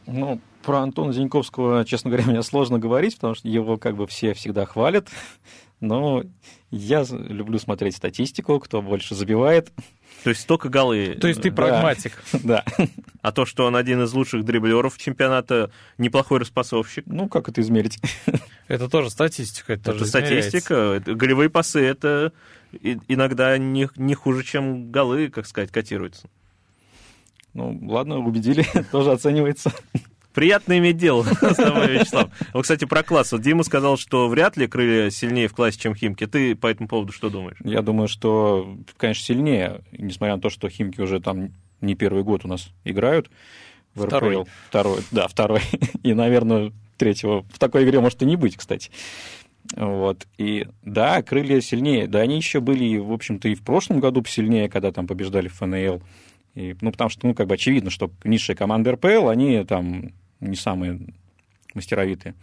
Ну, 0.06 0.40
про 0.62 0.80
Антона 0.80 1.12
Зиньковского, 1.12 1.84
честно 1.84 2.10
говоря, 2.10 2.26
мне 2.30 2.42
сложно 2.42 2.78
говорить, 2.78 3.16
потому 3.16 3.34
что 3.34 3.48
его 3.48 3.76
как 3.76 3.96
бы 3.96 4.06
все 4.06 4.34
всегда 4.34 4.66
хвалят. 4.66 5.08
Но 5.80 6.24
я 6.70 7.04
люблю 7.10 7.58
смотреть 7.58 7.96
статистику, 7.96 8.58
кто 8.60 8.80
больше 8.80 9.14
забивает. 9.14 9.72
То 10.24 10.30
есть 10.30 10.42
столько 10.42 10.68
голы. 10.68 11.16
То 11.20 11.28
есть 11.28 11.42
ты 11.42 11.52
прагматик. 11.52 12.22
Да. 12.42 12.64
А 13.22 13.32
то, 13.32 13.44
что 13.44 13.66
он 13.66 13.76
один 13.76 14.02
из 14.02 14.12
лучших 14.12 14.44
дриблеров 14.44 14.96
чемпионата, 14.98 15.70
неплохой 15.98 16.40
распасовщик. 16.40 17.04
Ну, 17.06 17.28
как 17.28 17.48
это 17.48 17.60
измерить? 17.60 17.98
Это 18.68 18.88
тоже 18.88 19.10
статистика. 19.10 19.74
Это, 19.74 19.92
это 19.92 20.04
статистика. 20.06 21.00
Голевые 21.06 21.48
пасы, 21.48 21.84
это 21.84 22.32
иногда 22.82 23.56
не, 23.58 23.88
не 23.94 24.14
хуже, 24.14 24.42
чем 24.42 24.90
голы, 24.90 25.28
как 25.28 25.46
сказать, 25.46 25.70
котируются. 25.70 26.28
Ну, 27.56 27.80
ладно, 27.88 28.18
убедили, 28.18 28.66
тоже 28.92 29.12
оценивается. 29.12 29.72
Приятно 30.34 30.76
иметь 30.76 30.98
дело 30.98 31.22
с 31.40 31.54
тобой, 31.54 31.88
Вячеслав. 31.88 32.28
Вот, 32.52 32.62
кстати, 32.62 32.84
про 32.84 33.02
класс. 33.02 33.32
Вот 33.32 33.40
Дима 33.40 33.62
сказал, 33.62 33.96
что 33.96 34.28
вряд 34.28 34.58
ли 34.58 34.66
крылья 34.66 35.08
сильнее 35.08 35.48
в 35.48 35.54
классе, 35.54 35.80
чем 35.80 35.94
Химки. 35.94 36.26
Ты 36.26 36.54
по 36.54 36.66
этому 36.66 36.86
поводу 36.86 37.14
что 37.14 37.30
думаешь? 37.30 37.56
Я 37.64 37.80
думаю, 37.80 38.08
что, 38.08 38.76
конечно, 38.98 39.24
сильнее, 39.24 39.80
несмотря 39.92 40.36
на 40.36 40.42
то, 40.42 40.50
что 40.50 40.68
Химки 40.68 41.00
уже 41.00 41.18
там 41.18 41.52
не 41.80 41.94
первый 41.94 42.24
год 42.24 42.44
у 42.44 42.48
нас 42.48 42.68
играют 42.84 43.30
в 43.94 44.04
РПЛ. 44.04 44.16
Второй. 44.16 44.44
Второй, 44.68 44.98
да, 45.10 45.26
второй. 45.26 45.62
И, 46.02 46.12
наверное, 46.12 46.72
третьего 46.98 47.42
в 47.50 47.58
такой 47.58 47.84
игре 47.84 48.00
может 48.00 48.20
и 48.20 48.26
не 48.26 48.36
быть, 48.36 48.58
кстати. 48.58 48.90
Вот. 49.74 50.26
И 50.36 50.66
да, 50.82 51.22
крылья 51.22 51.62
сильнее. 51.62 52.06
Да, 52.06 52.20
они 52.20 52.36
еще 52.36 52.60
были, 52.60 52.98
в 52.98 53.12
общем-то, 53.12 53.48
и 53.48 53.54
в 53.54 53.62
прошлом 53.62 54.00
году 54.00 54.20
посильнее, 54.20 54.68
когда 54.68 54.92
там 54.92 55.06
побеждали 55.06 55.48
в 55.48 55.54
ФНЛ. 55.54 56.02
И, 56.56 56.74
ну, 56.80 56.90
потому 56.90 57.10
что, 57.10 57.26
ну, 57.26 57.34
как 57.34 57.46
бы 57.46 57.54
очевидно, 57.54 57.90
что 57.90 58.10
низшие 58.24 58.56
команды 58.56 58.90
РПЛ, 58.90 59.28
они 59.28 59.62
там 59.64 60.12
не 60.40 60.56
самые 60.56 60.98
мастеровитые. 61.74 62.34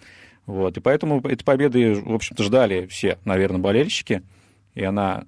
Вот. 0.45 0.77
И 0.77 0.79
поэтому 0.79 1.19
эти 1.27 1.43
победы, 1.43 1.95
в 1.95 2.13
общем-то, 2.13 2.43
ждали 2.43 2.85
все, 2.85 3.17
наверное, 3.25 3.59
болельщики. 3.59 4.21
И 4.75 4.83
она 4.83 5.25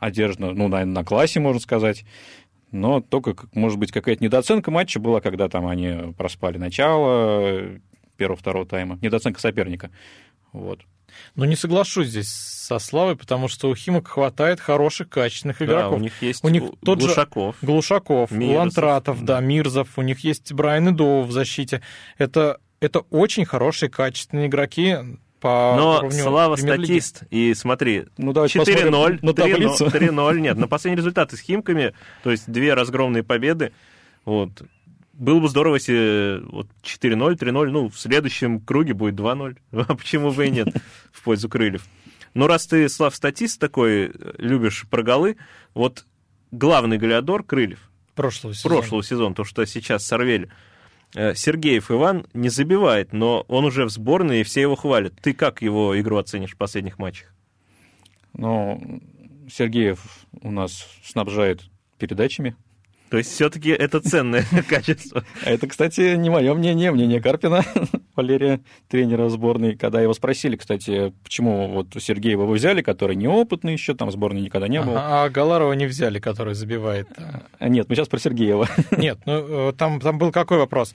одержана, 0.00 0.52
ну, 0.52 0.66
наверное, 0.66 0.94
на 0.94 1.04
классе, 1.04 1.38
можно 1.38 1.60
сказать. 1.60 2.04
Но 2.72 3.00
только, 3.00 3.36
может 3.54 3.78
быть, 3.78 3.92
какая-то 3.92 4.24
недооценка 4.24 4.72
матча 4.72 4.98
была, 4.98 5.20
когда 5.20 5.48
там 5.48 5.66
они 5.66 6.12
проспали 6.18 6.58
начало 6.58 7.78
первого-второго 8.16 8.66
тайма. 8.66 8.98
Недооценка 9.02 9.40
соперника. 9.40 9.90
Вот. 10.52 10.80
Но 11.34 11.44
не 11.44 11.56
соглашусь 11.56 12.08
здесь 12.08 12.28
со 12.28 12.78
Славой, 12.78 13.16
потому 13.16 13.48
что 13.48 13.68
у 13.68 13.74
Химок 13.74 14.08
хватает 14.08 14.60
хороших, 14.60 15.08
качественных 15.08 15.62
игроков. 15.62 15.92
Да, 15.92 15.96
у 15.96 16.00
них 16.00 16.22
есть 16.22 16.44
у 16.44 16.48
них 16.48 16.64
тот 16.84 16.98
Глушаков. 16.98 17.56
Же 17.60 17.66
Глушаков, 17.66 18.30
Мирзов, 18.30 18.56
Лантратов, 18.56 19.24
да. 19.24 19.34
да, 19.36 19.40
Мирзов, 19.40 19.88
у 19.96 20.02
них 20.02 20.20
есть 20.20 20.52
Брайан 20.52 20.90
Идоу 20.90 21.22
в 21.22 21.32
защите. 21.32 21.82
Это, 22.18 22.58
это 22.80 23.00
очень 23.10 23.44
хорошие, 23.44 23.88
качественные 23.88 24.48
игроки, 24.48 24.96
по 25.40 25.74
Но 25.76 25.98
уровню 25.98 26.22
Слава 26.22 26.56
статист, 26.56 27.22
и 27.30 27.54
смотри, 27.54 28.06
Ну, 28.16 28.32
давайте 28.32 28.58
4-0, 28.58 28.64
посмотрим 28.64 29.18
на 29.22 29.34
таблицу. 29.34 29.86
3-0, 29.86 30.40
нет, 30.40 30.56
на 30.56 30.66
последние 30.66 30.98
результаты 30.98 31.36
с 31.36 31.40
Химками, 31.40 31.94
то 32.22 32.30
есть 32.30 32.50
две 32.50 32.74
разгромные 32.74 33.22
победы, 33.22 33.72
вот, 34.24 34.50
было 35.18 35.40
бы 35.40 35.48
здорово, 35.48 35.76
если 35.76 36.40
вот 36.44 36.68
4-0, 36.82 37.36
3-0, 37.36 37.70
ну, 37.70 37.88
в 37.88 37.98
следующем 37.98 38.60
круге 38.60 38.94
будет 38.94 39.14
2-0. 39.14 39.56
А 39.88 39.94
почему 39.94 40.32
бы 40.32 40.46
и 40.46 40.50
нет 40.50 40.68
в 41.12 41.22
пользу 41.22 41.48
крыльев? 41.48 41.86
Ну, 42.34 42.46
раз 42.46 42.66
ты, 42.66 42.88
Слав, 42.88 43.14
статист 43.14 43.58
такой, 43.58 44.12
любишь 44.38 44.86
про 44.90 45.02
голы, 45.02 45.36
вот 45.74 46.04
главный 46.50 46.98
голеадор 46.98 47.42
крыльев 47.42 47.90
прошлого 48.16 48.54
сезона. 48.54 48.74
прошлого 48.74 49.04
сезона, 49.04 49.34
то, 49.34 49.44
что 49.44 49.64
сейчас 49.64 50.04
сорвели, 50.04 50.48
э, 51.14 51.34
Сергеев 51.34 51.90
Иван 51.90 52.26
не 52.34 52.48
забивает, 52.48 53.12
но 53.12 53.44
он 53.48 53.64
уже 53.64 53.84
в 53.84 53.90
сборной, 53.90 54.40
и 54.40 54.44
все 54.44 54.62
его 54.62 54.74
хвалят. 54.74 55.14
Ты 55.22 55.34
как 55.34 55.62
его 55.62 55.98
игру 56.00 56.16
оценишь 56.16 56.54
в 56.54 56.56
последних 56.56 56.98
матчах? 56.98 57.32
Но 58.32 58.80
Сергеев 59.48 60.00
у 60.40 60.50
нас 60.50 60.88
снабжает 61.04 61.62
передачами. 61.98 62.56
То 63.10 63.18
есть 63.18 63.32
все-таки 63.32 63.70
это 63.70 64.00
ценное 64.00 64.44
качество. 64.68 65.24
А 65.44 65.50
это, 65.50 65.66
кстати, 65.66 66.16
не 66.16 66.30
мое 66.30 66.54
мнение, 66.54 66.90
мнение 66.90 67.20
Карпина, 67.20 67.64
Валерия, 68.16 68.60
тренера 68.88 69.28
сборной. 69.28 69.76
Когда 69.76 70.00
его 70.00 70.14
спросили, 70.14 70.56
кстати, 70.56 71.12
почему 71.22 71.68
вот 71.68 71.88
Сергеева 71.98 72.44
вы 72.44 72.54
взяли, 72.54 72.82
который 72.82 73.16
неопытный 73.16 73.72
еще, 73.72 73.94
там 73.94 74.10
сборной 74.10 74.42
никогда 74.42 74.68
не 74.68 74.80
был. 74.82 74.94
А 74.96 75.28
Галарова 75.28 75.72
не 75.74 75.86
взяли, 75.86 76.18
который 76.18 76.54
забивает. 76.54 77.08
А 77.58 77.68
Нет, 77.68 77.88
мы 77.88 77.94
сейчас 77.94 78.08
про 78.08 78.18
Сергеева. 78.18 78.68
Нет, 78.96 79.18
ну 79.26 79.68
э, 79.68 79.72
там, 79.72 80.00
там 80.00 80.18
был 80.18 80.32
какой 80.32 80.58
вопрос? 80.58 80.92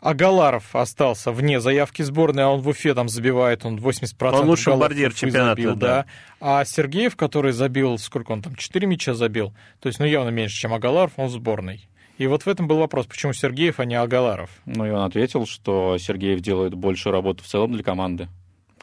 А 0.00 0.14
Галаров 0.14 0.74
остался 0.74 1.30
вне 1.30 1.60
заявки 1.60 2.00
сборной, 2.02 2.44
а 2.44 2.48
он 2.48 2.60
в 2.60 2.68
Уфе 2.68 2.94
там 2.94 3.08
забивает, 3.08 3.66
он 3.66 3.76
80% 3.76 4.32
Он 4.32 4.48
лучший 4.48 4.66
голов 4.66 4.80
бомбардир 4.80 5.12
чемпионата, 5.12 5.60
забил, 5.60 5.76
да. 5.76 6.06
А 6.40 6.64
Сергеев, 6.64 7.16
который 7.16 7.52
забил, 7.52 7.98
сколько 7.98 8.32
он 8.32 8.40
там, 8.40 8.54
4 8.54 8.86
мяча 8.86 9.12
забил, 9.12 9.52
то 9.78 9.88
есть, 9.88 9.98
ну, 10.00 10.06
явно 10.06 10.30
меньше, 10.30 10.56
чем 10.56 10.72
Агаларов, 10.72 11.12
он 11.16 11.28
в 11.28 11.32
сборной. 11.32 11.86
И 12.16 12.26
вот 12.26 12.44
в 12.44 12.48
этом 12.48 12.66
был 12.66 12.78
вопрос, 12.78 13.06
почему 13.06 13.32
Сергеев, 13.32 13.80
а 13.80 13.84
не 13.84 13.94
Агаларов? 13.94 14.50
Ну, 14.64 14.86
и 14.86 14.90
он 14.90 15.02
ответил, 15.04 15.46
что 15.46 15.96
Сергеев 15.98 16.40
делает 16.40 16.74
больше 16.74 17.10
работы 17.10 17.42
в 17.42 17.46
целом 17.46 17.72
для 17.72 17.82
команды. 17.82 18.28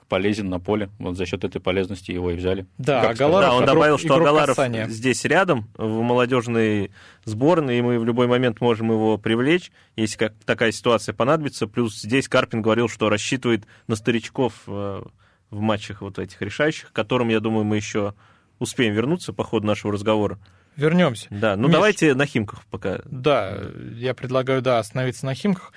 Полезен 0.10 0.50
на 0.50 0.60
поле. 0.60 0.90
Вот 1.00 1.18
за 1.18 1.26
счет 1.26 1.44
этой 1.44 1.60
полезности 1.60 2.12
его 2.12 2.32
и 2.32 2.36
взяли. 2.36 2.66
Да, 2.78 3.02
Как 3.02 3.12
Агаларов 3.12 3.50
Да, 3.50 3.56
он 3.56 3.64
игрок- 3.64 3.74
добавил, 3.76 3.98
что 3.98 4.08
игрок 4.08 4.22
Агаларов 4.22 4.56
касания. 4.56 4.88
здесь 4.88 5.26
рядом, 5.26 5.70
в 5.76 6.02
молодежной 6.02 6.92
сборной, 7.26 7.80
и 7.80 7.82
мы 7.82 8.00
в 8.00 8.06
любой 8.06 8.28
момент 8.28 8.62
можем 8.62 8.90
его 8.92 9.18
привлечь, 9.18 9.72
если 9.98 10.18
как 10.18 10.34
такая 10.46 10.72
ситуация 10.72 11.14
понадобится. 11.14 11.68
Плюс 11.68 12.00
здесь 12.00 12.30
Карпин 12.30 12.62
говорил, 12.62 12.88
что 12.88 13.10
рассчитывает 13.10 13.66
на 13.88 13.96
старичков 13.98 14.54
э, 14.68 15.02
в 15.50 15.60
матчах 15.60 16.02
вот 16.02 16.20
этих 16.20 16.42
решающих, 16.42 16.90
к 16.90 16.94
которым, 16.94 17.28
я 17.28 17.40
думаю, 17.42 17.66
мы 17.66 17.76
еще 17.76 18.14
успеем 18.60 18.94
вернуться 18.94 19.34
по 19.34 19.44
ходу 19.44 19.68
нашего 19.68 19.92
разговора. 19.92 20.40
Вернемся. 20.78 21.28
Да, 21.32 21.56
ну 21.58 21.64
Миш. 21.68 21.74
давайте 21.74 22.14
на 22.14 22.26
Химках 22.26 22.64
пока. 22.68 23.02
Да, 23.06 23.58
я 23.96 24.14
предлагаю, 24.14 24.62
да, 24.62 24.80
остановиться 24.80 25.26
на 25.26 25.34
Химках. 25.34 25.74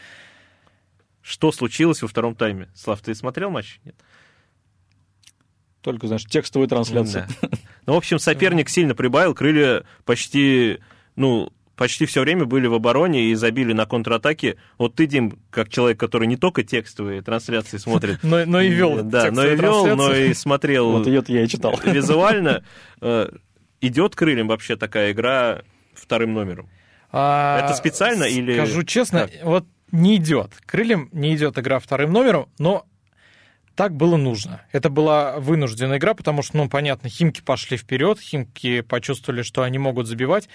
Что 1.23 1.53
случилось 1.53 2.01
во 2.03 2.09
втором 2.09 2.35
тайме? 2.35 2.69
Слав, 2.75 3.01
ты 3.01 3.15
смотрел 3.15 3.51
матч? 3.51 3.81
Нет? 3.85 3.95
Только, 5.83 6.07
знаешь, 6.07 6.25
текстовую 6.25 6.69
трансляцию. 6.69 7.27
Да. 7.43 7.49
Ну, 7.87 7.95
в 7.95 7.97
общем, 7.97 8.19
соперник 8.19 8.69
сильно 8.69 8.95
прибавил, 8.95 9.35
крылья 9.35 9.85
почти, 10.05 10.79
ну, 11.17 11.51
почти 11.77 12.05
все 12.05 12.21
время 12.21 12.45
были 12.45 12.67
в 12.67 12.75
обороне 12.75 13.31
и 13.31 13.35
забили 13.35 13.73
на 13.73 13.87
контратаке. 13.87 14.57
Вот 14.77 14.95
ты, 14.95 15.07
Дим, 15.07 15.39
как 15.51 15.71
человек, 15.71 15.99
который 15.99 16.27
не 16.29 16.37
только 16.37 16.63
текстовые 16.63 17.23
трансляции 17.23 17.79
смотрит, 17.79 18.19
Но, 18.23 18.45
но 18.45 18.61
и 18.61 18.69
вел. 18.69 19.03
да, 19.03 19.31
но 19.31 19.47
и 19.47 19.57
вел, 19.57 19.97
но 19.97 20.15
и 20.15 20.35
смотрел 20.35 20.91
Вот 20.93 21.07
ее 21.07 21.23
я 21.29 21.45
и 21.45 21.49
читал. 21.49 21.75
визуально. 21.85 22.63
Э, 23.01 23.31
Идет 23.83 24.15
крыльям 24.15 24.47
вообще 24.49 24.77
такая 24.77 25.13
игра 25.13 25.63
вторым 25.95 26.35
номером? 26.35 26.69
А, 27.11 27.65
Это 27.65 27.73
специально 27.75 28.25
или 28.25 28.53
Скажу 28.53 28.83
честно, 28.83 29.21
как? 29.29 29.43
вот 29.43 29.65
не 29.91 30.17
идет. 30.17 30.53
Крыльям 30.67 31.09
не 31.13 31.35
идет 31.35 31.59
игра 31.59 31.79
вторым 31.79 32.13
номером, 32.13 32.51
но 32.59 32.85
так 33.75 33.95
было 33.95 34.17
нужно. 34.17 34.63
Это 34.73 34.91
была 34.91 35.39
вынужденная 35.39 35.99
игра, 35.99 36.15
потому 36.15 36.43
что, 36.43 36.57
ну, 36.57 36.69
понятно, 36.69 37.09
Химки 37.09 37.41
пошли 37.41 37.77
вперед, 37.77 38.21
Химки 38.21 38.81
почувствовали, 38.83 39.43
что 39.43 39.63
они 39.63 39.79
могут 39.79 40.07
забивать, 40.07 40.49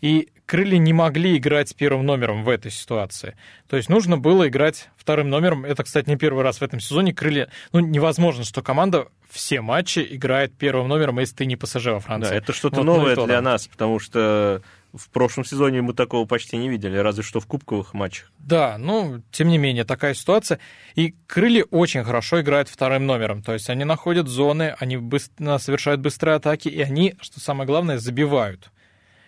и 0.00 0.30
крылья 0.46 0.78
не 0.78 0.92
могли 0.92 1.36
играть 1.36 1.74
первым 1.76 2.04
номером 2.04 2.42
в 2.42 2.48
этой 2.48 2.72
ситуации. 2.72 3.36
То 3.68 3.76
есть 3.76 3.88
нужно 3.88 4.18
было 4.18 4.48
играть 4.48 4.90
вторым 4.96 5.30
номером. 5.30 5.64
Это, 5.64 5.84
кстати, 5.84 6.08
не 6.08 6.16
первый 6.16 6.42
раз 6.42 6.58
в 6.58 6.62
этом 6.62 6.80
сезоне. 6.80 7.14
Крылья... 7.14 7.48
Ну, 7.72 7.78
невозможно, 7.78 8.44
что 8.44 8.62
команда 8.62 9.06
все 9.30 9.60
матчи 9.60 10.06
играет 10.10 10.52
первым 10.58 10.88
номером, 10.88 11.20
если 11.20 11.36
ты 11.36 11.46
не 11.46 11.56
ПСЖ 11.56 11.86
во 11.86 12.00
Франции. 12.00 12.30
Да, 12.30 12.36
это 12.36 12.52
что-то 12.52 12.76
Вот, 12.76 12.84
ну 12.84 12.96
новое 12.96 13.14
то, 13.14 13.26
для 13.26 13.36
да. 13.36 13.42
нас, 13.42 13.68
потому 13.68 14.00
что 14.00 14.62
в 14.92 15.08
прошлом 15.10 15.44
сезоне 15.44 15.82
мы 15.82 15.94
такого 15.94 16.26
почти 16.26 16.56
не 16.56 16.68
видели, 16.68 16.96
разве 16.96 17.22
что 17.22 17.40
в 17.40 17.46
кубковых 17.46 17.94
матчах. 17.94 18.30
Да, 18.38 18.76
ну, 18.78 19.22
тем 19.30 19.48
не 19.48 19.58
менее, 19.58 19.84
такая 19.84 20.14
ситуация. 20.14 20.58
И 20.94 21.14
крылья 21.26 21.64
очень 21.64 22.04
хорошо 22.04 22.40
играют 22.40 22.68
вторым 22.68 23.06
номером. 23.06 23.42
То 23.42 23.52
есть 23.52 23.70
они 23.70 23.84
находят 23.84 24.28
зоны, 24.28 24.74
они 24.78 24.96
быстро, 24.98 25.58
совершают 25.58 26.00
быстрые 26.00 26.36
атаки, 26.36 26.68
и 26.68 26.80
они, 26.80 27.14
что 27.20 27.40
самое 27.40 27.66
главное, 27.66 27.98
забивают. 27.98 28.70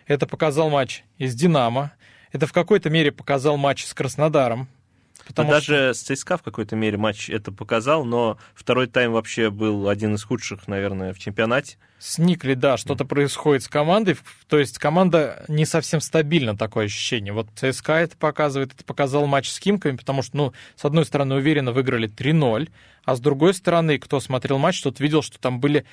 Это 0.07 0.27
показал 0.27 0.68
матч 0.70 1.03
из 1.16 1.35
«Динамо». 1.35 1.92
Это 2.31 2.46
в 2.46 2.53
какой-то 2.53 2.90
мере 2.90 3.12
показал 3.12 3.57
матч 3.57 3.87
с 3.87 3.94
Краснодаром. 3.94 4.68
Потому 5.27 5.50
да 5.50 5.61
что... 5.61 5.72
Даже 5.72 5.94
с 5.94 6.03
ЦСКА 6.03 6.37
в 6.37 6.42
какой-то 6.42 6.77
мере 6.77 6.98
матч 6.98 7.31
это 7.31 7.53
показал, 7.53 8.05
но 8.05 8.38
второй 8.55 8.87
тайм 8.87 9.12
вообще 9.12 9.50
был 9.50 9.88
один 9.88 10.14
из 10.14 10.24
худших, 10.24 10.68
наверное, 10.68 11.14
в 11.14 11.18
чемпионате. 11.18 11.79
Сникли, 11.98 12.53
да, 12.53 12.77
что-то 12.77 13.07
происходит 13.07 13.62
с 13.62 13.68
командой, 13.68 14.18
то 14.48 14.59
есть 14.59 14.79
команда 14.79 15.44
не 15.48 15.64
совсем 15.64 16.03
стабильна, 16.03 16.55
такое 16.55 16.87
ощущение. 16.87 17.33
Вот 17.33 17.48
ЦСКА 17.55 17.94
это 17.94 18.16
показывает, 18.16 18.74
это 18.74 18.85
показал 18.85 19.27
матч 19.27 19.48
с 19.48 19.59
Химками, 19.59 19.96
потому 19.96 20.20
что, 20.22 20.37
ну, 20.37 20.53
с 20.77 20.85
одной 20.85 21.07
стороны, 21.07 21.37
уверенно 21.37 21.72
выиграли 21.72 22.07
3-0, 22.07 22.68
а 23.05 23.16
с 23.16 23.20
другой 23.20 23.55
стороны, 23.55 23.98
кто 23.98 24.20
смотрел 24.20 24.59
матч, 24.59 24.83
тот 24.83 25.00
видел, 25.00 25.22
что 25.22 25.38
там 25.38 25.61
были 25.61 25.87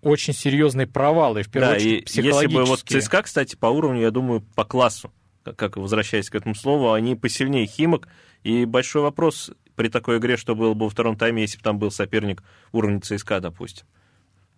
очень 0.00 0.32
серьезные 0.32 0.86
провалы, 0.86 1.42
в 1.42 1.50
первую 1.50 1.72
да, 1.72 1.76
очередь, 1.76 2.16
и 2.16 2.22
Если 2.22 2.46
бы 2.46 2.64
вот 2.64 2.80
ЦСКА, 2.80 3.22
кстати, 3.22 3.54
по 3.54 3.66
уровню, 3.66 4.00
я 4.00 4.10
думаю, 4.10 4.40
по 4.54 4.64
классу, 4.64 5.12
как 5.44 5.76
возвращаясь 5.76 6.30
к 6.30 6.34
этому 6.34 6.54
слову, 6.54 6.92
они 6.92 7.16
посильнее 7.16 7.66
Химок, 7.66 8.08
и 8.42 8.64
большой 8.64 9.02
вопрос 9.02 9.50
при 9.76 9.88
такой 9.88 10.18
игре, 10.18 10.36
что 10.36 10.54
было 10.54 10.74
бы 10.74 10.84
во 10.84 10.90
втором 10.90 11.16
тайме, 11.16 11.42
если 11.42 11.58
бы 11.58 11.64
там 11.64 11.78
был 11.78 11.90
соперник 11.90 12.42
уровня 12.72 13.00
ЦСКА, 13.00 13.40
допустим. 13.40 13.86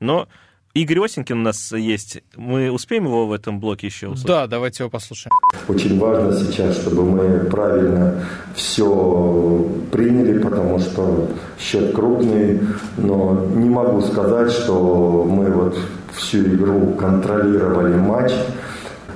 Но 0.00 0.28
Игорь 0.74 1.04
Осенькин 1.04 1.38
у 1.38 1.42
нас 1.42 1.70
есть. 1.72 2.22
Мы 2.34 2.70
успеем 2.70 3.04
его 3.04 3.26
в 3.26 3.32
этом 3.32 3.60
блоке 3.60 3.88
еще 3.88 4.08
услышать? 4.08 4.26
Да, 4.26 4.46
давайте 4.46 4.82
его 4.82 4.90
послушаем. 4.90 5.34
Очень 5.68 5.98
важно 5.98 6.32
сейчас, 6.32 6.76
чтобы 6.78 7.04
мы 7.04 7.50
правильно 7.50 8.24
все 8.54 9.70
приняли, 9.92 10.38
потому 10.38 10.78
что 10.78 11.30
счет 11.60 11.94
крупный, 11.94 12.60
но 12.96 13.46
не 13.54 13.68
могу 13.68 14.00
сказать, 14.00 14.50
что 14.50 15.26
мы 15.28 15.50
вот 15.50 15.78
всю 16.14 16.38
игру 16.54 16.94
контролировали 16.94 17.94
матч 17.94 18.32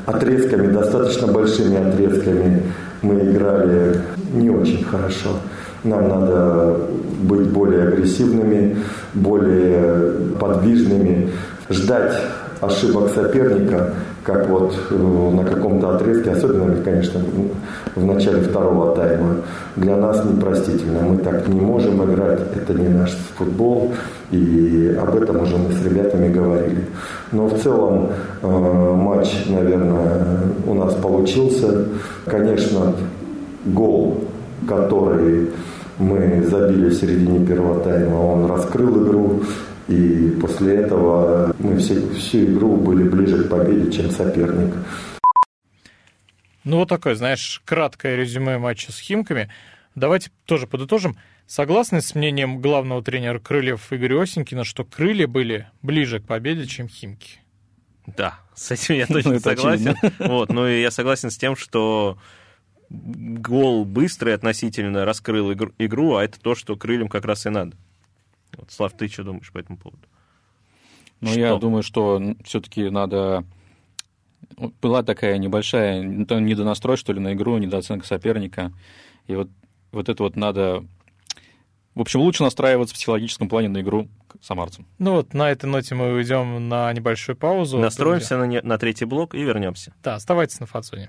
отрезками, 0.05 0.71
достаточно 0.71 1.27
большими 1.27 1.89
отрезками 1.89 2.63
мы 3.07 3.21
играли 3.21 4.01
не 4.33 4.51
очень 4.51 4.85
хорошо. 4.85 5.31
Нам 5.85 6.09
надо 6.09 6.77
быть 7.23 7.49
более 7.49 7.89
агрессивными, 7.89 8.77
более 9.15 10.13
подвижными, 10.41 11.31
ждать 11.71 12.13
ошибок 12.61 13.11
соперника, 13.15 13.95
как 14.25 14.49
вот 14.49 14.75
э, 14.91 14.95
на 14.97 15.45
каком-то 15.45 15.95
отрезке, 15.95 16.31
особенно, 16.31 16.75
конечно, 16.83 17.21
в 17.95 18.05
начале 18.05 18.41
второго 18.41 18.97
тайма, 18.97 19.37
для 19.77 19.97
нас 19.97 20.25
непростительно. 20.25 21.01
Мы 21.03 21.19
так 21.19 21.47
не 21.47 21.61
можем 21.61 22.03
играть, 22.05 22.41
это 22.57 22.75
не 22.75 22.89
наш 22.89 23.11
футбол, 23.37 23.93
и 24.31 24.97
об 25.01 25.15
этом 25.17 25.43
уже 25.43 25.57
мы 25.57 25.73
с 25.73 25.85
ребятами 25.85 26.33
говорили. 26.33 26.87
Но 27.33 27.47
в 27.47 27.59
целом 27.61 28.11
э, 28.43 28.93
матч, 28.95 29.47
наверное, 29.47 30.41
у 30.67 30.75
нас 30.75 30.95
получился. 30.95 31.87
Конечно, 32.25 32.95
гол, 33.65 34.25
который 34.69 35.51
мы 35.99 36.43
забили 36.43 36.89
в 36.89 36.95
середине 36.95 37.47
первого 37.47 37.81
тайма, 37.81 38.17
он 38.17 38.47
раскрыл 38.47 39.07
игру, 39.07 39.43
и 39.89 40.37
после 40.41 40.77
этого 40.77 41.55
мы 41.59 41.77
все, 41.77 42.01
всю 42.15 42.45
игру 42.45 42.77
были 42.77 43.09
ближе 43.09 43.45
к 43.45 43.49
победе, 43.49 43.91
чем 43.91 44.11
соперник. 44.11 44.75
Ну 46.65 46.79
вот 46.79 46.89
такое, 46.89 47.15
знаешь, 47.15 47.63
краткое 47.65 48.17
резюме 48.17 48.59
матча 48.59 48.91
с 48.91 48.99
Химками. 48.99 49.49
Давайте 49.95 50.31
тоже 50.47 50.67
подытожим. 50.67 51.17
Согласны 51.47 52.01
с 52.01 52.15
мнением 52.15 52.61
главного 52.61 53.03
тренера 53.03 53.39
Крыльев 53.39 53.93
Игоря 53.93 54.23
Осенькина, 54.23 54.65
что 54.65 54.85
крылья 54.85 55.29
были 55.29 55.71
ближе 55.81 56.19
к 56.19 56.27
победе, 56.27 56.67
чем 56.67 56.89
Химки? 56.89 57.39
Да, 58.07 58.41
с 58.55 58.73
этим 58.73 58.97
я 58.97 59.07
точно 59.09 59.35
ну, 59.35 59.41
согласен. 59.41 59.97
Вот, 60.19 60.53
ну 60.53 60.67
и 60.67 60.81
я 60.81 60.91
согласен 60.91 61.31
с 61.31 61.37
тем, 61.37 61.55
что 61.57 62.19
гол 62.91 63.85
быстрый 63.85 64.35
относительно 64.35 65.05
раскрыл 65.05 65.53
игру, 65.53 66.17
а 66.17 66.25
это 66.25 66.41
то, 66.41 66.55
что 66.55 66.77
крыльям 66.77 67.09
как 67.09 67.25
раз 67.25 67.47
и 67.47 67.51
надо. 67.51 67.77
Вот, 68.57 68.71
Слав, 68.71 68.93
ты 68.97 69.09
что 69.09 69.25
думаешь 69.25 69.53
по 69.53 69.59
этому 69.59 69.79
поводу? 69.79 70.03
Ну, 71.21 71.31
что? 71.31 71.41
я 71.41 71.57
думаю, 71.57 71.83
что 71.83 72.21
все-таки 72.45 72.91
надо... 72.91 73.45
Была 74.81 75.03
такая 75.03 75.39
небольшая 75.39 76.03
недонастрой, 76.03 76.97
что 76.97 77.13
ли, 77.13 77.21
на 77.21 77.35
игру, 77.35 77.59
недооценка 77.59 78.07
соперника. 78.07 78.73
И 79.27 79.35
вот, 79.35 79.49
вот 79.93 80.09
это 80.09 80.23
вот 80.23 80.37
надо... 80.37 80.85
В 81.97 82.03
общем, 82.03 82.21
лучше 82.21 82.43
настраиваться 82.43 82.95
в 82.95 82.99
психологическом 82.99 83.49
плане 83.49 83.69
на 83.69 83.81
игру 83.81 84.07
к 84.29 84.37
самарцам. 84.45 84.87
Ну 84.99 85.13
вот, 85.13 85.33
на 85.33 85.51
этой 85.51 85.65
ноте 85.65 85.95
мы 85.95 86.13
уйдем 86.13 86.69
на 86.69 86.93
небольшую 86.93 87.37
паузу. 87.37 87.79
Настроимся 87.79 88.37
на, 88.37 88.45
не... 88.45 88.61
на 88.61 88.77
третий 88.77 89.07
блок 89.07 89.35
и 89.35 89.43
вернемся. 89.43 89.95
Да, 90.03 90.17
оставайтесь 90.17 90.61
на 90.61 90.67
фацоне. 90.67 91.09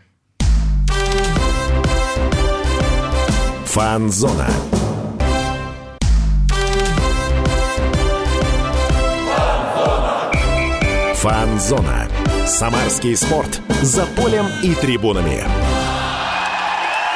Фанзона. 3.65 4.47
Фанзона. 11.15 12.08
Самарский 12.45 13.17
спорт. 13.17 13.62
За 13.82 14.06
полем 14.15 14.45
и 14.63 14.73
трибунами. 14.73 15.67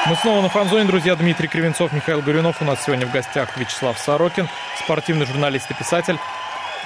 Мы 0.08 0.16
снова 0.16 0.42
на 0.42 0.50
фанзоне, 0.50 0.86
друзья. 0.86 1.16
Дмитрий 1.16 1.48
Кривенцов, 1.48 1.94
Михаил 1.94 2.22
Горюнов. 2.24 2.60
У 2.60 2.66
нас 2.66 2.84
сегодня 2.84 3.06
в 3.06 3.12
гостях 3.12 3.56
Вячеслав 3.56 4.00
Сорокин, 4.00 4.48
спортивный 4.84 5.28
журналист 5.28 5.70
и 5.70 5.76
писатель. 5.76 6.18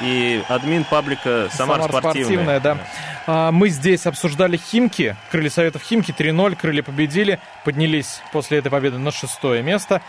И 0.02 0.44
админ 0.50 0.84
паблика 0.84 1.48
«Самар, 1.50 1.78
Самар 1.78 1.90
спортивная». 1.90 2.24
спортивная 2.26 2.60
да. 2.60 2.78
А, 3.26 3.52
мы 3.54 3.70
здесь 3.70 4.06
обсуждали 4.06 4.58
Химки, 4.58 5.16
крылья 5.32 5.50
Советов 5.50 5.82
Химки 5.84 6.12
3-0, 6.12 6.58
крылья 6.58 6.84
победили, 6.84 7.40
поднялись 7.64 8.20
после 8.34 8.58
этой 8.58 8.70
победы 8.70 8.98
на 8.98 9.12
шестое 9.12 9.64
место. 9.64 10.02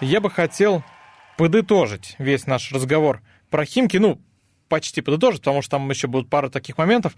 Я 0.00 0.20
бы 0.20 0.30
хотел 0.30 0.84
подытожить 1.36 2.14
весь 2.18 2.46
наш 2.46 2.70
разговор 2.70 3.20
про 3.50 3.64
Химки, 3.64 3.96
ну, 3.96 4.20
почти 4.68 5.00
подытожить, 5.00 5.40
потому 5.40 5.60
что 5.60 5.72
там 5.72 5.90
еще 5.90 6.06
будут 6.06 6.30
пара 6.30 6.48
таких 6.50 6.78
моментов. 6.78 7.16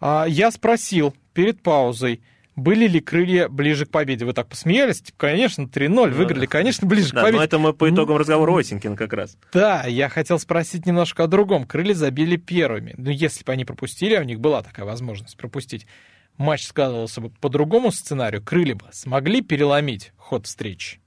А, 0.00 0.26
я 0.28 0.50
спросил 0.50 1.16
перед 1.32 1.62
паузой, 1.62 2.20
были 2.56 2.88
ли 2.88 3.00
крылья 3.00 3.48
ближе 3.48 3.84
к 3.84 3.90
победе? 3.90 4.24
Вы 4.24 4.32
так 4.32 4.48
посмеялись? 4.48 5.02
Типа, 5.02 5.18
конечно, 5.18 5.62
3-0, 5.62 5.88
ну, 5.88 6.08
выиграли, 6.08 6.46
конечно, 6.46 6.86
ближе 6.86 7.12
да, 7.12 7.20
к 7.20 7.24
победе. 7.24 7.36
но 7.36 7.44
это 7.44 7.58
мы 7.58 7.72
по 7.74 7.88
итогам 7.88 8.16
разговора 8.16 8.58
Осенькин 8.58 8.96
как 8.96 9.12
раз. 9.12 9.36
Да, 9.52 9.84
я 9.84 10.08
хотел 10.08 10.38
спросить 10.38 10.86
немножко 10.86 11.24
о 11.24 11.26
другом. 11.26 11.66
Крылья 11.66 11.94
забили 11.94 12.36
первыми. 12.36 12.94
Ну, 12.96 13.10
если 13.10 13.44
бы 13.44 13.52
они 13.52 13.66
пропустили, 13.66 14.14
а 14.14 14.20
у 14.20 14.24
них 14.24 14.40
была 14.40 14.62
такая 14.62 14.86
возможность 14.86 15.36
пропустить, 15.36 15.86
матч 16.38 16.64
складывался 16.64 17.20
бы 17.20 17.30
по 17.30 17.50
другому 17.50 17.92
сценарию, 17.92 18.42
крылья 18.42 18.74
бы 18.74 18.86
смогли 18.90 19.42
переломить 19.42 20.12
ход 20.16 20.46
встречи? 20.46 21.00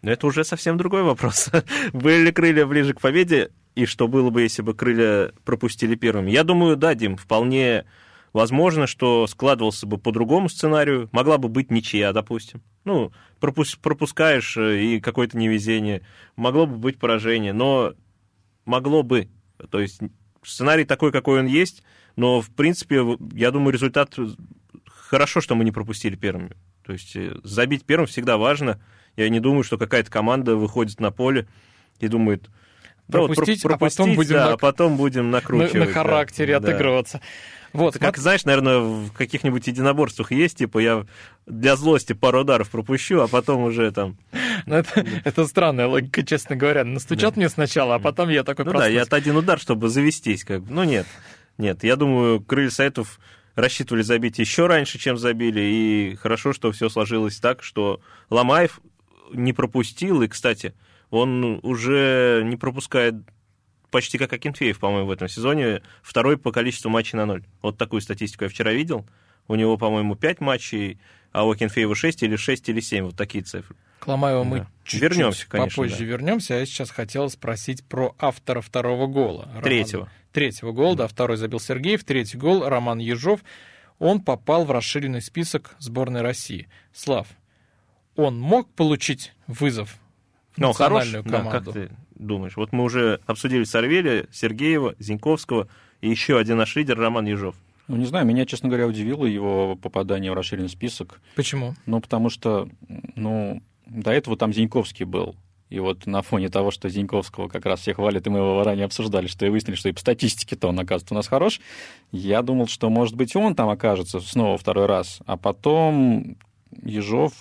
Но 0.00 0.10
это 0.10 0.26
уже 0.26 0.44
совсем 0.44 0.78
другой 0.78 1.02
вопрос. 1.02 1.50
Были 1.92 2.24
ли 2.24 2.32
крылья 2.32 2.64
ближе 2.64 2.94
к 2.94 3.02
победе, 3.02 3.50
и 3.74 3.84
что 3.84 4.08
было 4.08 4.30
бы, 4.30 4.42
если 4.42 4.62
бы 4.62 4.74
крылья 4.74 5.32
пропустили 5.44 5.94
первыми? 5.94 6.30
Я 6.30 6.42
думаю, 6.42 6.76
да, 6.76 6.94
Дим, 6.94 7.16
вполне 7.16 7.84
возможно, 8.32 8.86
что 8.86 9.26
складывался 9.26 9.86
бы 9.86 9.98
по 9.98 10.12
другому 10.12 10.48
сценарию. 10.48 11.08
Могла 11.12 11.38
бы 11.38 11.48
быть 11.48 11.70
ничья, 11.70 12.12
допустим. 12.12 12.62
Ну, 12.84 13.12
пропускаешь 13.38 14.56
э, 14.56 14.82
и 14.82 15.00
какое-то 15.00 15.36
невезение. 15.36 16.02
Могло 16.36 16.66
бы 16.66 16.76
быть 16.76 16.98
поражение, 16.98 17.52
но 17.52 17.94
могло 18.64 19.02
бы. 19.02 19.28
То 19.70 19.80
есть 19.80 20.00
сценарий 20.42 20.84
такой, 20.84 21.12
какой 21.12 21.40
он 21.40 21.46
есть, 21.46 21.82
но, 22.16 22.40
в 22.40 22.50
принципе, 22.50 23.02
я 23.32 23.50
думаю, 23.50 23.72
результат 23.72 24.16
хорошо, 24.86 25.40
что 25.40 25.54
мы 25.54 25.64
не 25.64 25.72
пропустили 25.72 26.16
первыми. 26.16 26.56
То 26.84 26.92
есть 26.92 27.14
э, 27.16 27.36
забить 27.44 27.84
первым 27.84 28.06
всегда 28.06 28.36
важно. 28.36 28.80
Я 29.16 29.28
не 29.28 29.40
думаю, 29.40 29.64
что 29.64 29.76
какая-то 29.76 30.10
команда 30.10 30.56
выходит 30.56 31.00
на 31.00 31.10
поле 31.10 31.48
и 31.98 32.08
думает, 32.08 32.48
пропустить, 33.10 33.62
да, 33.62 33.68
вот, 33.68 33.78
пропустить 33.78 34.00
а 34.00 34.04
потом 34.04 34.14
будем, 34.16 34.34
да, 34.34 34.46
на... 34.46 34.52
а 34.52 34.56
потом 34.56 34.96
будем 34.96 35.30
накручивать. 35.30 35.74
На, 35.74 35.86
на 35.86 35.92
характере 35.92 36.58
да, 36.58 36.68
отыгрываться. 36.68 37.20
Вот, 37.72 37.98
как, 37.98 38.16
знаешь, 38.18 38.44
наверное, 38.44 38.78
в 38.80 39.12
каких-нибудь 39.12 39.66
единоборствах 39.66 40.32
есть, 40.32 40.58
типа, 40.58 40.78
я 40.78 41.06
для 41.46 41.76
злости 41.76 42.14
пару 42.14 42.40
ударов 42.40 42.68
пропущу, 42.68 43.20
а 43.20 43.28
потом 43.28 43.62
уже 43.62 43.90
там... 43.92 44.16
Ну, 44.66 44.76
это, 44.76 45.06
это 45.24 45.46
странная 45.46 45.86
логика, 45.86 46.22
честно 46.22 46.54
говоря. 46.54 46.84
Настучат 46.84 47.34
да. 47.34 47.40
мне 47.40 47.48
сначала, 47.48 47.94
а 47.94 47.98
потом 47.98 48.28
я 48.28 48.44
такой 48.44 48.64
Ну 48.66 48.72
да, 48.72 48.86
я 48.86 49.04
один 49.08 49.36
удар, 49.36 49.58
чтобы 49.58 49.88
завестись, 49.88 50.44
как 50.44 50.62
бы. 50.62 50.72
Ну 50.72 50.84
нет, 50.84 51.06
нет, 51.58 51.82
я 51.82 51.96
думаю, 51.96 52.40
крылья 52.40 52.70
Советов 52.70 53.20
рассчитывали 53.54 54.02
забить 54.02 54.38
еще 54.38 54.66
раньше, 54.66 54.98
чем 54.98 55.16
забили, 55.16 55.60
и 55.60 56.16
хорошо, 56.16 56.52
что 56.52 56.72
все 56.72 56.88
сложилось 56.88 57.38
так, 57.38 57.62
что 57.62 58.00
Ломаев 58.28 58.80
не 59.32 59.52
пропустил, 59.52 60.22
и, 60.22 60.28
кстати, 60.28 60.74
он 61.10 61.60
уже 61.62 62.42
не 62.44 62.56
пропускает 62.56 63.14
почти 63.90 64.18
как 64.18 64.32
Акинфеев, 64.32 64.78
по-моему, 64.78 65.08
в 65.08 65.10
этом 65.10 65.28
сезоне, 65.28 65.82
второй 66.02 66.38
по 66.38 66.52
количеству 66.52 66.90
матчей 66.90 67.16
на 67.16 67.26
ноль. 67.26 67.44
Вот 67.62 67.76
такую 67.76 68.00
статистику 68.00 68.44
я 68.44 68.50
вчера 68.50 68.72
видел. 68.72 69.06
у 69.48 69.56
него, 69.56 69.76
по-моему, 69.76 70.14
5 70.14 70.40
матчей, 70.40 71.00
а 71.32 71.44
у 71.44 71.50
Акинфеева 71.50 71.96
6 71.96 72.22
или 72.22 72.36
6 72.36 72.68
или 72.68 72.78
7, 72.78 73.06
вот 73.06 73.16
такие 73.16 73.42
цифры. 73.42 73.74
К 73.98 74.06
Ломаеву 74.06 74.44
мы 74.44 74.58
Да. 74.60 74.66
чуть-чуть 74.84 75.00
Вернемся, 75.02 75.48
конечно, 75.48 75.82
попозже 75.82 75.98
да. 75.98 76.04
вернемся. 76.04 76.54
А 76.54 76.58
я 76.58 76.66
сейчас 76.66 76.90
хотел 76.90 77.28
спросить 77.30 77.82
про 77.84 78.14
автора 78.20 78.60
второго 78.60 79.08
гола. 79.08 79.46
Роман- 79.46 79.62
Третьего. 79.64 80.08
Третьего 80.32 80.70
гола, 80.70 80.94
да, 80.94 81.08
второй 81.08 81.36
забил 81.36 81.58
Сергеев, 81.58 82.04
третий 82.04 82.38
гол 82.38 82.62
Роман 82.68 82.98
Ежов. 83.00 83.40
Он 83.98 84.20
попал 84.20 84.64
в 84.64 84.70
расширенный 84.70 85.20
список 85.20 85.74
сборной 85.80 86.22
России. 86.22 86.68
Слав, 86.92 87.26
он 88.14 88.38
мог 88.38 88.72
получить 88.74 89.32
вызов 89.48 89.96
в 90.52 90.58
Ну, 90.58 90.72
хорош, 90.72 91.04
национальную 91.04 91.24
да, 91.24 91.38
команду? 91.38 91.64
как 91.64 91.74
ты 91.74 91.90
думаешь? 92.14 92.56
Вот 92.56 92.72
мы 92.72 92.84
уже 92.84 93.20
обсудили 93.26 93.64
Сорвеля, 93.64 94.26
Сергеева, 94.32 94.94
Зиньковского 94.98 95.68
и 96.00 96.08
еще 96.08 96.38
один 96.38 96.58
наш 96.58 96.76
лидер 96.76 96.98
Роман 96.98 97.26
Ежов. 97.26 97.54
Ну, 97.88 97.96
не 97.96 98.06
знаю, 98.06 98.24
меня, 98.24 98.46
честно 98.46 98.68
говоря, 98.68 98.86
удивило 98.86 99.24
его 99.26 99.74
попадание 99.74 100.30
в 100.30 100.34
расширенный 100.34 100.68
список. 100.68 101.20
Почему? 101.34 101.74
Ну, 101.86 102.00
потому 102.00 102.30
что, 102.30 102.68
ну, 103.16 103.62
до 103.86 104.12
этого 104.12 104.36
там 104.36 104.52
Зиньковский 104.52 105.04
был. 105.04 105.34
И 105.70 105.78
вот 105.78 106.06
на 106.06 106.22
фоне 106.22 106.48
того, 106.48 106.72
что 106.72 106.88
Зиньковского 106.88 107.48
как 107.48 107.64
раз 107.64 107.80
все 107.80 107.94
хвалят, 107.94 108.26
и 108.26 108.30
мы 108.30 108.38
его 108.38 108.62
ранее 108.64 108.84
обсуждали, 108.86 109.28
что 109.28 109.46
и 109.46 109.50
выяснили, 109.50 109.76
что 109.76 109.88
и 109.88 109.92
по 109.92 110.00
статистике-то 110.00 110.68
он, 110.68 110.78
оказывается, 110.80 111.14
у 111.14 111.16
нас 111.16 111.28
хорош, 111.28 111.60
я 112.10 112.42
думал, 112.42 112.66
что, 112.66 112.90
может 112.90 113.14
быть, 113.14 113.36
он 113.36 113.54
там 113.54 113.68
окажется 113.68 114.20
снова 114.20 114.58
второй 114.58 114.86
раз. 114.86 115.20
А 115.26 115.36
потом 115.36 116.36
Ежов, 116.82 117.32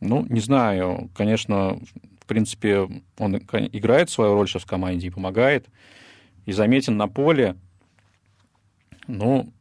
ну, 0.00 0.26
не 0.28 0.40
знаю, 0.40 1.10
конечно, 1.14 1.78
принципе, 2.30 2.88
он 3.18 3.36
играет 3.36 4.08
свою 4.08 4.34
роль 4.34 4.46
сейчас 4.46 4.62
в 4.62 4.66
команде 4.66 5.08
и 5.08 5.10
помогает, 5.10 5.66
и 6.46 6.52
заметен 6.52 6.96
на 6.96 7.08
поле. 7.08 7.56
Ну, 9.08 9.52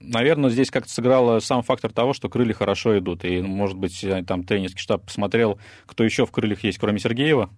наверное, 0.00 0.50
здесь 0.50 0.72
как-то 0.72 0.90
сыграло 0.90 1.38
сам 1.38 1.62
фактор 1.62 1.92
того, 1.92 2.12
что 2.12 2.28
крылья 2.28 2.52
хорошо 2.52 2.98
идут. 2.98 3.24
И, 3.24 3.40
может 3.40 3.76
быть, 3.76 4.04
там 4.26 4.42
тренерский 4.42 4.80
штаб 4.80 5.04
посмотрел, 5.04 5.60
кто 5.86 6.02
еще 6.02 6.26
в 6.26 6.32
крыльях 6.32 6.64
есть, 6.64 6.78
кроме 6.78 6.98
Сергеева. 6.98 7.50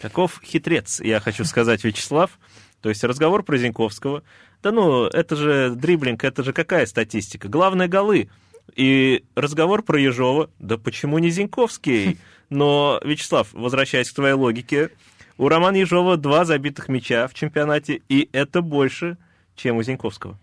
Каков 0.00 0.40
хитрец, 0.44 1.00
я 1.00 1.18
хочу 1.18 1.44
сказать, 1.44 1.82
Вячеслав. 1.82 2.38
То 2.80 2.90
есть 2.90 3.02
разговор 3.02 3.42
про 3.42 3.58
Зиньковского. 3.58 4.22
Да 4.62 4.70
ну, 4.70 5.06
это 5.06 5.34
же 5.34 5.74
дриблинг, 5.74 6.22
это 6.22 6.44
же 6.44 6.52
какая 6.52 6.86
статистика? 6.86 7.48
Главное 7.48 7.88
голы. 7.88 8.30
И 8.76 9.24
разговор 9.34 9.82
про 9.82 9.98
Ежова. 9.98 10.50
Да 10.58 10.78
почему 10.78 11.18
не 11.18 11.30
Зиньковский? 11.30 12.18
Но, 12.48 13.00
Вячеслав, 13.04 13.52
возвращаясь 13.52 14.10
к 14.10 14.14
твоей 14.14 14.34
логике, 14.34 14.90
у 15.38 15.48
Романа 15.48 15.76
Ежова 15.76 16.16
два 16.16 16.44
забитых 16.44 16.88
мяча 16.88 17.26
в 17.28 17.34
чемпионате, 17.34 18.02
и 18.08 18.28
это 18.32 18.60
больше, 18.60 19.16
чем 19.56 19.76
у 19.76 19.82
Зиньковского. 19.82 20.38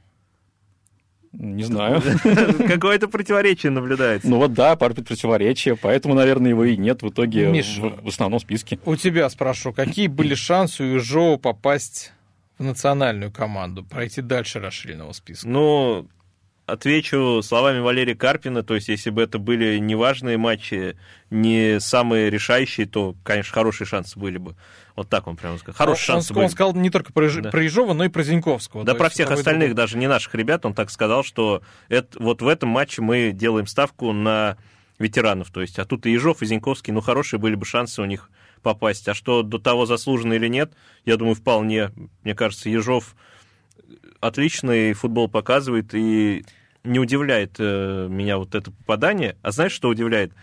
Не 1.34 1.64
знаю. 1.64 2.02
Какое-то 2.68 3.08
противоречие 3.08 3.72
наблюдается. 3.72 4.28
Ну 4.28 4.38
вот 4.38 4.54
да, 4.54 4.76
пара 4.76 4.94
противоречия, 4.94 5.76
поэтому, 5.76 6.16
наверное, 6.16 6.50
его 6.50 6.66
и 6.66 6.78
нет 6.78 7.04
в 7.04 7.10
итоге 7.10 7.52
Миш, 7.52 7.78
в, 7.78 8.06
в 8.06 8.08
основном 8.08 8.40
списке. 8.40 8.80
У 8.86 8.96
тебя 8.96 9.30
спрошу, 9.30 9.72
какие 9.72 10.08
были 10.08 10.34
шансы 10.34 10.84
у 10.84 10.96
Ежова 10.96 11.38
попасть 11.38 12.14
в 12.58 12.64
национальную 12.64 13.32
команду, 13.32 13.84
пройти 13.84 14.22
дальше 14.22 14.60
расширенного 14.60 15.12
списка? 15.12 15.48
Ну, 15.48 16.08
отвечу 16.68 17.42
словами 17.42 17.80
Валерия 17.80 18.14
Карпина, 18.14 18.62
то 18.62 18.76
есть 18.76 18.90
если 18.90 19.10
бы 19.10 19.24
это 19.24 19.40
были 19.40 19.78
неважные 19.80 20.38
матчи, 20.38 20.98
не 21.32 21.80
самые 21.80 22.30
решающие, 22.30 22.86
то, 22.86 23.16
конечно, 23.24 23.54
хорошие 23.54 23.88
шансы 23.88 24.20
были 24.20 24.38
бы. 24.38 24.56
Вот 24.96 25.10
так 25.10 25.28
он 25.28 25.38
прямо 25.38 25.58
сказал. 25.58 25.76
Хорошие 25.78 26.16
он, 26.16 26.22
шансы 26.22 26.34
он 26.34 26.40
были. 26.42 26.48
сказал 26.48 26.74
не 26.76 26.90
только 26.90 27.14
про, 27.14 27.26
Еж- 27.26 27.42
Да. 27.42 27.50
про 27.50 27.64
Ежова, 27.64 27.94
но 27.94 28.04
и 28.04 28.10
про 28.10 28.22
Зиньковского. 28.24 28.84
Да 28.84 28.94
про 28.96 29.10
всех 29.10 29.32
остальных, 29.32 29.70
двух. 29.70 29.78
даже 29.78 29.98
не 29.98 30.08
наших 30.08 30.36
ребят, 30.36 30.66
он 30.66 30.74
так 30.74 30.92
сказал, 30.92 31.24
что 31.24 31.62
это, 31.88 32.22
вот 32.22 32.42
в 32.42 32.48
этом 32.48 32.70
матче 32.70 33.02
мы 33.02 33.32
делаем 33.32 33.66
ставку 33.66 34.12
на 34.12 34.58
ветеранов. 35.00 35.52
То 35.52 35.62
есть, 35.62 35.80
а 35.80 35.86
тут 35.86 36.06
и 36.06 36.12
Ежов, 36.12 36.42
и 36.42 36.46
Зиньковский, 36.46 36.92
ну, 36.92 37.02
хорошие 37.02 37.40
были 37.40 37.56
бы 37.56 37.66
шансы 37.66 38.02
у 38.02 38.06
них 38.06 38.30
попасть. 38.64 39.08
А 39.08 39.14
что 39.14 39.44
до 39.44 39.60
того 39.60 39.86
заслуженно 39.86 40.34
или 40.34 40.48
нет, 40.48 40.74
я 41.06 41.16
думаю, 41.16 41.36
вполне. 41.36 41.92
Мне 42.24 42.34
кажется, 42.36 42.68
Ежов 42.70 43.16
отличный 44.20 44.94
футбол 44.94 45.28
показывает, 45.30 45.94
и 45.94 46.46
не 46.84 47.00
удивляет 47.00 47.56
э, 47.60 48.08
меня 48.10 48.38
вот 48.38 48.56
это 48.56 48.72
попадание. 48.72 49.38
А 49.42 49.52
знаешь, 49.52 49.72
что 49.72 49.90
удивляет? 49.90 50.34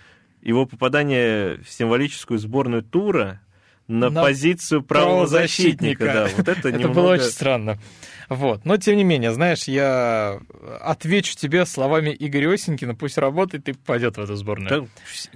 Его 0.42 0.66
попадание 0.66 1.57
в 1.59 1.70
символическую 1.70 2.38
сборную 2.38 2.83
тура 2.83 3.40
на, 3.86 4.08
На 4.08 4.22
позицию 4.22 4.82
правозащитника. 4.82 6.04
Да, 6.04 6.28
вот 6.36 6.48
это, 6.48 6.68
Это 6.68 6.72
немного... 6.72 6.94
было 6.94 7.12
очень 7.12 7.24
странно. 7.24 7.78
Вот. 8.30 8.64
Но, 8.64 8.78
тем 8.78 8.96
не 8.96 9.04
менее, 9.04 9.32
знаешь, 9.32 9.64
я 9.64 10.40
отвечу 10.80 11.36
тебе 11.36 11.66
словами 11.66 12.16
Игоря 12.18 12.52
Осенькина, 12.52 12.94
пусть 12.94 13.18
работает 13.18 13.68
и 13.68 13.72
пойдет 13.74 14.16
в 14.16 14.20
эту 14.20 14.34
сборную. 14.36 14.68
Да, 14.68 14.86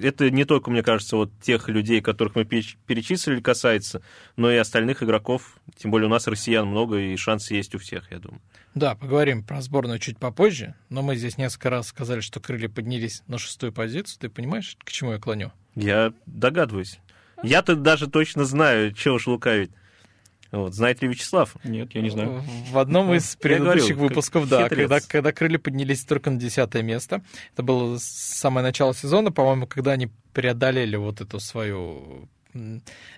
это 0.03 0.31
не 0.31 0.45
только, 0.47 0.71
мне 0.71 0.83
кажется, 0.83 1.17
вот 1.17 1.31
тех 1.41 1.69
людей, 1.69 2.01
которых 2.01 2.35
мы 2.35 2.45
переч- 2.45 2.77
перечислили, 2.87 3.41
касается, 3.41 4.03
но 4.37 4.51
и 4.51 4.57
остальных 4.57 5.03
игроков. 5.03 5.59
Тем 5.77 5.91
более 5.91 6.07
у 6.07 6.11
нас 6.11 6.27
россиян 6.27 6.67
много, 6.67 6.99
и 6.99 7.17
шансы 7.17 7.55
есть 7.55 7.75
у 7.75 7.79
всех, 7.79 8.11
я 8.11 8.19
думаю. 8.19 8.41
Да, 8.75 8.95
поговорим 8.95 9.43
про 9.43 9.61
сборную 9.61 9.99
чуть 9.99 10.19
попозже, 10.19 10.75
но 10.89 11.03
мы 11.03 11.17
здесь 11.17 11.37
несколько 11.37 11.69
раз 11.69 11.89
сказали, 11.89 12.21
что 12.21 12.41
крылья 12.41 12.69
поднялись 12.69 13.23
на 13.27 13.37
шестую 13.37 13.73
позицию. 13.73 14.19
Ты 14.21 14.29
понимаешь, 14.31 14.77
к 14.83 14.91
чему 14.91 15.13
я 15.13 15.19
клоню? 15.19 15.53
Я 15.75 16.13
догадываюсь. 16.27 17.01
Я-то 17.43 17.77
даже 17.77 18.09
точно 18.09 18.45
знаю, 18.45 18.93
чего 18.93 19.17
уж 19.17 19.27
лукавить. 19.27 19.71
Вот, 20.51 20.75
знает 20.75 21.03
ли 21.03 21.09
Вячеслав? 21.09 21.57
Нет, 21.63 21.95
я 21.95 22.01
не 22.01 22.09
знаю. 22.09 22.43
В 22.71 22.79
одном 22.79 23.13
из 23.13 23.37
Я 23.43 23.49
говорю, 23.49 23.65
предыдущих 23.65 23.97
как 23.97 23.99
выпусков, 23.99 24.49
да, 24.49 24.65
хитрец. 24.65 24.89
когда, 24.89 25.01
когда 25.07 25.33
крылья 25.33 25.59
поднялись 25.59 26.05
только 26.05 26.31
на 26.31 26.39
десятое 26.39 26.83
место. 26.83 27.23
Это 27.53 27.63
было 27.63 27.99
самое 28.01 28.65
начало 28.65 28.95
сезона, 28.95 29.31
по-моему, 29.31 29.67
когда 29.67 29.93
они 29.93 30.09
преодолели 30.33 30.97
вот 30.97 31.21
эту 31.21 31.39
свою 31.39 32.29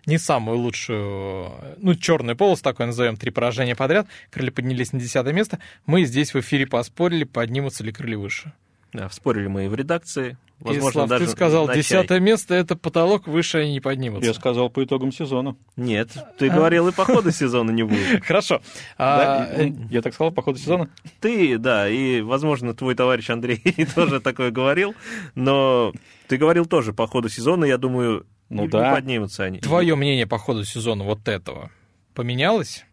не 0.07 0.19
самую 0.19 0.59
лучшую, 0.59 1.53
ну, 1.79 1.95
черную 1.95 2.37
полосу, 2.37 2.63
такой 2.63 2.87
назовем, 2.87 3.17
три 3.17 3.31
поражения 3.31 3.77
подряд. 3.77 4.07
Крылья 4.31 4.51
поднялись 4.51 4.93
на 4.93 5.01
десятое 5.01 5.33
место. 5.33 5.61
Мы 5.87 6.05
здесь 6.05 6.35
в 6.35 6.41
эфире 6.41 6.67
поспорили, 6.67 7.25
поднимутся 7.25 7.85
ли 7.85 7.93
крылья 7.93 8.19
выше. 8.19 8.53
Да, 8.93 9.09
спорили 9.11 9.47
мы 9.47 9.67
и 9.67 9.69
в 9.69 9.75
редакции. 9.75 10.37
Возможно, 10.61 10.93
Слав, 10.93 11.09
даже 11.09 11.25
ты 11.25 11.31
сказал, 11.31 11.73
десятое 11.73 12.21
место— 12.21 12.55
это 12.57 12.77
потолок, 12.77 13.27
выше 13.27 13.59
они 13.59 13.73
не 13.73 13.81
поднимутся. 13.81 14.29
Я 14.29 14.35
сказал 14.35 14.69
по 14.69 14.85
итогам 14.85 15.11
сезона. 15.11 15.57
Нет, 15.77 16.11
ты 16.39 16.51
говорил, 16.51 16.89
и 16.89 16.93
по 16.93 17.07
ходу 17.07 17.31
сезона 17.31 17.71
не 17.71 17.83
будет. 17.83 18.23
Хорошо. 18.27 18.61
А, 18.99 19.49
я 19.91 20.03
так 20.03 20.13
сказал 20.13 20.33
по 20.33 20.43
ходу 20.43 20.59
сезона? 20.59 20.91
Ты, 21.21 21.57
да, 21.57 21.89
и, 21.89 22.21
возможно, 22.21 22.75
твой 22.75 22.95
товарищ 22.95 23.31
Андрей 23.31 23.63
тоже 23.95 24.21
такое 24.21 24.51
говорил, 24.51 24.95
но 25.35 25.95
ты 26.29 26.37
говорил 26.37 26.67
тоже 26.67 26.93
по 26.93 27.07
ходу 27.07 27.31
сезона, 27.31 27.65
я 27.65 27.79
думаю, 27.79 28.27
Ну 28.51 28.63
не 28.63 28.69
да. 28.69 28.95
поднимутся 28.95 29.45
они. 29.45 29.61
Твое 29.61 29.97
мнение 29.97 30.27
по 30.27 30.37
ходу 30.37 30.65
сезона 30.65 31.05
вот 31.05 31.27
этого 31.27 31.71
поменялось? 32.15 32.85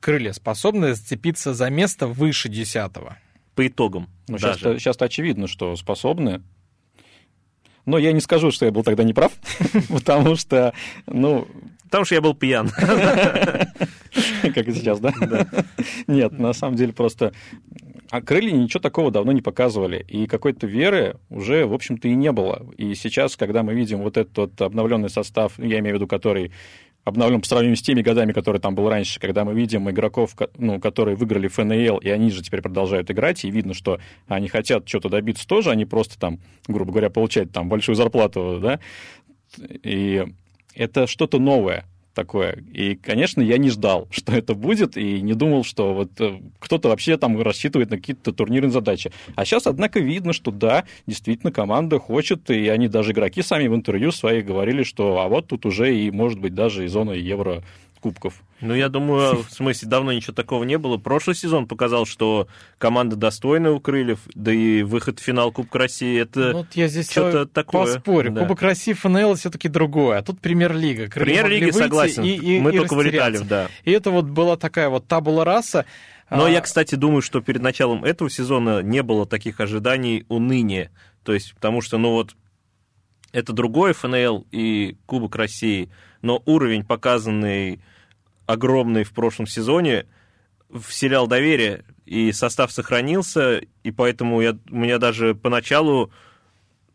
Крылья 0.00 0.32
способны 0.32 0.94
зацепиться 0.94 1.52
за 1.52 1.68
место 1.68 2.06
выше 2.06 2.48
десятого? 2.48 3.18
По 3.60 3.66
итогам 3.66 4.08
Ну, 4.26 4.38
сейчас-то, 4.38 4.78
сейчас-то 4.78 5.04
очевидно, 5.04 5.46
что 5.46 5.76
способны. 5.76 6.42
Но 7.84 7.98
я 7.98 8.12
не 8.12 8.20
скажу, 8.20 8.50
что 8.50 8.64
я 8.64 8.72
был 8.72 8.82
тогда 8.82 9.02
неправ, 9.04 9.32
потому 9.90 10.34
что, 10.36 10.72
ну, 11.06 11.46
Потому 11.84 12.06
что 12.06 12.14
я 12.14 12.22
был 12.22 12.34
пьян. 12.34 12.70
как 12.78 14.68
и 14.68 14.72
сейчас, 14.72 14.98
да? 15.00 15.12
Нет, 16.06 16.38
на 16.38 16.54
самом 16.54 16.76
деле 16.76 16.94
просто... 16.94 17.34
А 18.08 18.22
крылья 18.22 18.52
ничего 18.52 18.80
такого 18.80 19.10
давно 19.10 19.32
не 19.32 19.42
показывали, 19.42 20.06
и 20.08 20.26
какой-то 20.26 20.66
веры 20.66 21.18
уже, 21.28 21.66
в 21.66 21.74
общем-то, 21.74 22.08
и 22.08 22.14
не 22.14 22.32
было. 22.32 22.66
И 22.78 22.94
сейчас, 22.94 23.36
когда 23.36 23.62
мы 23.62 23.74
видим 23.74 23.98
вот 24.00 24.16
этот 24.16 24.58
обновленный 24.62 25.10
состав, 25.10 25.58
я 25.58 25.80
имею 25.80 25.96
в 25.96 25.98
виду, 25.98 26.06
который 26.06 26.50
обновлен 27.10 27.40
по 27.40 27.46
сравнению 27.46 27.76
с 27.76 27.82
теми 27.82 28.02
годами, 28.02 28.32
которые 28.32 28.60
там 28.60 28.74
был 28.74 28.88
раньше, 28.88 29.20
когда 29.20 29.44
мы 29.44 29.54
видим 29.54 29.90
игроков, 29.90 30.34
ко- 30.34 30.50
ну, 30.56 30.80
которые 30.80 31.16
выиграли 31.16 31.48
ФНЛ, 31.48 31.98
и 31.98 32.08
они 32.08 32.30
же 32.30 32.42
теперь 32.42 32.62
продолжают 32.62 33.10
играть, 33.10 33.44
и 33.44 33.50
видно, 33.50 33.74
что 33.74 34.00
они 34.26 34.48
хотят 34.48 34.88
что-то 34.88 35.08
добиться 35.08 35.46
тоже, 35.46 35.70
они 35.70 35.84
просто 35.84 36.18
там, 36.18 36.40
грубо 36.66 36.92
говоря, 36.92 37.10
получать 37.10 37.52
там 37.52 37.68
большую 37.68 37.96
зарплату, 37.96 38.58
да, 38.62 38.80
и 39.58 40.24
это 40.74 41.06
что-то 41.06 41.38
новое 41.38 41.84
такое. 42.20 42.62
И, 42.74 42.96
конечно, 42.96 43.40
я 43.40 43.56
не 43.56 43.70
ждал, 43.70 44.06
что 44.10 44.32
это 44.32 44.54
будет, 44.54 44.96
и 44.96 45.22
не 45.22 45.32
думал, 45.32 45.64
что 45.64 45.94
вот 45.94 46.10
э, 46.20 46.38
кто-то 46.58 46.88
вообще 46.90 47.16
там 47.16 47.40
рассчитывает 47.40 47.90
на 47.90 47.96
какие-то 47.96 48.32
турнирные 48.32 48.70
задачи. 48.70 49.10
А 49.36 49.44
сейчас, 49.44 49.66
однако, 49.66 50.00
видно, 50.00 50.34
что 50.34 50.50
да, 50.50 50.84
действительно, 51.06 51.50
команда 51.50 51.98
хочет, 51.98 52.50
и 52.50 52.68
они 52.68 52.88
даже 52.88 53.12
игроки 53.12 53.42
сами 53.42 53.68
в 53.68 53.74
интервью 53.74 54.12
своих 54.12 54.44
говорили, 54.44 54.82
что 54.82 55.20
а 55.20 55.28
вот 55.28 55.46
тут 55.46 55.64
уже 55.64 55.96
и, 55.96 56.10
может 56.10 56.38
быть, 56.38 56.54
даже 56.54 56.84
и 56.84 56.88
зона 56.88 57.12
евро 57.12 57.62
кубков. 58.00 58.42
Ну, 58.60 58.74
я 58.74 58.88
думаю, 58.88 59.42
в 59.48 59.50
смысле, 59.50 59.88
давно 59.88 60.12
ничего 60.12 60.32
такого 60.34 60.64
не 60.64 60.78
было. 60.78 60.96
Прошлый 60.96 61.36
сезон 61.36 61.66
показал, 61.68 62.06
что 62.06 62.48
команда 62.78 63.16
достойная 63.16 63.70
у 63.72 63.80
Крыльев, 63.80 64.20
да 64.34 64.52
и 64.52 64.82
выход 64.82 65.20
в 65.20 65.22
финал 65.22 65.52
Кубка 65.52 65.78
России, 65.78 66.18
это 66.20 66.40
Ну, 66.50 66.52
вот 66.58 66.66
я 66.74 66.88
здесь 66.88 67.10
что-то 67.10 67.46
такое. 67.46 67.86
поспорю. 67.94 68.32
Да. 68.32 68.40
Кубок 68.42 68.62
России 68.62 68.92
ФНЛ 68.92 69.34
все-таки 69.36 69.68
другое, 69.68 70.18
а 70.18 70.22
тут 70.22 70.40
премьер-лига. 70.40 71.08
Выйти 71.14 71.70
согласен. 71.76 72.24
и- 72.24 72.28
и- 72.34 72.60
Мы 72.60 72.74
и 72.74 72.78
только 72.78 72.94
вылетали, 72.94 73.36
растеряться. 73.36 73.48
да. 73.48 73.68
И 73.84 73.92
это 73.92 74.10
вот 74.10 74.24
была 74.26 74.56
такая 74.56 74.88
вот 74.88 75.06
табула 75.06 75.44
раса. 75.44 75.84
Но 76.30 76.44
А, 76.44 76.50
я, 76.50 76.60
кстати, 76.60 76.94
думаю, 76.94 77.22
что 77.22 77.40
перед 77.40 77.60
началом 77.60 78.04
этого 78.04 78.30
сезона 78.30 78.82
не 78.82 79.02
было 79.02 79.26
таких 79.26 79.58
ожиданий 79.60 80.24
уныния. 80.28 80.90
То 81.24 81.34
есть, 81.34 81.54
потому 81.54 81.80
что, 81.80 81.98
ну 81.98 82.12
вот, 82.12 82.36
это 83.32 83.52
другой 83.52 83.92
ФНЛ 83.94 84.46
и 84.52 84.96
Кубок 85.06 85.36
России, 85.36 85.90
но 86.22 86.42
уровень, 86.46 86.84
показанный 86.84 87.80
огромный 88.52 89.04
в 89.04 89.12
прошлом 89.12 89.46
сезоне, 89.46 90.06
вселял 90.72 91.26
доверие, 91.26 91.84
и 92.06 92.32
состав 92.32 92.72
сохранился, 92.72 93.60
и 93.82 93.90
поэтому 93.92 94.40
я, 94.40 94.56
у 94.70 94.76
меня 94.76 94.98
даже 94.98 95.34
поначалу 95.34 96.10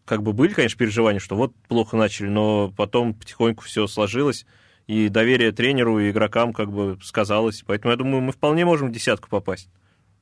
как 0.05 0.21
бы 0.21 0.33
были, 0.33 0.53
конечно, 0.53 0.77
переживания, 0.77 1.19
что 1.19 1.35
вот 1.35 1.55
плохо 1.67 1.97
начали, 1.97 2.27
но 2.27 2.71
потом 2.75 3.13
потихоньку 3.13 3.63
все 3.63 3.87
сложилось, 3.87 4.45
и 4.87 5.09
доверие 5.09 5.51
тренеру 5.51 5.99
и 5.99 6.11
игрокам 6.11 6.53
как 6.53 6.71
бы 6.71 6.99
сказалось. 7.01 7.63
Поэтому 7.65 7.91
я 7.91 7.97
думаю, 7.97 8.21
мы 8.21 8.31
вполне 8.31 8.65
можем 8.65 8.89
в 8.89 8.91
десятку 8.91 9.29
попасть. 9.29 9.69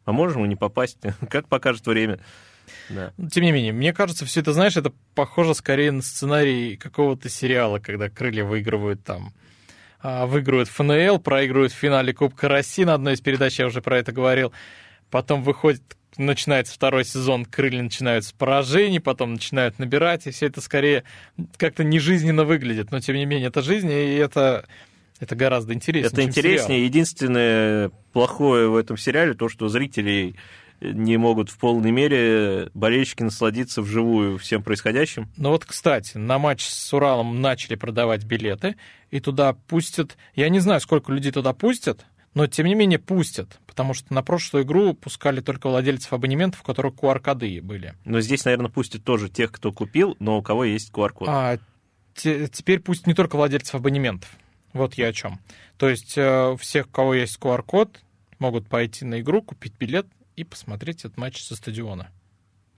А 0.05 0.11
можем 0.11 0.45
и 0.45 0.47
не 0.47 0.55
попасть, 0.55 0.99
как 1.29 1.49
покажет 1.49 1.85
время. 1.85 2.19
Да. 2.89 3.11
Тем 3.29 3.43
не 3.43 3.51
менее, 3.51 3.73
мне 3.73 3.91
кажется, 3.93 4.25
все 4.25 4.39
это, 4.39 4.53
знаешь, 4.53 4.77
это 4.77 4.93
похоже 5.15 5.53
скорее 5.53 5.91
на 5.91 6.01
сценарий 6.01 6.77
какого-то 6.77 7.27
сериала, 7.27 7.79
когда 7.79 8.09
крылья 8.09 8.45
выигрывают 8.45 9.03
там 9.03 9.33
выигрывают 10.03 10.69
ФНЛ, 10.69 11.19
проигрывают 11.19 11.71
в 11.71 11.77
финале 11.77 12.13
Кубка 12.13 12.49
России 12.49 12.83
на 12.83 12.93
одной 12.93 13.13
из 13.13 13.21
передач, 13.21 13.57
я 13.57 13.67
уже 13.67 13.81
про 13.81 13.97
это 13.97 14.11
говорил. 14.11 14.51
Потом 15.09 15.43
выходит, 15.43 15.81
начинается 16.17 16.73
второй 16.73 17.05
сезон, 17.05 17.45
крылья 17.45 17.81
начинают 17.81 18.25
с 18.25 18.31
поражений, 18.33 18.99
потом 18.99 19.33
начинают 19.33 19.79
набирать, 19.79 20.27
и 20.27 20.31
все 20.31 20.47
это 20.47 20.59
скорее 20.59 21.03
как-то 21.57 21.83
нежизненно 21.83 22.43
выглядит. 22.43 22.91
Но, 22.91 22.99
тем 22.99 23.15
не 23.15 23.25
менее, 23.25 23.47
это 23.47 23.61
жизнь, 23.61 23.89
и 23.89 24.15
это, 24.15 24.65
это 25.19 25.35
гораздо 25.35 25.73
интереснее, 25.73 26.11
Это 26.11 26.23
интереснее. 26.23 26.79
сериал. 26.79 26.85
Единственное 26.85 27.91
плохое 28.11 28.67
в 28.69 28.75
этом 28.75 28.97
сериале 28.97 29.33
то, 29.33 29.47
что 29.47 29.69
зрителей 29.69 30.35
не 30.83 31.17
могут 31.17 31.49
в 31.49 31.57
полной 31.57 31.91
мере 31.91 32.69
болельщики 32.73 33.23
насладиться 33.23 33.81
вживую 33.81 34.37
всем 34.37 34.63
происходящим. 34.63 35.29
Ну 35.37 35.49
вот, 35.49 35.65
кстати, 35.65 36.17
на 36.17 36.37
матч 36.37 36.65
с 36.65 36.93
Уралом 36.93 37.41
начали 37.41 37.75
продавать 37.75 38.25
билеты, 38.25 38.75
и 39.11 39.19
туда 39.19 39.53
пустят... 39.53 40.17
Я 40.35 40.49
не 40.49 40.59
знаю, 40.59 40.81
сколько 40.81 41.11
людей 41.11 41.31
туда 41.31 41.53
пустят, 41.53 42.05
но 42.33 42.47
тем 42.47 42.65
не 42.65 42.75
менее 42.75 42.99
пустят, 42.99 43.59
потому 43.67 43.93
что 43.93 44.13
на 44.13 44.23
прошлую 44.23 44.65
игру 44.65 44.93
пускали 44.93 45.39
только 45.39 45.69
владельцев 45.69 46.11
абонементов, 46.13 46.61
у 46.61 46.63
которых 46.65 46.95
QR-коды 46.95 47.61
были. 47.61 47.93
Но 48.05 48.21
здесь, 48.21 48.43
наверное, 48.45 48.69
пустят 48.71 49.03
тоже 49.03 49.29
тех, 49.29 49.51
кто 49.51 49.71
купил, 49.71 50.15
но 50.19 50.37
у 50.37 50.41
кого 50.41 50.65
есть 50.65 50.91
QR-код. 50.91 51.27
А 51.29 51.57
те- 52.15 52.47
теперь 52.47 52.79
пусть 52.79 53.07
не 53.07 53.13
только 53.13 53.35
владельцев 53.35 53.75
абонементов. 53.75 54.29
Вот 54.73 54.95
я 54.95 55.07
о 55.07 55.13
чем. 55.13 55.39
То 55.77 55.87
есть 55.87 56.13
э, 56.17 56.55
всех, 56.59 56.87
у 56.87 56.89
кого 56.89 57.13
есть 57.13 57.37
QR-код, 57.39 58.01
могут 58.39 58.67
пойти 58.67 59.05
на 59.05 59.21
игру, 59.21 59.41
купить 59.43 59.73
билет 59.77 60.07
и 60.35 60.43
посмотреть 60.43 61.05
этот 61.05 61.17
матч 61.17 61.41
со 61.41 61.55
стадиона. 61.55 62.09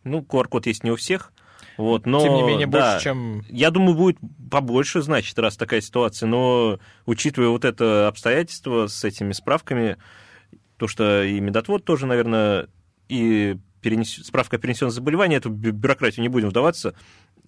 Ну, 0.03 0.21
QR-код 0.21 0.67
есть 0.67 0.83
не 0.83 0.91
у 0.91 0.95
всех. 0.95 1.33
Вот, 1.77 2.05
но, 2.05 2.21
Тем 2.21 2.35
не 2.35 2.43
менее, 2.43 2.67
да, 2.67 2.93
больше, 2.93 3.03
чем... 3.03 3.43
Я 3.49 3.71
думаю, 3.71 3.95
будет 3.95 4.17
побольше, 4.49 5.01
значит, 5.01 5.37
раз 5.39 5.57
такая 5.57 5.81
ситуация. 5.81 6.27
Но 6.27 6.79
учитывая 7.05 7.49
вот 7.49 7.65
это 7.65 8.07
обстоятельство 8.07 8.87
с 8.87 9.03
этими 9.03 9.33
справками, 9.33 9.97
то, 10.77 10.87
что 10.87 11.23
и 11.23 11.39
медотвод 11.39 11.83
тоже, 11.83 12.05
наверное, 12.05 12.67
и 13.09 13.57
перенес... 13.81 14.25
справка 14.25 14.55
о 14.55 14.59
перенесенном 14.59 14.91
заболевании, 14.91 15.37
эту 15.37 15.49
бю- 15.49 15.71
бюрократию 15.71 16.23
не 16.23 16.29
будем 16.29 16.49
вдаваться, 16.49 16.95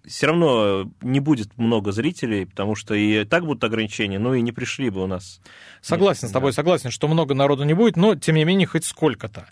все 0.05 0.27
равно 0.27 0.91
не 1.01 1.19
будет 1.19 1.57
много 1.57 1.91
зрителей, 1.91 2.45
потому 2.45 2.75
что 2.75 2.93
и 2.93 3.25
так 3.25 3.45
будут 3.45 3.63
ограничения, 3.63 4.19
но 4.19 4.33
и 4.33 4.41
не 4.41 4.51
пришли 4.51 4.89
бы 4.89 5.03
у 5.03 5.07
нас. 5.07 5.41
Согласен 5.81 6.27
с 6.27 6.31
тобой, 6.31 6.53
согласен, 6.53 6.91
что 6.91 7.07
много 7.07 7.33
народу 7.33 7.63
не 7.63 7.73
будет, 7.73 7.97
но 7.97 8.15
тем 8.15 8.35
не 8.35 8.45
менее 8.45 8.67
хоть 8.67 8.85
сколько-то. 8.85 9.47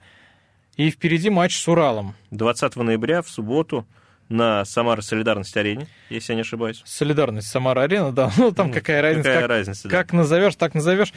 И 0.75 0.89
впереди 0.89 1.29
матч 1.29 1.57
с 1.57 1.67
Уралом. 1.67 2.15
20 2.31 2.75
ноября 2.77 3.21
в 3.21 3.29
субботу 3.29 3.85
на 4.27 4.65
Самара 4.65 5.01
Солидарность 5.01 5.55
арене, 5.55 5.87
если 6.09 6.33
я 6.33 6.35
не 6.35 6.41
ошибаюсь. 6.41 6.81
Солидарность 6.85 7.47
Самара-Арена, 7.47 8.11
да. 8.11 8.31
Ну, 8.37 8.51
там 8.51 8.67
Ну, 8.67 8.73
какая 8.73 9.01
разница. 9.01 9.23
Какая 9.29 9.41
как, 9.41 9.49
разница? 9.49 9.87
да. 9.87 9.89
как 9.89 10.13
назовешь, 10.13 10.55
так 10.55 10.73
назовешь. 10.73 11.13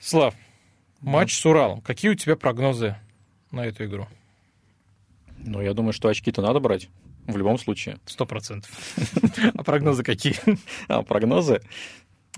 Слав, 0.00 0.34
матч 1.00 1.34
с 1.34 1.46
Уралом. 1.46 1.82
Какие 1.82 2.10
у 2.10 2.14
тебя 2.14 2.34
прогнозы 2.36 2.96
на 3.50 3.64
эту 3.66 3.84
игру? 3.84 4.08
Ну, 5.38 5.60
я 5.60 5.74
думаю, 5.74 5.92
что 5.92 6.08
очки-то 6.08 6.40
надо 6.42 6.58
брать 6.60 6.88
в 7.26 7.36
любом 7.36 7.58
случае. 7.58 7.98
Сто 8.06 8.26
процентов. 8.26 8.70
А 9.54 9.62
прогнозы 9.62 10.02
какие? 10.02 10.34
А 10.88 11.02
прогнозы? 11.02 11.60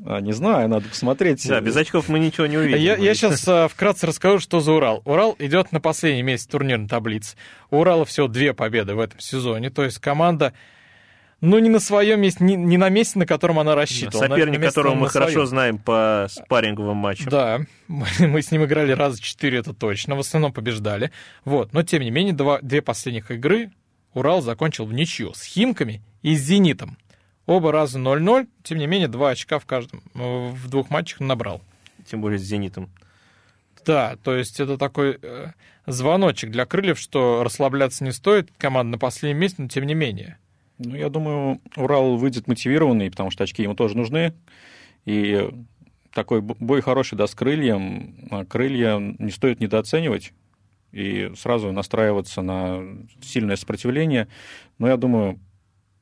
А, 0.04 0.20
не 0.20 0.32
знаю, 0.32 0.68
надо 0.68 0.88
посмотреть. 0.88 1.46
Да, 1.48 1.60
без 1.60 1.76
очков 1.76 2.08
мы 2.08 2.18
ничего 2.18 2.46
не 2.46 2.58
увидим. 2.58 2.78
Я, 2.78 2.96
я 2.96 3.14
сейчас 3.14 3.40
вкратце 3.70 4.06
расскажу, 4.06 4.38
что 4.40 4.60
за 4.60 4.72
Урал. 4.72 5.02
Урал 5.04 5.36
идет 5.38 5.72
на 5.72 5.80
последний 5.80 6.22
месяц 6.22 6.46
турнирной 6.46 6.88
таблицы. 6.88 7.36
У 7.70 7.78
Урала 7.78 8.04
всего 8.04 8.28
две 8.28 8.52
победы 8.54 8.94
в 8.94 9.00
этом 9.00 9.20
сезоне. 9.20 9.70
То 9.70 9.84
есть 9.84 9.98
команда, 9.98 10.52
ну, 11.40 11.58
не 11.58 11.68
на 11.68 11.80
своем 11.80 12.20
месте, 12.20 12.44
не, 12.44 12.56
не 12.56 12.76
на 12.76 12.88
месте, 12.88 13.18
на 13.18 13.26
котором 13.26 13.58
она 13.58 13.74
рассчитывала. 13.74 14.28
Соперник, 14.28 14.60
на 14.60 14.66
которого 14.66 14.94
мы 14.94 15.08
своем. 15.08 15.26
хорошо 15.26 15.46
знаем 15.46 15.78
по 15.78 16.26
спарринговым 16.30 16.96
матчам. 16.96 17.28
Да, 17.28 17.60
мы, 17.88 18.06
мы 18.20 18.42
с 18.42 18.50
ним 18.50 18.64
играли 18.64 18.92
раза 18.92 19.20
четыре, 19.20 19.58
это 19.58 19.72
точно. 19.72 20.16
В 20.16 20.20
основном 20.20 20.52
побеждали. 20.52 21.10
Вот. 21.44 21.72
Но, 21.72 21.82
тем 21.82 22.02
не 22.02 22.10
менее, 22.10 22.34
два, 22.34 22.60
две 22.60 22.82
последних 22.82 23.30
игры 23.30 23.70
Урал 24.12 24.40
закончил 24.40 24.86
в 24.86 24.92
ничью 24.92 25.34
с 25.34 25.42
Химками 25.42 26.02
и 26.22 26.36
с 26.36 26.40
Зенитом. 26.40 26.96
Оба 27.46 27.72
раза 27.72 27.98
0-0, 27.98 28.48
тем 28.62 28.78
не 28.78 28.86
менее, 28.86 29.08
два 29.08 29.30
очка 29.30 29.58
в 29.58 29.66
каждом, 29.66 30.02
э, 30.14 30.48
в 30.50 30.68
двух 30.68 30.90
матчах 30.90 31.20
набрал. 31.20 31.62
Тем 32.06 32.20
более 32.20 32.38
с 32.38 32.42
«Зенитом». 32.42 32.90
Да, 33.84 34.16
то 34.24 34.34
есть 34.34 34.58
это 34.58 34.76
такой 34.76 35.18
э, 35.22 35.52
звоночек 35.86 36.50
для 36.50 36.66
крыльев, 36.66 36.98
что 36.98 37.44
расслабляться 37.44 38.02
не 38.02 38.10
стоит, 38.10 38.50
команда 38.58 38.92
на 38.92 38.98
последнем 38.98 39.38
месте, 39.38 39.62
но 39.62 39.68
тем 39.68 39.86
не 39.86 39.94
менее. 39.94 40.38
Ну, 40.78 40.96
я 40.96 41.08
думаю, 41.08 41.60
Урал 41.76 42.16
выйдет 42.16 42.48
мотивированный, 42.48 43.10
потому 43.10 43.30
что 43.30 43.44
очки 43.44 43.62
ему 43.62 43.74
тоже 43.74 43.96
нужны. 43.96 44.34
И 45.04 45.48
такой 46.12 46.40
бой 46.40 46.80
хороший, 46.80 47.16
да, 47.16 47.26
с 47.26 47.34
крыльем. 47.34 48.28
А 48.30 48.44
Крылья 48.44 48.98
не 48.98 49.30
стоит 49.30 49.60
недооценивать 49.60 50.32
и 50.92 51.30
сразу 51.36 51.72
настраиваться 51.72 52.42
на 52.42 52.82
сильное 53.22 53.56
сопротивление. 53.56 54.28
Но 54.78 54.88
я 54.88 54.96
думаю, 54.96 55.38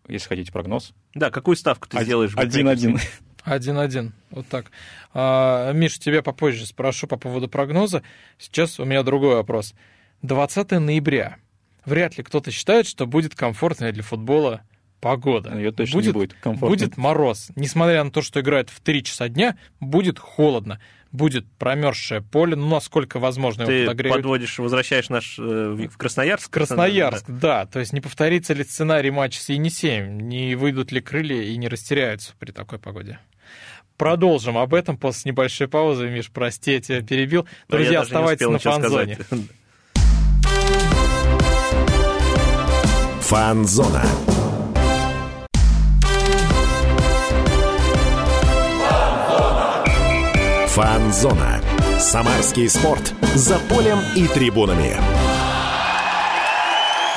если 0.08 0.28
хотите 0.28 0.52
прогноз, 0.52 0.92
Да, 1.14 1.30
какую 1.30 1.56
ставку 1.56 1.88
ты 1.88 2.02
сделаешь? 2.02 2.32
один-один. 2.36 2.98
Один-один, 3.42 4.14
вот 4.30 4.46
так. 4.48 4.70
А, 5.12 5.70
Миш, 5.72 5.98
тебя 5.98 6.22
попозже 6.22 6.64
спрошу 6.64 7.06
по 7.06 7.16
поводу 7.18 7.46
прогноза. 7.46 8.02
Сейчас 8.38 8.80
у 8.80 8.84
меня 8.86 9.02
другой 9.02 9.34
вопрос. 9.34 9.74
20 10.22 10.70
ноября. 10.80 11.36
Вряд 11.84 12.16
ли 12.16 12.24
кто-то 12.24 12.50
считает, 12.50 12.86
что 12.86 13.06
будет 13.06 13.34
комфортная 13.34 13.92
для 13.92 14.02
футбола 14.02 14.62
погода. 15.00 15.54
Ее 15.54 15.70
точно 15.70 16.00
не 16.00 16.08
будет 16.12 16.32
комфортно. 16.32 16.68
Будет 16.68 16.96
мороз. 16.96 17.48
Несмотря 17.56 18.02
на 18.04 18.10
то, 18.10 18.22
что 18.22 18.40
играют 18.40 18.70
в 18.70 18.80
3 18.80 19.02
часа 19.02 19.28
дня, 19.28 19.58
будет 19.78 20.18
холодно. 20.18 20.80
Будет 21.14 21.46
промерзшее 21.58 22.22
поле, 22.22 22.56
ну, 22.56 22.68
насколько 22.68 23.20
возможно 23.20 23.62
его 23.62 23.70
Ты 23.70 23.84
подогреют. 23.86 24.16
подводишь, 24.16 24.58
возвращаешь 24.58 25.08
наш 25.10 25.38
э, 25.38 25.42
в 25.42 25.86
в 25.88 25.96
Красноярск? 25.96 26.50
Красноярск, 26.50 27.26
да. 27.28 27.66
То 27.66 27.78
есть 27.78 27.92
не 27.92 28.00
повторится 28.00 28.52
ли 28.52 28.64
сценарий 28.64 29.12
матча 29.12 29.40
с 29.40 29.48
Енисеем, 29.48 30.18
не 30.28 30.56
выйдут 30.56 30.90
ли 30.90 31.00
крылья 31.00 31.40
и 31.40 31.56
не 31.56 31.68
растеряются 31.68 32.32
при 32.40 32.50
такой 32.50 32.80
погоде. 32.80 33.20
Продолжим 33.96 34.58
об 34.58 34.74
этом 34.74 34.96
после 34.96 35.30
небольшой 35.30 35.68
паузы. 35.68 36.08
Миш, 36.10 36.32
прости, 36.32 36.72
я 36.72 36.80
тебя 36.80 37.00
перебил. 37.00 37.44
Да, 37.68 37.76
Друзья, 37.76 38.00
оставайтесь 38.00 38.48
на 38.48 38.58
фан-зоне. 38.58 39.18
Фанзона. 43.20 44.02
Фанзона. 50.74 51.60
Самарский 52.00 52.68
спорт. 52.68 53.14
За 53.36 53.60
полем 53.60 54.00
и 54.16 54.26
трибунами. 54.26 54.96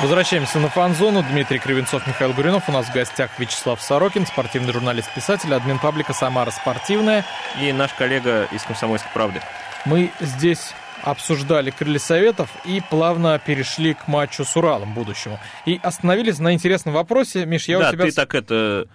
Возвращаемся 0.00 0.60
на 0.60 0.68
фан-зону. 0.68 1.24
Дмитрий 1.28 1.58
Кривенцов, 1.58 2.06
Михаил 2.06 2.32
Гуринов. 2.34 2.68
У 2.68 2.72
нас 2.72 2.86
в 2.86 2.94
гостях 2.94 3.30
Вячеслав 3.36 3.82
Сорокин, 3.82 4.26
спортивный 4.26 4.72
журналист-писатель, 4.72 5.52
админ 5.52 5.80
паблика 5.80 6.12
«Самара 6.12 6.52
спортивная». 6.52 7.24
И 7.60 7.72
наш 7.72 7.92
коллега 7.94 8.46
из 8.52 8.62
«Комсомольской 8.62 9.10
правды». 9.12 9.40
Мы 9.84 10.12
здесь 10.20 10.72
обсуждали 11.02 11.72
крылья 11.72 11.98
советов 11.98 12.50
и 12.64 12.80
плавно 12.88 13.40
перешли 13.44 13.94
к 13.94 14.06
матчу 14.06 14.44
с 14.44 14.56
Уралом 14.56 14.94
будущему. 14.94 15.40
И 15.66 15.80
остановились 15.82 16.38
на 16.38 16.54
интересном 16.54 16.94
вопросе. 16.94 17.44
Миш, 17.44 17.66
я 17.66 17.80
да, 17.80 17.88
у 17.88 17.92
тебя... 17.92 18.04
ты 18.04 18.12
так 18.12 18.36
это, 18.36 18.86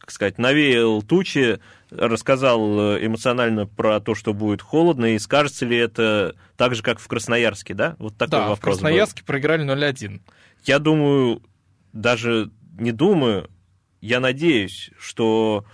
как 0.00 0.10
сказать, 0.10 0.38
навеял 0.38 1.02
тучи, 1.02 1.60
рассказал 1.90 2.94
э, 2.96 3.06
эмоционально 3.06 3.66
про 3.66 4.00
то, 4.00 4.14
что 4.14 4.34
будет 4.34 4.62
холодно, 4.62 5.14
и 5.14 5.18
скажется 5.18 5.66
ли 5.66 5.76
это 5.76 6.34
так 6.56 6.74
же, 6.74 6.82
как 6.82 6.98
в 6.98 7.08
Красноярске, 7.08 7.74
да? 7.74 7.96
Вот 7.98 8.16
такой 8.16 8.30
Да, 8.30 8.46
в 8.46 8.48
вопрос 8.50 8.76
был. 8.76 8.82
Красноярске 8.82 9.24
проиграли 9.24 9.64
0-1. 9.64 10.20
Я 10.64 10.78
думаю, 10.78 11.42
даже 11.92 12.50
не 12.78 12.92
думаю, 12.92 13.50
я 14.00 14.20
надеюсь, 14.20 14.90
что 14.98 15.64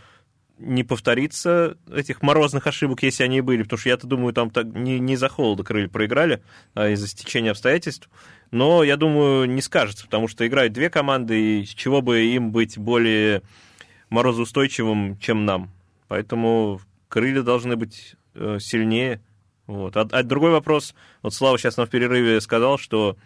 не 0.58 0.84
повторится 0.84 1.76
этих 1.92 2.22
морозных 2.22 2.66
ошибок, 2.66 3.02
если 3.02 3.24
они 3.24 3.38
и 3.38 3.40
были, 3.40 3.62
потому 3.62 3.78
что 3.78 3.88
я-то 3.88 4.06
думаю, 4.06 4.32
там 4.32 4.50
так 4.50 4.66
не, 4.66 4.98
не 4.98 5.14
из-за 5.14 5.28
холода 5.28 5.64
крылья 5.64 5.88
проиграли, 5.88 6.42
а 6.74 6.88
из-за 6.90 7.08
стечения 7.08 7.50
обстоятельств. 7.50 8.08
Но, 8.50 8.84
я 8.84 8.96
думаю, 8.96 9.46
не 9.46 9.60
скажется, 9.60 10.04
потому 10.04 10.28
что 10.28 10.46
играют 10.46 10.72
две 10.72 10.90
команды, 10.90 11.60
и 11.60 11.66
с 11.66 11.70
чего 11.70 12.02
бы 12.02 12.20
им 12.22 12.52
быть 12.52 12.78
более 12.78 13.42
морозоустойчивым, 14.10 15.18
чем 15.18 15.44
нам. 15.44 15.70
Поэтому 16.08 16.80
крылья 17.08 17.42
должны 17.42 17.76
быть 17.76 18.16
э, 18.34 18.58
сильнее. 18.60 19.22
Вот. 19.66 19.96
А, 19.96 20.06
а 20.10 20.22
другой 20.22 20.50
вопрос, 20.50 20.94
вот 21.22 21.34
Слава 21.34 21.58
сейчас 21.58 21.76
нам 21.76 21.86
в 21.86 21.90
перерыве 21.90 22.40
сказал, 22.40 22.78
что 22.78 23.16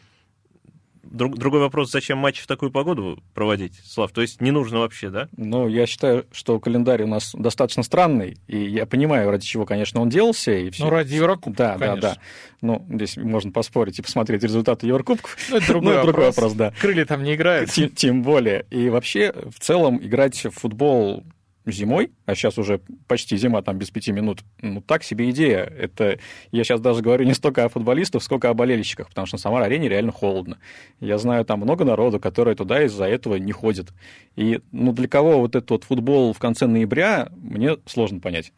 Друг, 1.10 1.38
другой 1.38 1.60
вопрос, 1.60 1.90
зачем 1.90 2.18
матчи 2.18 2.42
в 2.42 2.46
такую 2.46 2.70
погоду 2.70 3.22
проводить, 3.32 3.80
Слав? 3.84 4.12
То 4.12 4.20
есть 4.20 4.40
не 4.42 4.50
нужно 4.50 4.80
вообще, 4.80 5.08
да? 5.08 5.28
Ну, 5.36 5.66
я 5.66 5.86
считаю, 5.86 6.26
что 6.32 6.60
календарь 6.60 7.02
у 7.02 7.06
нас 7.06 7.34
достаточно 7.34 7.82
странный, 7.82 8.36
и 8.46 8.58
я 8.58 8.84
понимаю, 8.84 9.30
ради 9.30 9.46
чего, 9.46 9.64
конечно, 9.64 10.00
он 10.02 10.10
делался. 10.10 10.52
И 10.52 10.70
все... 10.70 10.84
Ну, 10.84 10.90
ради 10.90 11.14
Еврокубка, 11.14 11.56
Да, 11.56 11.78
конечно. 11.78 12.00
да, 12.00 12.14
да. 12.14 12.20
Ну, 12.60 12.86
здесь 12.90 13.16
можно 13.16 13.52
поспорить 13.52 13.98
и 13.98 14.02
посмотреть 14.02 14.42
результаты 14.42 14.86
Еврокубков. 14.86 15.36
Ну, 15.50 15.56
это 15.56 15.66
другой, 15.68 15.92
ну, 15.92 15.96
вопрос. 15.96 16.12
другой 16.14 16.26
вопрос, 16.26 16.52
да. 16.52 16.72
Крылья 16.78 17.06
там 17.06 17.22
не 17.22 17.34
играют. 17.34 17.70
Тем, 17.70 17.88
тем 17.90 18.22
более. 18.22 18.66
И 18.70 18.90
вообще, 18.90 19.32
в 19.32 19.60
целом, 19.60 19.98
играть 20.02 20.44
в 20.44 20.50
футбол 20.50 21.24
зимой, 21.72 22.12
а 22.26 22.34
сейчас 22.34 22.58
уже 22.58 22.80
почти 23.06 23.36
зима, 23.36 23.62
там 23.62 23.78
без 23.78 23.90
пяти 23.90 24.12
минут, 24.12 24.40
ну, 24.60 24.80
так 24.80 25.02
себе 25.02 25.30
идея. 25.30 25.64
Это, 25.64 26.18
я 26.52 26.64
сейчас 26.64 26.80
даже 26.80 27.02
говорю 27.02 27.24
не 27.24 27.34
столько 27.34 27.64
о 27.64 27.68
футболистах, 27.68 28.22
сколько 28.22 28.50
о 28.50 28.54
болельщиках, 28.54 29.08
потому 29.08 29.26
что 29.26 29.36
на 29.36 29.40
самой 29.40 29.64
арене 29.64 29.88
реально 29.88 30.12
холодно. 30.12 30.58
Я 31.00 31.18
знаю 31.18 31.44
там 31.44 31.60
много 31.60 31.84
народу, 31.84 32.20
которые 32.20 32.54
туда 32.54 32.84
из-за 32.84 33.04
этого 33.04 33.36
не 33.36 33.52
ходят. 33.52 33.92
И, 34.36 34.60
ну, 34.72 34.92
для 34.92 35.08
кого 35.08 35.40
вот 35.40 35.56
этот 35.56 35.70
вот 35.70 35.84
футбол 35.84 36.32
в 36.32 36.38
конце 36.38 36.66
ноября, 36.66 37.28
мне 37.36 37.76
сложно 37.86 38.20
понять. 38.20 38.52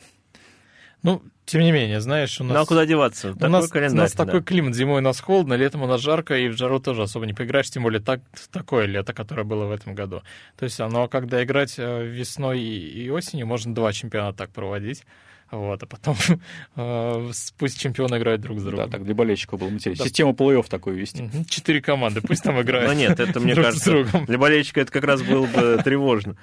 Ну, 1.02 1.22
тем 1.46 1.62
не 1.62 1.72
менее, 1.72 2.00
знаешь, 2.00 2.40
у 2.40 2.44
нас... 2.44 2.54
Ну, 2.54 2.62
а 2.62 2.66
куда 2.66 2.86
деваться? 2.86 3.30
У 3.30 3.34
Такой 3.34 3.48
нас, 3.48 3.70
у 3.72 3.96
нас 3.96 4.12
да. 4.12 4.24
такой 4.24 4.42
климат. 4.42 4.74
Зимой 4.74 4.98
у 4.98 5.02
нас 5.02 5.20
холодно, 5.20 5.54
летом 5.54 5.82
у 5.82 5.86
нас 5.86 6.00
жарко, 6.00 6.36
и 6.36 6.48
в 6.48 6.56
жару 6.56 6.78
тоже 6.78 7.02
особо 7.02 7.26
не 7.26 7.32
поиграешь, 7.32 7.70
тем 7.70 7.82
более 7.82 8.00
так, 8.00 8.20
такое 8.52 8.86
лето, 8.86 9.12
которое 9.12 9.44
было 9.44 9.64
в 9.64 9.72
этом 9.72 9.94
году. 9.94 10.22
То 10.56 10.64
есть, 10.64 10.78
оно, 10.78 11.08
когда 11.08 11.42
играть 11.42 11.74
э, 11.78 12.04
весной 12.04 12.60
и, 12.60 13.04
и 13.04 13.10
осенью, 13.10 13.46
можно 13.46 13.74
два 13.74 13.92
чемпионата 13.92 14.38
так 14.38 14.50
проводить. 14.50 15.04
Вот, 15.50 15.82
а 15.82 15.86
потом 15.86 16.16
э, 16.76 17.30
пусть 17.58 17.80
чемпионы 17.80 18.16
играют 18.18 18.40
друг 18.40 18.60
с 18.60 18.62
другом. 18.62 18.86
Да, 18.88 18.96
так 18.98 19.04
для 19.04 19.14
болельщиков 19.14 19.58
было 19.58 19.68
интересно. 19.68 20.04
Да. 20.04 20.08
Систему 20.08 20.32
плей-офф 20.32 20.68
такую 20.68 20.96
вести. 20.96 21.28
Четыре 21.48 21.82
команды, 21.82 22.20
пусть 22.20 22.42
там 22.42 22.60
играют. 22.62 22.88
Ну 22.88 22.96
нет, 22.96 23.18
это, 23.18 23.40
мне 23.40 23.54
друг 23.54 23.66
с 23.66 23.68
кажется, 23.68 23.90
другом. 23.90 24.26
для 24.26 24.38
болельщика 24.38 24.80
это 24.80 24.92
как 24.92 25.04
раз 25.04 25.22
было 25.22 25.46
бы 25.46 25.80
тревожно. 25.84 26.36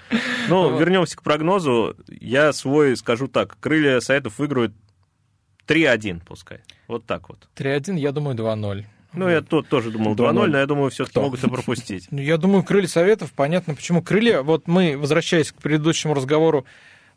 Ну, 0.50 0.70
Вот. 0.70 0.80
вернемся 0.80 1.16
к 1.18 1.24
прогнозу. 1.24 1.96
Я 2.10 2.52
свой 2.54 2.98
скажу 2.98 3.28
так. 3.28 3.58
Крылья 3.60 4.00
Советов 4.02 4.38
выиграют 4.40 4.74
3-1 5.68 6.22
пускай. 6.26 6.60
Вот 6.88 7.06
так 7.06 7.30
вот. 7.30 7.48
3-1, 7.56 7.98
я 7.98 8.12
думаю, 8.12 8.36
2-0. 8.36 8.86
Ну, 9.14 9.30
я 9.30 9.42
тут 9.42 9.68
тоже 9.68 9.90
думал 9.90 10.16
2-0, 10.16 10.34
2:0. 10.34 10.48
но 10.48 10.58
я 10.60 10.66
думаю, 10.66 10.90
все-таки 10.92 11.20
могут 11.20 11.44
и 11.44 11.50
пропустить. 11.50 12.08
Ну, 12.12 12.20
я 12.22 12.38
думаю, 12.38 12.64
крылья 12.64 12.88
Советов, 12.88 13.32
понятно 13.34 13.74
почему. 13.74 14.02
Крылья, 14.02 14.42
вот 14.42 14.68
мы, 14.68 14.98
возвращаясь 14.98 15.52
к 15.52 15.56
предыдущему 15.56 16.14
разговору 16.14 16.66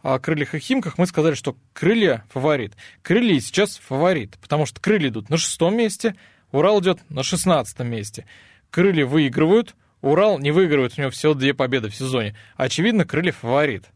о 0.03 0.19
крыльях 0.19 0.55
и 0.55 0.59
химках, 0.59 0.99
мы 0.99 1.07
сказали, 1.07 1.35
что 1.35 1.57
крылья 1.73 2.25
фаворит. 2.31 2.75
Крылья 3.03 3.39
сейчас 3.41 3.77
фаворит, 3.77 4.39
потому 4.41 4.67
что 4.67 4.81
крылья 4.81 5.09
идут 5.09 5.31
на 5.31 5.37
шестом 5.37 5.77
месте, 5.77 6.15
Урал 6.53 6.81
идет 6.81 6.99
на 7.09 7.23
шестнадцатом 7.23 7.89
месте. 7.89 8.27
Крылья 8.71 9.07
выигрывают, 9.07 9.75
Урал 10.01 10.39
не 10.39 10.51
выигрывает, 10.51 10.95
у 10.97 11.01
него 11.01 11.11
всего 11.11 11.35
две 11.35 11.55
победы 11.55 11.89
в 11.89 11.95
сезоне. 11.95 12.37
Очевидно, 12.57 13.05
крылья 13.05 13.33
фаворит. 13.33 13.87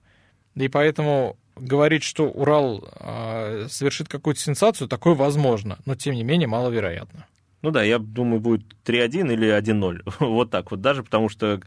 И 0.55 0.69
поэтому 0.69 1.37
говорить, 1.57 2.03
что 2.03 2.29
Урал 2.29 2.89
э, 3.01 3.67
совершит 3.69 4.09
какую-то 4.09 4.41
сенсацию, 4.41 4.89
такое 4.89 5.15
возможно, 5.15 5.79
но 5.87 5.95
тем 5.95 6.15
не 6.15 6.23
менее 6.23 6.49
маловероятно. 6.49 7.27
Ну 7.63 7.71
да, 7.71 7.83
я 7.83 7.99
думаю, 7.99 8.41
будет 8.41 8.63
3-1 8.85 9.33
или 9.33 9.59
1-0. 9.59 10.03
Вот 10.21 10.51
так 10.51 10.71
вот. 10.71 10.81
Даже 10.81 11.03
потому 11.03 11.31
что 11.31 11.63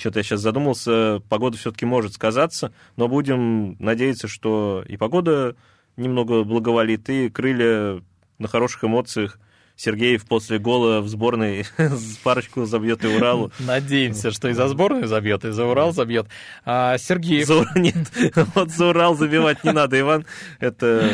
что-то 0.00 0.20
я 0.20 0.22
сейчас 0.22 0.40
задумался, 0.40 1.22
погода 1.28 1.58
все-таки 1.58 1.84
может 1.84 2.14
сказаться, 2.14 2.72
но 2.96 3.06
будем 3.06 3.76
надеяться, 3.78 4.28
что 4.28 4.82
и 4.88 4.96
погода 4.96 5.54
немного 5.96 6.42
благоволит, 6.42 7.08
и 7.08 7.28
крылья 7.28 8.02
на 8.38 8.48
хороших 8.48 8.84
эмоциях. 8.84 9.38
Сергеев 9.76 10.26
после 10.26 10.58
гола 10.58 11.00
в 11.00 11.08
сборной 11.08 11.64
парочку 12.22 12.66
забьет 12.66 13.02
и 13.02 13.08
Уралу. 13.08 13.50
Надеемся, 13.60 14.30
что 14.30 14.48
и 14.48 14.52
за 14.52 14.68
сборную 14.68 15.06
забьет, 15.06 15.46
и 15.46 15.52
за 15.52 15.64
Урал 15.64 15.92
забьет. 15.92 16.26
А 16.66 16.98
Сергеев... 16.98 17.46
За, 17.46 17.64
нет, 17.76 17.96
вот 18.54 18.70
за 18.70 18.88
Урал 18.88 19.16
забивать 19.16 19.64
не 19.64 19.72
надо, 19.72 19.98
Иван. 19.98 20.26
Это 20.58 21.10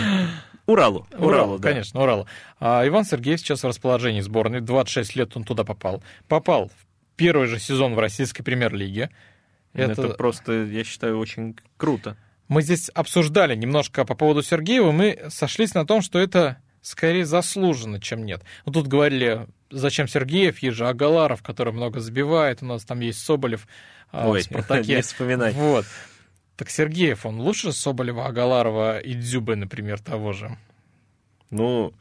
Уралу. 0.66 1.06
Уралу, 1.12 1.26
Уралу, 1.26 1.58
да. 1.58 1.68
конечно, 1.70 2.02
Уралу. 2.02 2.26
А 2.58 2.84
Иван 2.86 3.04
Сергеев 3.04 3.38
сейчас 3.38 3.62
в 3.62 3.66
расположении 3.68 4.20
сборной. 4.20 4.60
26 4.60 5.14
лет 5.14 5.36
он 5.36 5.44
туда 5.44 5.62
попал. 5.62 6.02
Попал 6.26 6.68
в 6.68 6.86
первый 7.16 7.46
же 7.46 7.58
сезон 7.58 7.94
в 7.94 7.98
российской 7.98 8.42
премьер-лиге. 8.42 9.10
Это... 9.72 10.08
просто, 10.10 10.64
я 10.64 10.84
считаю, 10.84 11.18
очень 11.18 11.56
круто. 11.76 12.16
Мы 12.48 12.62
здесь 12.62 12.90
обсуждали 12.94 13.54
немножко 13.54 14.04
по 14.04 14.14
поводу 14.14 14.42
Сергеева. 14.42 14.92
Мы 14.92 15.18
сошлись 15.28 15.74
на 15.74 15.84
том, 15.84 16.00
что 16.00 16.18
это 16.18 16.58
скорее 16.80 17.26
заслуженно, 17.26 18.00
чем 18.00 18.24
нет. 18.24 18.42
Ну, 18.64 18.72
тут 18.72 18.86
говорили, 18.86 19.48
зачем 19.70 20.06
Сергеев, 20.06 20.62
же 20.62 20.88
Агаларов, 20.88 21.42
который 21.42 21.72
много 21.72 22.00
забивает, 22.00 22.62
у 22.62 22.66
нас 22.66 22.84
там 22.84 23.00
есть 23.00 23.18
Соболев 23.18 23.66
а, 24.12 24.28
Ой, 24.28 24.40
в 24.40 24.44
«Спартаке». 24.44 24.96
не 24.96 25.02
вспоминай. 25.02 25.52
Вот. 25.52 25.84
Так 26.56 26.70
Сергеев, 26.70 27.26
он 27.26 27.40
лучше 27.40 27.72
Соболева, 27.72 28.26
Агаларова 28.26 28.98
и 29.00 29.14
Дзюбы, 29.14 29.56
например, 29.56 30.00
того 30.00 30.32
же? 30.32 30.56
Ну, 31.50 31.92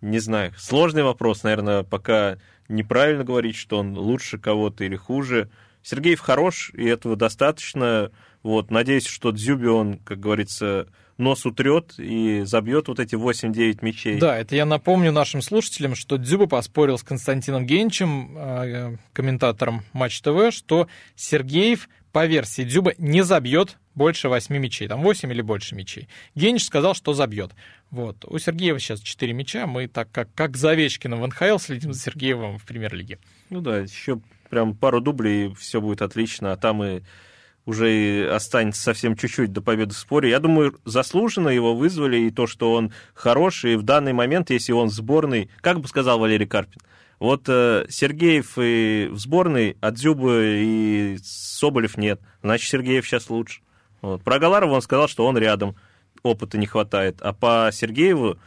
не 0.00 0.20
знаю. 0.20 0.54
Сложный 0.56 1.02
вопрос, 1.02 1.42
наверное, 1.42 1.82
пока 1.82 2.38
неправильно 2.70 3.24
говорить, 3.24 3.56
что 3.56 3.78
он 3.78 3.96
лучше 3.98 4.38
кого-то 4.38 4.84
или 4.84 4.96
хуже. 4.96 5.50
Сергеев 5.82 6.20
хорош, 6.20 6.70
и 6.74 6.86
этого 6.86 7.16
достаточно. 7.16 8.10
Вот, 8.42 8.70
надеюсь, 8.70 9.06
что 9.06 9.32
Дзюби 9.32 9.66
он, 9.66 9.98
как 9.98 10.20
говорится, 10.20 10.86
нос 11.20 11.46
утрет 11.46 11.94
и 11.98 12.42
забьет 12.44 12.88
вот 12.88 12.98
эти 12.98 13.14
8-9 13.14 13.78
мячей. 13.82 14.18
Да, 14.18 14.36
это 14.36 14.56
я 14.56 14.66
напомню 14.66 15.12
нашим 15.12 15.42
слушателям, 15.42 15.94
что 15.94 16.16
Дзюба 16.16 16.46
поспорил 16.46 16.98
с 16.98 17.02
Константином 17.02 17.66
Генчем, 17.66 18.36
э, 18.36 18.96
комментатором 19.12 19.82
Матч 19.92 20.20
ТВ, 20.20 20.50
что 20.50 20.88
Сергеев, 21.14 21.88
по 22.12 22.26
версии 22.26 22.62
Дзюба, 22.62 22.94
не 22.98 23.22
забьет 23.22 23.76
больше 23.94 24.28
8 24.28 24.56
мячей, 24.56 24.88
там 24.88 25.02
8 25.02 25.30
или 25.30 25.42
больше 25.42 25.74
мячей. 25.74 26.08
Генч 26.34 26.64
сказал, 26.64 26.94
что 26.94 27.12
забьет. 27.12 27.52
Вот. 27.90 28.24
У 28.24 28.38
Сергеева 28.38 28.78
сейчас 28.78 29.00
4 29.00 29.32
мяча, 29.32 29.66
мы 29.66 29.88
так 29.88 30.10
как, 30.10 30.28
как 30.34 30.56
за 30.56 30.70
Овечкиным 30.70 31.20
в 31.20 31.26
НХЛ 31.26 31.58
следим 31.58 31.92
за 31.92 32.00
Сергеевым 32.00 32.58
в 32.58 32.64
Премьер-лиге. 32.64 33.18
Ну 33.50 33.60
да, 33.60 33.78
еще 33.78 34.20
прям 34.48 34.74
пару 34.74 35.00
дублей, 35.00 35.48
и 35.48 35.54
все 35.54 35.80
будет 35.80 36.02
отлично, 36.02 36.52
а 36.52 36.56
там 36.56 36.82
и 36.82 37.02
уже 37.70 38.28
останется 38.32 38.82
совсем 38.82 39.16
чуть-чуть 39.16 39.52
до 39.52 39.62
победы 39.62 39.94
в 39.94 39.98
споре. 39.98 40.30
Я 40.30 40.40
думаю, 40.40 40.78
заслуженно 40.84 41.48
его 41.48 41.74
вызвали, 41.74 42.18
и 42.18 42.30
то, 42.30 42.46
что 42.46 42.74
он 42.74 42.92
хороший, 43.14 43.74
и 43.74 43.76
в 43.76 43.82
данный 43.82 44.12
момент, 44.12 44.50
если 44.50 44.72
он 44.72 44.88
в 44.88 44.92
сборной, 44.92 45.48
как 45.60 45.80
бы 45.80 45.88
сказал 45.88 46.18
Валерий 46.18 46.46
Карпин, 46.46 46.80
вот 47.20 47.44
э, 47.48 47.86
Сергеев 47.88 48.54
и 48.58 49.08
в 49.10 49.18
сборной, 49.18 49.76
а 49.80 49.92
Дзюбы 49.92 50.58
и 50.62 51.18
Соболев 51.22 51.96
нет, 51.96 52.20
значит, 52.42 52.68
Сергеев 52.68 53.06
сейчас 53.06 53.30
лучше. 53.30 53.60
Вот. 54.00 54.22
Про 54.22 54.38
Галарова 54.38 54.72
он 54.72 54.82
сказал, 54.82 55.06
что 55.06 55.26
он 55.26 55.38
рядом, 55.38 55.76
опыта 56.22 56.58
не 56.58 56.66
хватает, 56.66 57.20
а 57.20 57.32
по 57.32 57.70
Сергееву, 57.72 58.38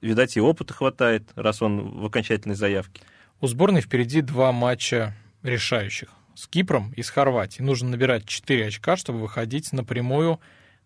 видать, 0.00 0.36
и 0.36 0.40
опыта 0.40 0.72
хватает, 0.72 1.24
раз 1.34 1.60
он 1.60 2.00
в 2.00 2.06
окончательной 2.06 2.56
заявке. 2.56 3.02
У 3.40 3.46
сборной 3.46 3.80
впереди 3.82 4.20
два 4.20 4.52
матча 4.52 5.14
решающих. 5.42 6.08
С 6.34 6.46
Кипром 6.46 6.92
и 6.96 7.02
с 7.02 7.10
Хорватией. 7.10 7.64
Нужно 7.64 7.90
набирать 7.90 8.26
4 8.26 8.66
очка, 8.66 8.96
чтобы 8.96 9.20
выходить 9.20 9.72
напрямую 9.72 10.40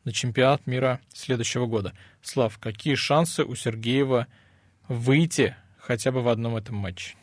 на 0.05 0.13
чемпионат 0.13 0.67
мира 0.67 1.01
следующего 1.13 1.67
года. 1.67 1.93
Слав, 2.23 2.59
какие 2.59 2.95
шансы 2.95 3.45
у 3.45 3.55
Сергеева 3.55 4.27
выйти 4.89 5.57
хотя 5.79 6.13
бы 6.13 6.23
в 6.23 6.29
одном 6.29 6.57
этом 6.57 6.77
матче? 6.77 7.17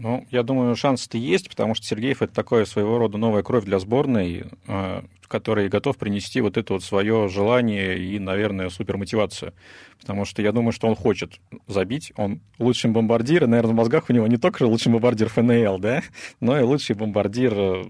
Ну, 0.00 0.26
я 0.30 0.42
думаю, 0.42 0.74
шансы-то 0.76 1.18
есть, 1.18 1.50
потому 1.50 1.74
что 1.74 1.84
Сергеев 1.84 2.22
это 2.22 2.32
такое 2.32 2.64
своего 2.64 2.96
рода 2.96 3.18
новая 3.18 3.42
кровь 3.42 3.66
для 3.66 3.78
сборной, 3.78 4.46
э, 4.66 5.02
который 5.28 5.68
готов 5.68 5.98
принести 5.98 6.40
вот 6.40 6.56
это 6.56 6.72
вот 6.72 6.82
свое 6.82 7.28
желание 7.28 7.98
и, 7.98 8.18
наверное, 8.18 8.70
супермотивацию. 8.70 9.52
Потому 10.00 10.24
что 10.24 10.40
я 10.40 10.52
думаю, 10.52 10.72
что 10.72 10.88
он 10.88 10.96
хочет 10.96 11.38
забить. 11.66 12.14
Он 12.16 12.40
лучший 12.58 12.90
бомбардир, 12.90 13.44
и, 13.44 13.46
наверное, 13.46 13.72
в 13.72 13.76
мозгах 13.76 14.08
у 14.08 14.14
него 14.14 14.26
не 14.26 14.38
только 14.38 14.62
лучший 14.62 14.90
бомбардир 14.90 15.28
ФНЛ, 15.28 15.78
да, 15.78 16.02
но 16.40 16.58
и 16.58 16.62
лучший 16.62 16.96
бомбардир 16.96 17.52
э, 17.54 17.84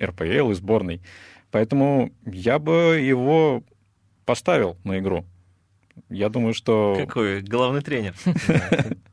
РПЛ 0.00 0.52
и 0.52 0.54
сборной. 0.54 1.00
Поэтому 1.50 2.12
я 2.24 2.60
бы 2.60 3.00
его 3.02 3.64
поставил 4.24 4.76
на 4.84 5.00
игру. 5.00 5.24
Я 6.08 6.28
думаю, 6.28 6.54
что... 6.54 6.94
Какой 6.96 7.40
главный 7.40 7.80
тренер. 7.80 8.14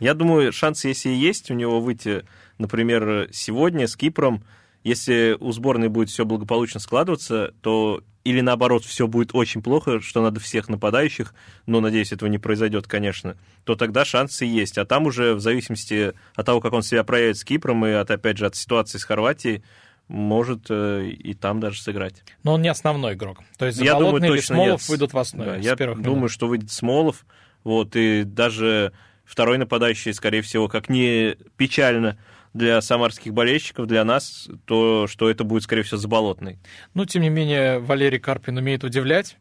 Я 0.00 0.14
думаю, 0.14 0.52
шанс, 0.52 0.84
если 0.84 1.10
и 1.10 1.14
есть 1.14 1.50
у 1.50 1.54
него 1.54 1.80
выйти, 1.80 2.24
например, 2.58 3.28
сегодня 3.32 3.86
с 3.86 3.96
Кипром, 3.96 4.44
если 4.84 5.36
у 5.40 5.50
сборной 5.52 5.88
будет 5.88 6.10
все 6.10 6.24
благополучно 6.24 6.80
складываться, 6.80 7.54
то 7.60 8.02
или 8.24 8.40
наоборот 8.40 8.84
все 8.84 9.06
будет 9.06 9.30
очень 9.34 9.62
плохо, 9.62 10.00
что 10.00 10.20
надо 10.20 10.40
всех 10.40 10.68
нападающих, 10.68 11.32
но, 11.66 11.80
надеюсь, 11.80 12.12
этого 12.12 12.28
не 12.28 12.38
произойдет, 12.38 12.88
конечно, 12.88 13.36
то 13.64 13.76
тогда 13.76 14.04
шансы 14.04 14.44
есть. 14.44 14.78
А 14.78 14.84
там 14.84 15.06
уже 15.06 15.34
в 15.34 15.40
зависимости 15.40 16.12
от 16.34 16.46
того, 16.46 16.60
как 16.60 16.72
он 16.72 16.82
себя 16.82 17.04
проявит 17.04 17.38
с 17.38 17.44
Кипром 17.44 17.86
и 17.86 17.90
от, 17.92 18.10
опять 18.10 18.36
же, 18.38 18.46
от 18.46 18.56
ситуации 18.56 18.98
с 18.98 19.04
Хорватией, 19.04 19.62
может 20.08 20.66
э, 20.70 21.08
и 21.08 21.34
там 21.34 21.58
даже 21.60 21.80
сыграть. 21.80 22.22
Но 22.44 22.54
он 22.54 22.62
не 22.62 22.68
основной 22.68 23.14
игрок. 23.14 23.38
То 23.58 23.66
есть 23.66 23.78
Я 23.78 23.94
думаю, 23.94 24.06
Заболотный 24.06 24.28
или 24.28 24.36
точно 24.36 24.54
Смолов 24.54 24.80
нет. 24.80 24.88
выйдут 24.88 25.12
в 25.12 25.18
основе. 25.18 25.50
Да, 25.52 25.56
я 25.56 25.76
первых 25.76 26.02
думаю, 26.02 26.16
минут. 26.18 26.30
что 26.30 26.46
выйдет 26.48 26.70
Смолов, 26.70 27.26
вот, 27.64 27.96
и 27.96 28.22
даже 28.24 28.92
второй 29.26 29.58
нападающий, 29.58 30.14
скорее 30.14 30.42
всего, 30.42 30.68
как 30.68 30.88
не 30.88 31.36
печально 31.56 32.16
для 32.54 32.80
самарских 32.80 33.34
болельщиков, 33.34 33.86
для 33.86 34.04
нас, 34.04 34.48
то 34.64 35.06
что 35.06 35.28
это 35.28 35.44
будет, 35.44 35.64
скорее 35.64 35.82
всего, 35.82 35.98
Заболотный. 35.98 36.58
Ну, 36.94 37.04
тем 37.04 37.22
не 37.22 37.28
менее, 37.28 37.78
Валерий 37.78 38.18
Карпин 38.18 38.56
умеет 38.56 38.84
удивлять. 38.84 39.36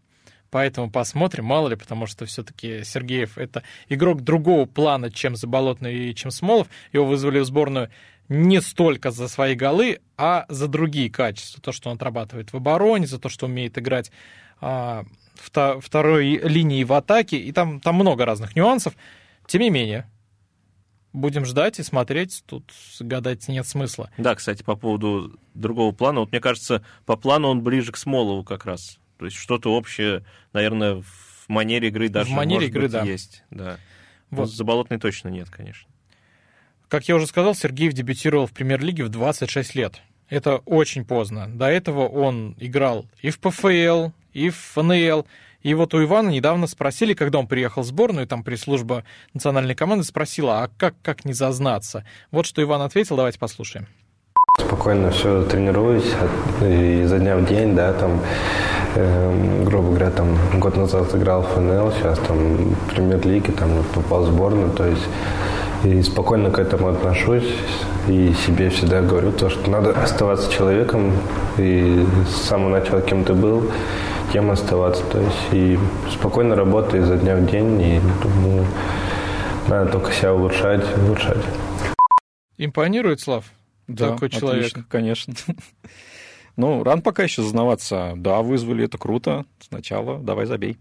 Поэтому 0.52 0.90
посмотрим, 0.90 1.46
мало 1.46 1.70
ли, 1.70 1.76
потому 1.76 2.08
что 2.08 2.26
все-таки 2.26 2.84
Сергеев 2.84 3.38
это 3.38 3.64
игрок 3.90 4.22
другого 4.22 4.66
плана, 4.66 5.12
чем 5.12 5.36
Заболотный 5.36 6.10
и 6.10 6.16
чем 6.16 6.32
Смолов. 6.32 6.68
Его 6.94 7.06
вызвали 7.06 7.40
в 7.40 7.46
сборную 7.46 7.90
не 8.30 8.62
столько 8.62 9.12
за 9.12 9.28
свои 9.28 9.56
голы, 9.56 10.00
а 10.18 10.46
за 10.50 10.68
другие 10.68 11.10
качества. 11.10 11.62
То, 11.62 11.72
что 11.72 11.90
он 11.90 11.98
отрабатывает 11.98 12.54
в 12.54 12.58
обороне, 12.58 13.06
за 13.06 13.20
то, 13.20 13.30
что 13.30 13.48
умеет 13.48 13.78
играть 13.78 14.12
а, 14.62 15.04
вто- 15.36 15.80
второй 15.82 16.38
линии 16.38 16.84
в 16.84 16.94
атаке. 16.94 17.38
И 17.38 17.52
там, 17.52 17.80
там 17.80 17.96
много 17.96 18.26
разных 18.26 18.56
нюансов. 18.56 18.96
Тем 19.48 19.62
не 19.62 19.70
менее, 19.70 20.10
будем 21.14 21.46
ждать 21.46 21.80
и 21.80 21.84
смотреть. 21.84 22.44
Тут 22.46 22.72
гадать 23.00 23.48
нет 23.48 23.68
смысла. 23.68 24.10
Да, 24.18 24.36
кстати, 24.36 24.64
по 24.64 24.76
поводу 24.76 25.40
другого 25.54 25.92
плана, 25.94 26.22
вот 26.22 26.32
мне 26.32 26.42
кажется, 26.42 26.84
по 27.06 27.16
плану 27.16 27.48
он 27.50 27.62
ближе 27.62 27.92
к 27.92 27.98
Смолову 27.98 28.44
как 28.44 28.66
раз. 28.66 29.00
То 29.18 29.26
есть 29.26 29.38
что-то 29.38 29.74
общее, 29.74 30.26
наверное, 30.54 31.02
в 31.02 31.48
манере 31.48 31.88
игры 31.88 32.10
даже 32.10 32.32
манере 32.32 32.56
может 32.56 32.70
игры, 32.70 32.82
быть, 32.84 32.92
да. 32.92 33.04
есть. 33.04 33.44
Да. 33.50 33.78
Вот. 34.30 34.42
Вот. 34.42 34.50
Заболотный 34.50 35.00
точно 35.00 35.30
нет, 35.30 35.50
конечно. 35.50 35.90
Как 36.88 37.08
я 37.08 37.16
уже 37.16 37.28
сказал, 37.28 37.56
Сергеев 37.56 37.94
дебютировал 37.94 38.48
в 38.48 38.52
премьер-лиге 38.52 39.06
в 39.06 39.10
26 39.10 39.76
лет. 39.76 40.02
Это 40.30 40.58
очень 40.58 41.06
поздно. 41.06 41.48
До 41.48 41.68
этого 41.68 42.08
он 42.08 42.56
играл 42.60 43.06
и 43.22 43.30
в 43.30 43.40
ПФЛ, 43.40 44.10
и 44.34 44.50
в 44.50 44.56
ФНЛ. 44.56 45.26
И 45.66 45.74
вот 45.74 45.96
у 45.96 46.04
Ивана 46.04 46.30
недавно 46.30 46.68
спросили, 46.68 47.16
когда 47.16 47.40
он 47.40 47.48
приехал 47.48 47.82
в 47.82 47.86
сборную, 47.86 48.28
там 48.28 48.44
пресс-служба 48.44 49.04
национальной 49.34 49.74
команды 49.74 50.04
спросила, 50.04 50.62
а 50.62 50.70
как, 50.78 50.94
как 51.02 51.26
не 51.26 51.34
зазнаться? 51.34 52.06
Вот 52.30 52.46
что 52.46 52.62
Иван 52.62 52.84
ответил, 52.84 53.18
давайте 53.18 53.40
послушаем. 53.40 53.88
Спокойно 54.60 55.10
все 55.10 55.44
тренируюсь 55.46 56.14
изо 56.62 57.18
дня 57.18 57.36
в 57.38 57.48
день, 57.48 57.74
да, 57.74 57.94
там, 57.94 58.22
эм, 58.94 59.66
грубо 59.66 59.88
говоря, 59.88 60.12
там 60.12 60.38
год 60.60 60.78
назад 60.78 61.16
играл 61.16 61.42
в 61.42 61.48
ФНЛ, 61.56 61.94
сейчас 61.94 62.20
там 62.20 62.70
в 62.70 62.94
премьер-лиге, 62.94 63.52
там 63.52 63.84
попал 63.96 64.22
в 64.22 64.28
сборную, 64.28 64.70
то 64.70 64.86
есть 64.86 65.08
и 65.84 66.00
спокойно 66.04 66.52
к 66.52 66.60
этому 66.60 66.90
отношусь 66.90 67.56
и 68.08 68.36
себе 68.46 68.70
всегда 68.70 69.02
говорю 69.02 69.32
то, 69.32 69.50
что 69.50 69.68
надо 69.72 70.00
оставаться 70.00 70.52
человеком 70.52 71.12
и 71.58 72.06
с 72.30 72.48
самого 72.48 72.70
начала 72.70 73.02
кем 73.02 73.24
ты 73.24 73.34
был, 73.34 73.72
тем 74.36 74.52
оставаться, 74.52 75.02
то 75.06 75.22
есть 75.22 75.54
и 75.54 75.80
спокойно 76.12 76.58
работаю 76.58 77.04
изо 77.04 77.16
дня 77.16 77.38
в 77.38 77.50
день 77.50 77.82
и 77.82 78.02
думаю, 78.22 78.68
надо 79.70 79.94
только 79.94 80.12
себя 80.12 80.34
улучшать, 80.34 80.84
улучшать. 80.98 81.42
Импонирует, 82.58 83.22
Слав? 83.22 83.46
Да, 83.88 84.10
Такой 84.10 84.30
человек. 84.30 84.66
отлично, 84.66 84.86
конечно. 84.90 85.34
Ну, 86.58 86.84
рано 86.84 87.02
пока 87.02 87.24
еще 87.24 87.44
зазнаваться. 87.44 88.14
Да, 88.16 88.42
вызвали, 88.42 88.86
это 88.86 88.98
круто. 88.98 89.46
Сначала 89.60 90.20
давай 90.20 90.46
забей. 90.46 90.78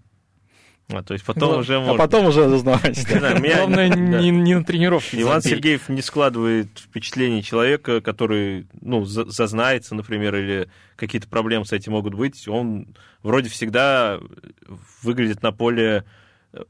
А, 0.93 1.03
то 1.03 1.15
есть 1.15 1.25
потом 1.25 1.53
Ну, 1.53 1.59
уже 1.61 1.77
А 1.77 1.81
можно. 1.81 1.97
потом 1.97 2.27
уже 2.27 2.47
меня- 3.41 3.57
Главное, 3.57 3.89
да. 3.89 3.97
не, 3.97 4.31
не 4.31 4.55
на 4.55 4.65
тренировке 4.65 5.21
Иван 5.23 5.41
забей. 5.41 5.57
Сергеев 5.57 5.89
не 5.89 6.03
складывает 6.03 6.69
впечатление 6.79 7.43
человека, 7.43 8.03
который, 8.03 8.67
ну, 8.83 9.05
за- 9.07 9.25
зазнается, 9.31 9.95
например, 9.95 10.35
или 10.37 10.69
какие-то 10.97 11.27
проблемы 11.27 11.65
с 11.65 11.73
этим 11.73 11.93
могут 11.93 12.15
быть. 12.15 12.47
Он 12.49 12.95
вроде 13.23 13.49
всегда 13.49 14.21
выглядит 15.03 15.43
на 15.43 15.53
поле 15.53 16.05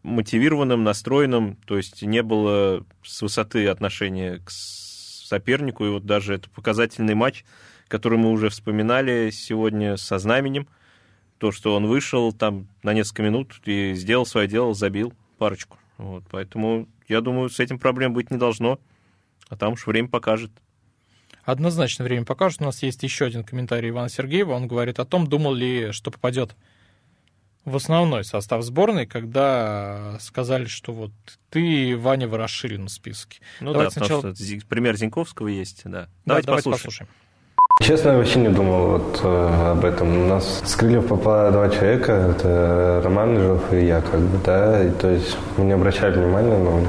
мотивированным, 0.04 0.84
настроенным, 0.84 1.56
то 1.66 1.76
есть 1.76 2.02
не 2.02 2.22
было 2.22 2.84
с 3.02 3.20
высоты 3.20 3.66
отношения 3.66 4.40
к 4.44 4.50
сопернику, 4.50 5.84
и 5.84 5.88
вот 5.90 6.06
даже 6.06 6.34
это 6.34 6.48
показательный 6.50 7.14
матч, 7.14 7.44
который 7.88 8.18
мы 8.18 8.30
уже 8.30 8.48
вспоминали 8.48 9.30
сегодня 9.30 9.96
со 9.96 10.18
знаменем, 10.18 10.68
то, 11.38 11.52
что 11.52 11.74
он 11.74 11.86
вышел 11.86 12.32
там 12.32 12.68
на 12.82 12.92
несколько 12.94 13.22
минут 13.22 13.60
и 13.64 13.94
сделал 13.94 14.26
свое 14.26 14.48
дело, 14.48 14.74
забил 14.74 15.12
парочку. 15.38 15.78
Вот, 15.98 16.24
поэтому 16.30 16.88
я 17.08 17.20
думаю, 17.20 17.50
с 17.50 17.60
этим 17.60 17.78
проблем 17.78 18.12
быть 18.14 18.30
не 18.30 18.36
должно, 18.36 18.78
а 19.48 19.56
там 19.56 19.74
уж 19.74 19.86
время 19.86 20.08
покажет. 20.08 20.50
Однозначно 21.44 22.04
время 22.04 22.24
покажет. 22.24 22.62
У 22.62 22.64
нас 22.64 22.82
есть 22.82 23.02
еще 23.02 23.26
один 23.26 23.44
комментарий 23.44 23.90
Ивана 23.90 24.08
Сергеева. 24.08 24.52
Он 24.52 24.66
говорит 24.66 24.98
о 24.98 25.04
том, 25.04 25.26
думал 25.26 25.52
ли, 25.52 25.92
что 25.92 26.10
попадет 26.10 26.56
в 27.66 27.76
основной 27.76 28.24
состав 28.24 28.62
сборной, 28.62 29.06
когда 29.06 30.16
сказали, 30.20 30.64
что 30.66 30.92
вот 30.92 31.12
ты 31.50 31.96
Ваня 31.96 32.28
вы 32.28 32.38
расширен 32.38 32.86
в 32.86 32.90
списке. 32.90 33.40
Ну 33.60 33.72
Давайте 33.72 34.00
да, 34.00 34.06
сначала- 34.06 34.34
что 34.34 34.66
пример 34.68 34.96
Зиньковского 34.96 35.48
есть, 35.48 35.82
да. 35.84 35.90
Да, 35.90 36.08
Давайте, 36.24 36.46
давайте 36.46 36.70
послушаем. 36.70 37.08
послушаем. 37.08 37.10
Честно, 37.82 38.10
я 38.10 38.16
вообще 38.18 38.38
не 38.38 38.48
думал 38.48 38.86
вот 38.98 39.20
э, 39.24 39.72
об 39.72 39.84
этом. 39.84 40.24
У 40.24 40.26
нас 40.28 40.62
с 40.64 40.76
крыльев 40.76 41.08
попало 41.08 41.50
два 41.50 41.68
человека, 41.68 42.12
это 42.12 43.02
Роман 43.04 43.34
Лежов 43.34 43.72
и 43.72 43.84
я, 43.84 44.00
как 44.00 44.20
бы, 44.20 44.38
да, 44.44 44.82
и, 44.82 44.90
то 44.90 45.10
есть 45.10 45.36
мы 45.56 45.64
не 45.64 45.72
обращали 45.72 46.16
внимания, 46.18 46.56
но 46.56 46.80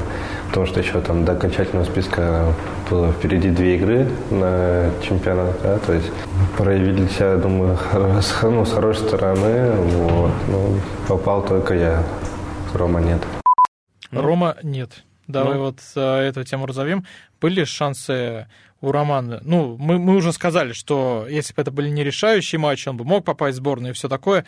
потому 0.48 0.68
что 0.68 0.80
еще 0.80 1.02
там 1.02 1.26
до 1.26 1.34
окончательного 1.34 1.86
списка 1.86 2.54
было 2.90 3.12
впереди 3.12 3.50
две 3.50 3.76
игры 3.76 4.08
на 4.30 4.92
чемпионат, 5.02 5.60
да, 5.64 5.80
то 5.80 5.92
есть 5.92 6.12
проявили 6.56 7.08
себя, 7.08 7.32
я 7.32 7.38
думаю, 7.38 7.78
с, 8.22 8.42
ну, 8.44 8.64
с 8.64 8.72
хорошей 8.72 9.08
стороны, 9.08 9.72
вот, 9.72 10.32
ну, 10.48 10.80
попал 11.08 11.44
только 11.44 11.74
я, 11.74 12.04
Рома 12.74 13.02
нет. 13.02 13.22
Рома 14.12 14.56
нет. 14.62 14.92
Давай 15.28 15.56
Ну. 15.56 15.64
вот 15.64 15.80
э, 15.96 16.20
эту 16.28 16.44
тему 16.44 16.68
разовьем. 16.68 17.04
Были 17.42 17.64
шансы 17.64 18.48
у 18.82 18.92
Романа? 18.92 19.42
Ну, 19.44 19.78
мы, 19.78 20.00
мы 20.00 20.16
уже 20.16 20.32
сказали, 20.32 20.74
что 20.74 21.26
если 21.30 21.54
бы 21.54 21.62
это 21.62 21.72
были 21.72 21.90
не 21.90 22.04
решающие 22.04 22.60
матчи, 22.60 22.88
он 22.88 22.98
бы 22.98 23.06
мог 23.06 23.26
попасть 23.26 23.58
в 23.58 23.62
сборную 23.62 23.92
и 23.92 23.96
все 23.96 24.10
такое. 24.10 24.46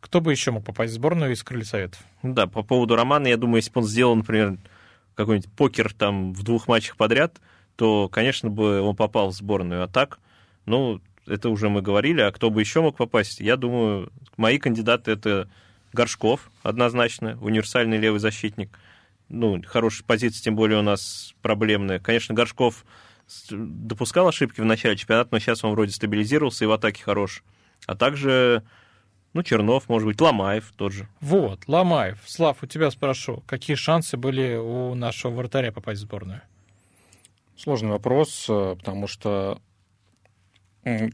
Кто 0.00 0.20
бы 0.20 0.30
еще 0.30 0.50
мог 0.50 0.64
попасть 0.64 0.92
в 0.92 0.96
сборную 0.96 1.32
из 1.32 1.42
Крылья 1.42 1.64
Советов? 1.64 2.00
Ну 2.22 2.34
Да, 2.34 2.46
по 2.46 2.62
поводу 2.62 2.94
Романа, 2.96 3.26
я 3.26 3.36
думаю, 3.36 3.56
если 3.56 3.72
бы 3.72 3.80
он 3.80 3.86
сделал, 3.86 4.14
например, 4.14 4.58
какой-нибудь 5.14 5.50
покер 5.52 5.92
там 5.92 6.32
в 6.32 6.42
двух 6.44 6.68
матчах 6.68 6.96
подряд, 6.96 7.38
то, 7.76 8.08
конечно, 8.08 8.50
бы 8.50 8.80
он 8.80 8.94
попал 8.94 9.30
в 9.30 9.34
сборную. 9.34 9.82
А 9.82 9.88
так, 9.88 10.20
ну, 10.66 11.00
это 11.26 11.48
уже 11.48 11.68
мы 11.68 11.82
говорили, 11.82 12.20
а 12.20 12.32
кто 12.32 12.50
бы 12.50 12.60
еще 12.60 12.80
мог 12.80 12.96
попасть? 12.96 13.40
Я 13.40 13.56
думаю, 13.56 14.12
мои 14.36 14.58
кандидаты 14.58 15.10
это 15.10 15.48
Горшков, 15.92 16.50
однозначно, 16.62 17.38
универсальный 17.40 17.98
левый 17.98 18.20
защитник. 18.20 18.78
Ну, 19.28 19.62
хорошая 19.66 20.04
позиция, 20.06 20.42
тем 20.42 20.56
более 20.56 20.78
у 20.78 20.82
нас 20.82 21.34
проблемная. 21.42 21.98
Конечно, 21.98 22.34
Горшков 22.34 22.84
допускал 23.50 24.28
ошибки 24.28 24.60
в 24.60 24.64
начале 24.64 24.96
чемпионата, 24.96 25.28
но 25.32 25.38
сейчас 25.38 25.64
он 25.64 25.72
вроде 25.72 25.92
стабилизировался 25.92 26.64
и 26.64 26.68
в 26.68 26.72
атаке 26.72 27.02
хорош. 27.02 27.42
А 27.86 27.94
также, 27.94 28.62
ну, 29.32 29.42
Чернов, 29.42 29.88
может 29.88 30.06
быть, 30.06 30.20
Ломаев 30.20 30.72
тот 30.76 30.92
же. 30.92 31.08
Вот, 31.20 31.66
Ломаев. 31.66 32.18
Слав, 32.26 32.62
у 32.62 32.66
тебя 32.66 32.90
спрошу, 32.90 33.42
какие 33.46 33.76
шансы 33.76 34.16
были 34.16 34.56
у 34.56 34.94
нашего 34.94 35.32
вратаря 35.32 35.72
попасть 35.72 36.00
в 36.00 36.04
сборную? 36.04 36.42
Сложный 37.56 37.90
вопрос, 37.90 38.46
э, 38.48 38.76
потому 38.76 39.06
что 39.06 39.60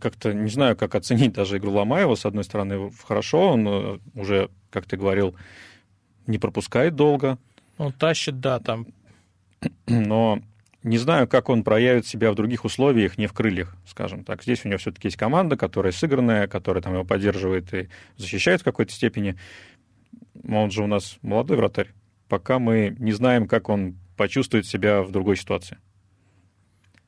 как-то 0.00 0.32
не 0.32 0.50
знаю, 0.50 0.76
как 0.76 0.94
оценить 0.94 1.32
даже 1.32 1.56
игру 1.56 1.72
Ломаева. 1.72 2.14
С 2.14 2.26
одной 2.26 2.44
стороны, 2.44 2.90
хорошо, 3.04 3.52
он 3.52 3.66
э, 3.66 3.98
уже, 4.14 4.50
как 4.70 4.86
ты 4.86 4.96
говорил, 4.96 5.34
не 6.26 6.38
пропускает 6.38 6.94
долго, 6.94 7.38
Он 7.76 7.92
тащит, 7.92 8.40
да, 8.40 8.60
там. 8.60 8.86
но 9.86 10.40
не 10.84 10.98
знаю, 10.98 11.26
как 11.26 11.48
он 11.48 11.64
проявит 11.64 12.06
себя 12.06 12.30
в 12.30 12.34
других 12.34 12.64
условиях, 12.66 13.16
не 13.16 13.26
в 13.26 13.32
крыльях, 13.32 13.74
скажем 13.86 14.22
так. 14.22 14.42
Здесь 14.42 14.64
у 14.64 14.68
него 14.68 14.78
все-таки 14.78 15.08
есть 15.08 15.16
команда, 15.16 15.56
которая 15.56 15.92
сыгранная, 15.92 16.46
которая 16.46 16.82
там 16.82 16.92
его 16.92 17.04
поддерживает 17.04 17.72
и 17.72 17.88
защищает 18.18 18.60
в 18.60 18.64
какой-то 18.64 18.92
степени. 18.92 19.36
Он 20.46 20.70
же 20.70 20.84
у 20.84 20.86
нас 20.86 21.16
молодой 21.22 21.56
вратарь. 21.56 21.92
Пока 22.28 22.58
мы 22.58 22.94
не 22.98 23.12
знаем, 23.12 23.48
как 23.48 23.70
он 23.70 23.96
почувствует 24.18 24.66
себя 24.66 25.02
в 25.02 25.10
другой 25.10 25.36
ситуации. 25.36 25.78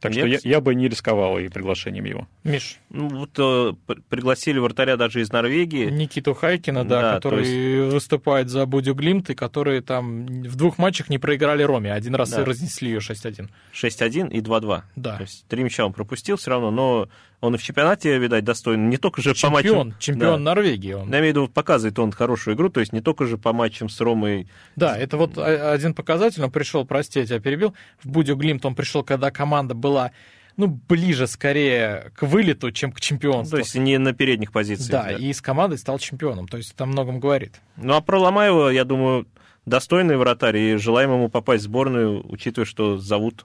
Так 0.01 0.12
что 0.12 0.20
я, 0.20 0.28
Нет. 0.28 0.44
я 0.44 0.61
бы 0.61 0.74
не 0.74 0.88
рисковал 0.88 1.38
и 1.38 1.49
приглашением 1.49 2.05
его. 2.05 2.28
Миш, 2.44 2.78
Ну, 2.90 3.09
вот 3.09 3.30
э, 3.38 3.72
пригласили 4.11 4.59
вратаря 4.59 4.97
даже 4.99 5.22
из 5.22 5.32
Норвегии. 5.32 5.86
Никиту 5.88 6.34
Хайкина, 6.34 6.84
да, 6.84 7.01
Да, 7.01 7.14
который 7.14 7.88
выступает 7.90 8.51
за 8.51 8.66
Будю 8.66 8.94
Глимт, 8.94 9.30
и 9.30 9.34
которые 9.34 9.80
там 9.80 10.26
в 10.26 10.55
двух 10.57 10.76
матчах 10.78 11.09
не 11.09 11.18
проиграли 11.18 11.62
Роме. 11.62 11.92
Один 11.94 12.14
раз 12.14 12.30
Да. 12.30 12.44
разнесли 12.44 12.90
ее 12.90 13.01
6-1. 13.01 13.49
6-1 13.72 14.30
и 14.30 14.40
2-2. 14.40 14.82
Да. 14.97 15.16
То 15.16 15.22
есть 15.22 15.47
три 15.49 15.62
мяча 15.64 15.86
он 15.86 15.94
пропустил 15.94 16.36
все 16.36 16.51
равно, 16.51 16.70
но 16.70 17.09
Он 17.41 17.55
и 17.55 17.59
в 17.59 17.62
чемпионате, 17.62 18.16
видать, 18.18 18.45
достойный. 18.45 18.87
Не 18.89 18.97
только 18.97 19.20
же 19.20 19.34
чемпион, 19.34 19.51
по 19.51 19.84
матчам... 19.84 19.99
Чемпион 19.99 20.45
да. 20.45 20.55
Норвегии 20.55 20.93
он. 20.93 21.12
Я 21.12 21.18
имею 21.20 21.34
в 21.34 21.37
виду, 21.37 21.49
показывает 21.49 21.99
он 21.99 22.12
хорошую 22.12 22.57
игру, 22.57 22.70
то 22.70 22.80
есть 22.80 22.93
не 22.93 23.01
только 23.01 23.26
же 23.26 23.37
по 23.37 23.53
матчам 23.53 23.89
с 23.89 24.01
Ромой. 24.01 24.49
Да, 24.74 24.97
это 24.97 25.16
вот 25.16 25.37
один 25.39 25.95
показатель. 25.95 26.43
Он 26.43 26.51
пришел, 26.51 26.84
прости, 26.87 27.20
я 27.20 27.26
тебя 27.26 27.41
перебил. 27.41 27.74
В 28.03 28.09
Будю 28.09 28.37
Глимт 28.37 28.64
он 28.64 28.74
пришел, 28.74 29.05
когда 29.05 29.30
команда 29.30 29.74
была 29.74 30.12
ну, 30.57 30.68
ближе 30.68 31.26
скорее 31.26 32.11
к 32.16 32.22
вылету, 32.22 32.72
чем 32.72 32.93
к 32.93 33.01
чемпионству. 33.01 33.59
То 33.59 33.62
есть 33.62 33.74
не 33.74 33.99
на 33.99 34.12
передних 34.14 34.53
позициях. 34.53 34.91
Да, 34.91 35.03
да, 35.05 35.12
и 35.12 35.32
с 35.32 35.43
командой 35.43 35.76
стал 35.78 35.99
чемпионом. 35.99 36.49
То 36.49 36.57
есть 36.57 36.72
это 36.72 36.87
многом 36.87 37.20
говорит. 37.20 37.61
Ну, 37.76 37.95
а 37.95 38.01
про 38.01 38.18
Ломаева, 38.18 38.70
я 38.70 38.84
думаю, 38.84 39.26
достойный 39.66 40.16
вратарь, 40.16 40.57
и 40.57 40.76
желаем 40.76 41.12
ему 41.12 41.28
попасть 41.28 41.64
в 41.64 41.66
сборную, 41.66 42.24
учитывая, 42.30 42.66
что 42.66 42.97
зовут 42.97 43.45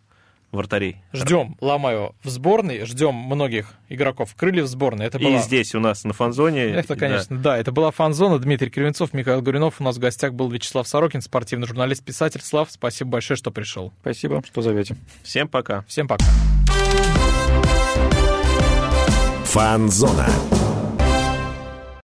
вратарей. 0.51 0.97
Ждем 1.13 1.57
Ломаева 1.61 2.15
в 2.23 2.29
сборной, 2.29 2.85
ждем 2.85 3.15
многих 3.15 3.73
игроков 3.89 4.35
крыльев 4.35 4.65
в 4.65 4.67
сборной. 4.67 5.05
Это 5.05 5.19
была... 5.19 5.31
И 5.31 5.39
здесь 5.39 5.75
у 5.75 5.79
нас 5.79 6.03
на 6.03 6.13
фанзоне. 6.13 6.63
Это, 6.65 6.95
конечно, 6.95 7.37
да. 7.37 7.43
да. 7.43 7.57
Это 7.57 7.71
была 7.71 7.91
фанзона. 7.91 8.39
Дмитрий 8.39 8.69
Кривенцов, 8.69 9.13
Михаил 9.13 9.41
Гуринов. 9.41 9.75
У 9.79 9.83
нас 9.83 9.97
в 9.97 9.99
гостях 9.99 10.33
был 10.33 10.49
Вячеслав 10.49 10.87
Сорокин, 10.87 11.21
спортивный 11.21 11.67
журналист, 11.67 12.03
писатель. 12.03 12.41
Слав, 12.41 12.69
спасибо 12.71 13.11
большое, 13.11 13.37
что 13.37 13.51
пришел. 13.51 13.93
Спасибо, 14.01 14.43
что 14.45 14.61
зовете. 14.61 14.95
Всем 15.23 15.47
пока. 15.47 15.83
Всем 15.87 16.07
пока. 16.07 16.25
Фанзона. 19.45 20.27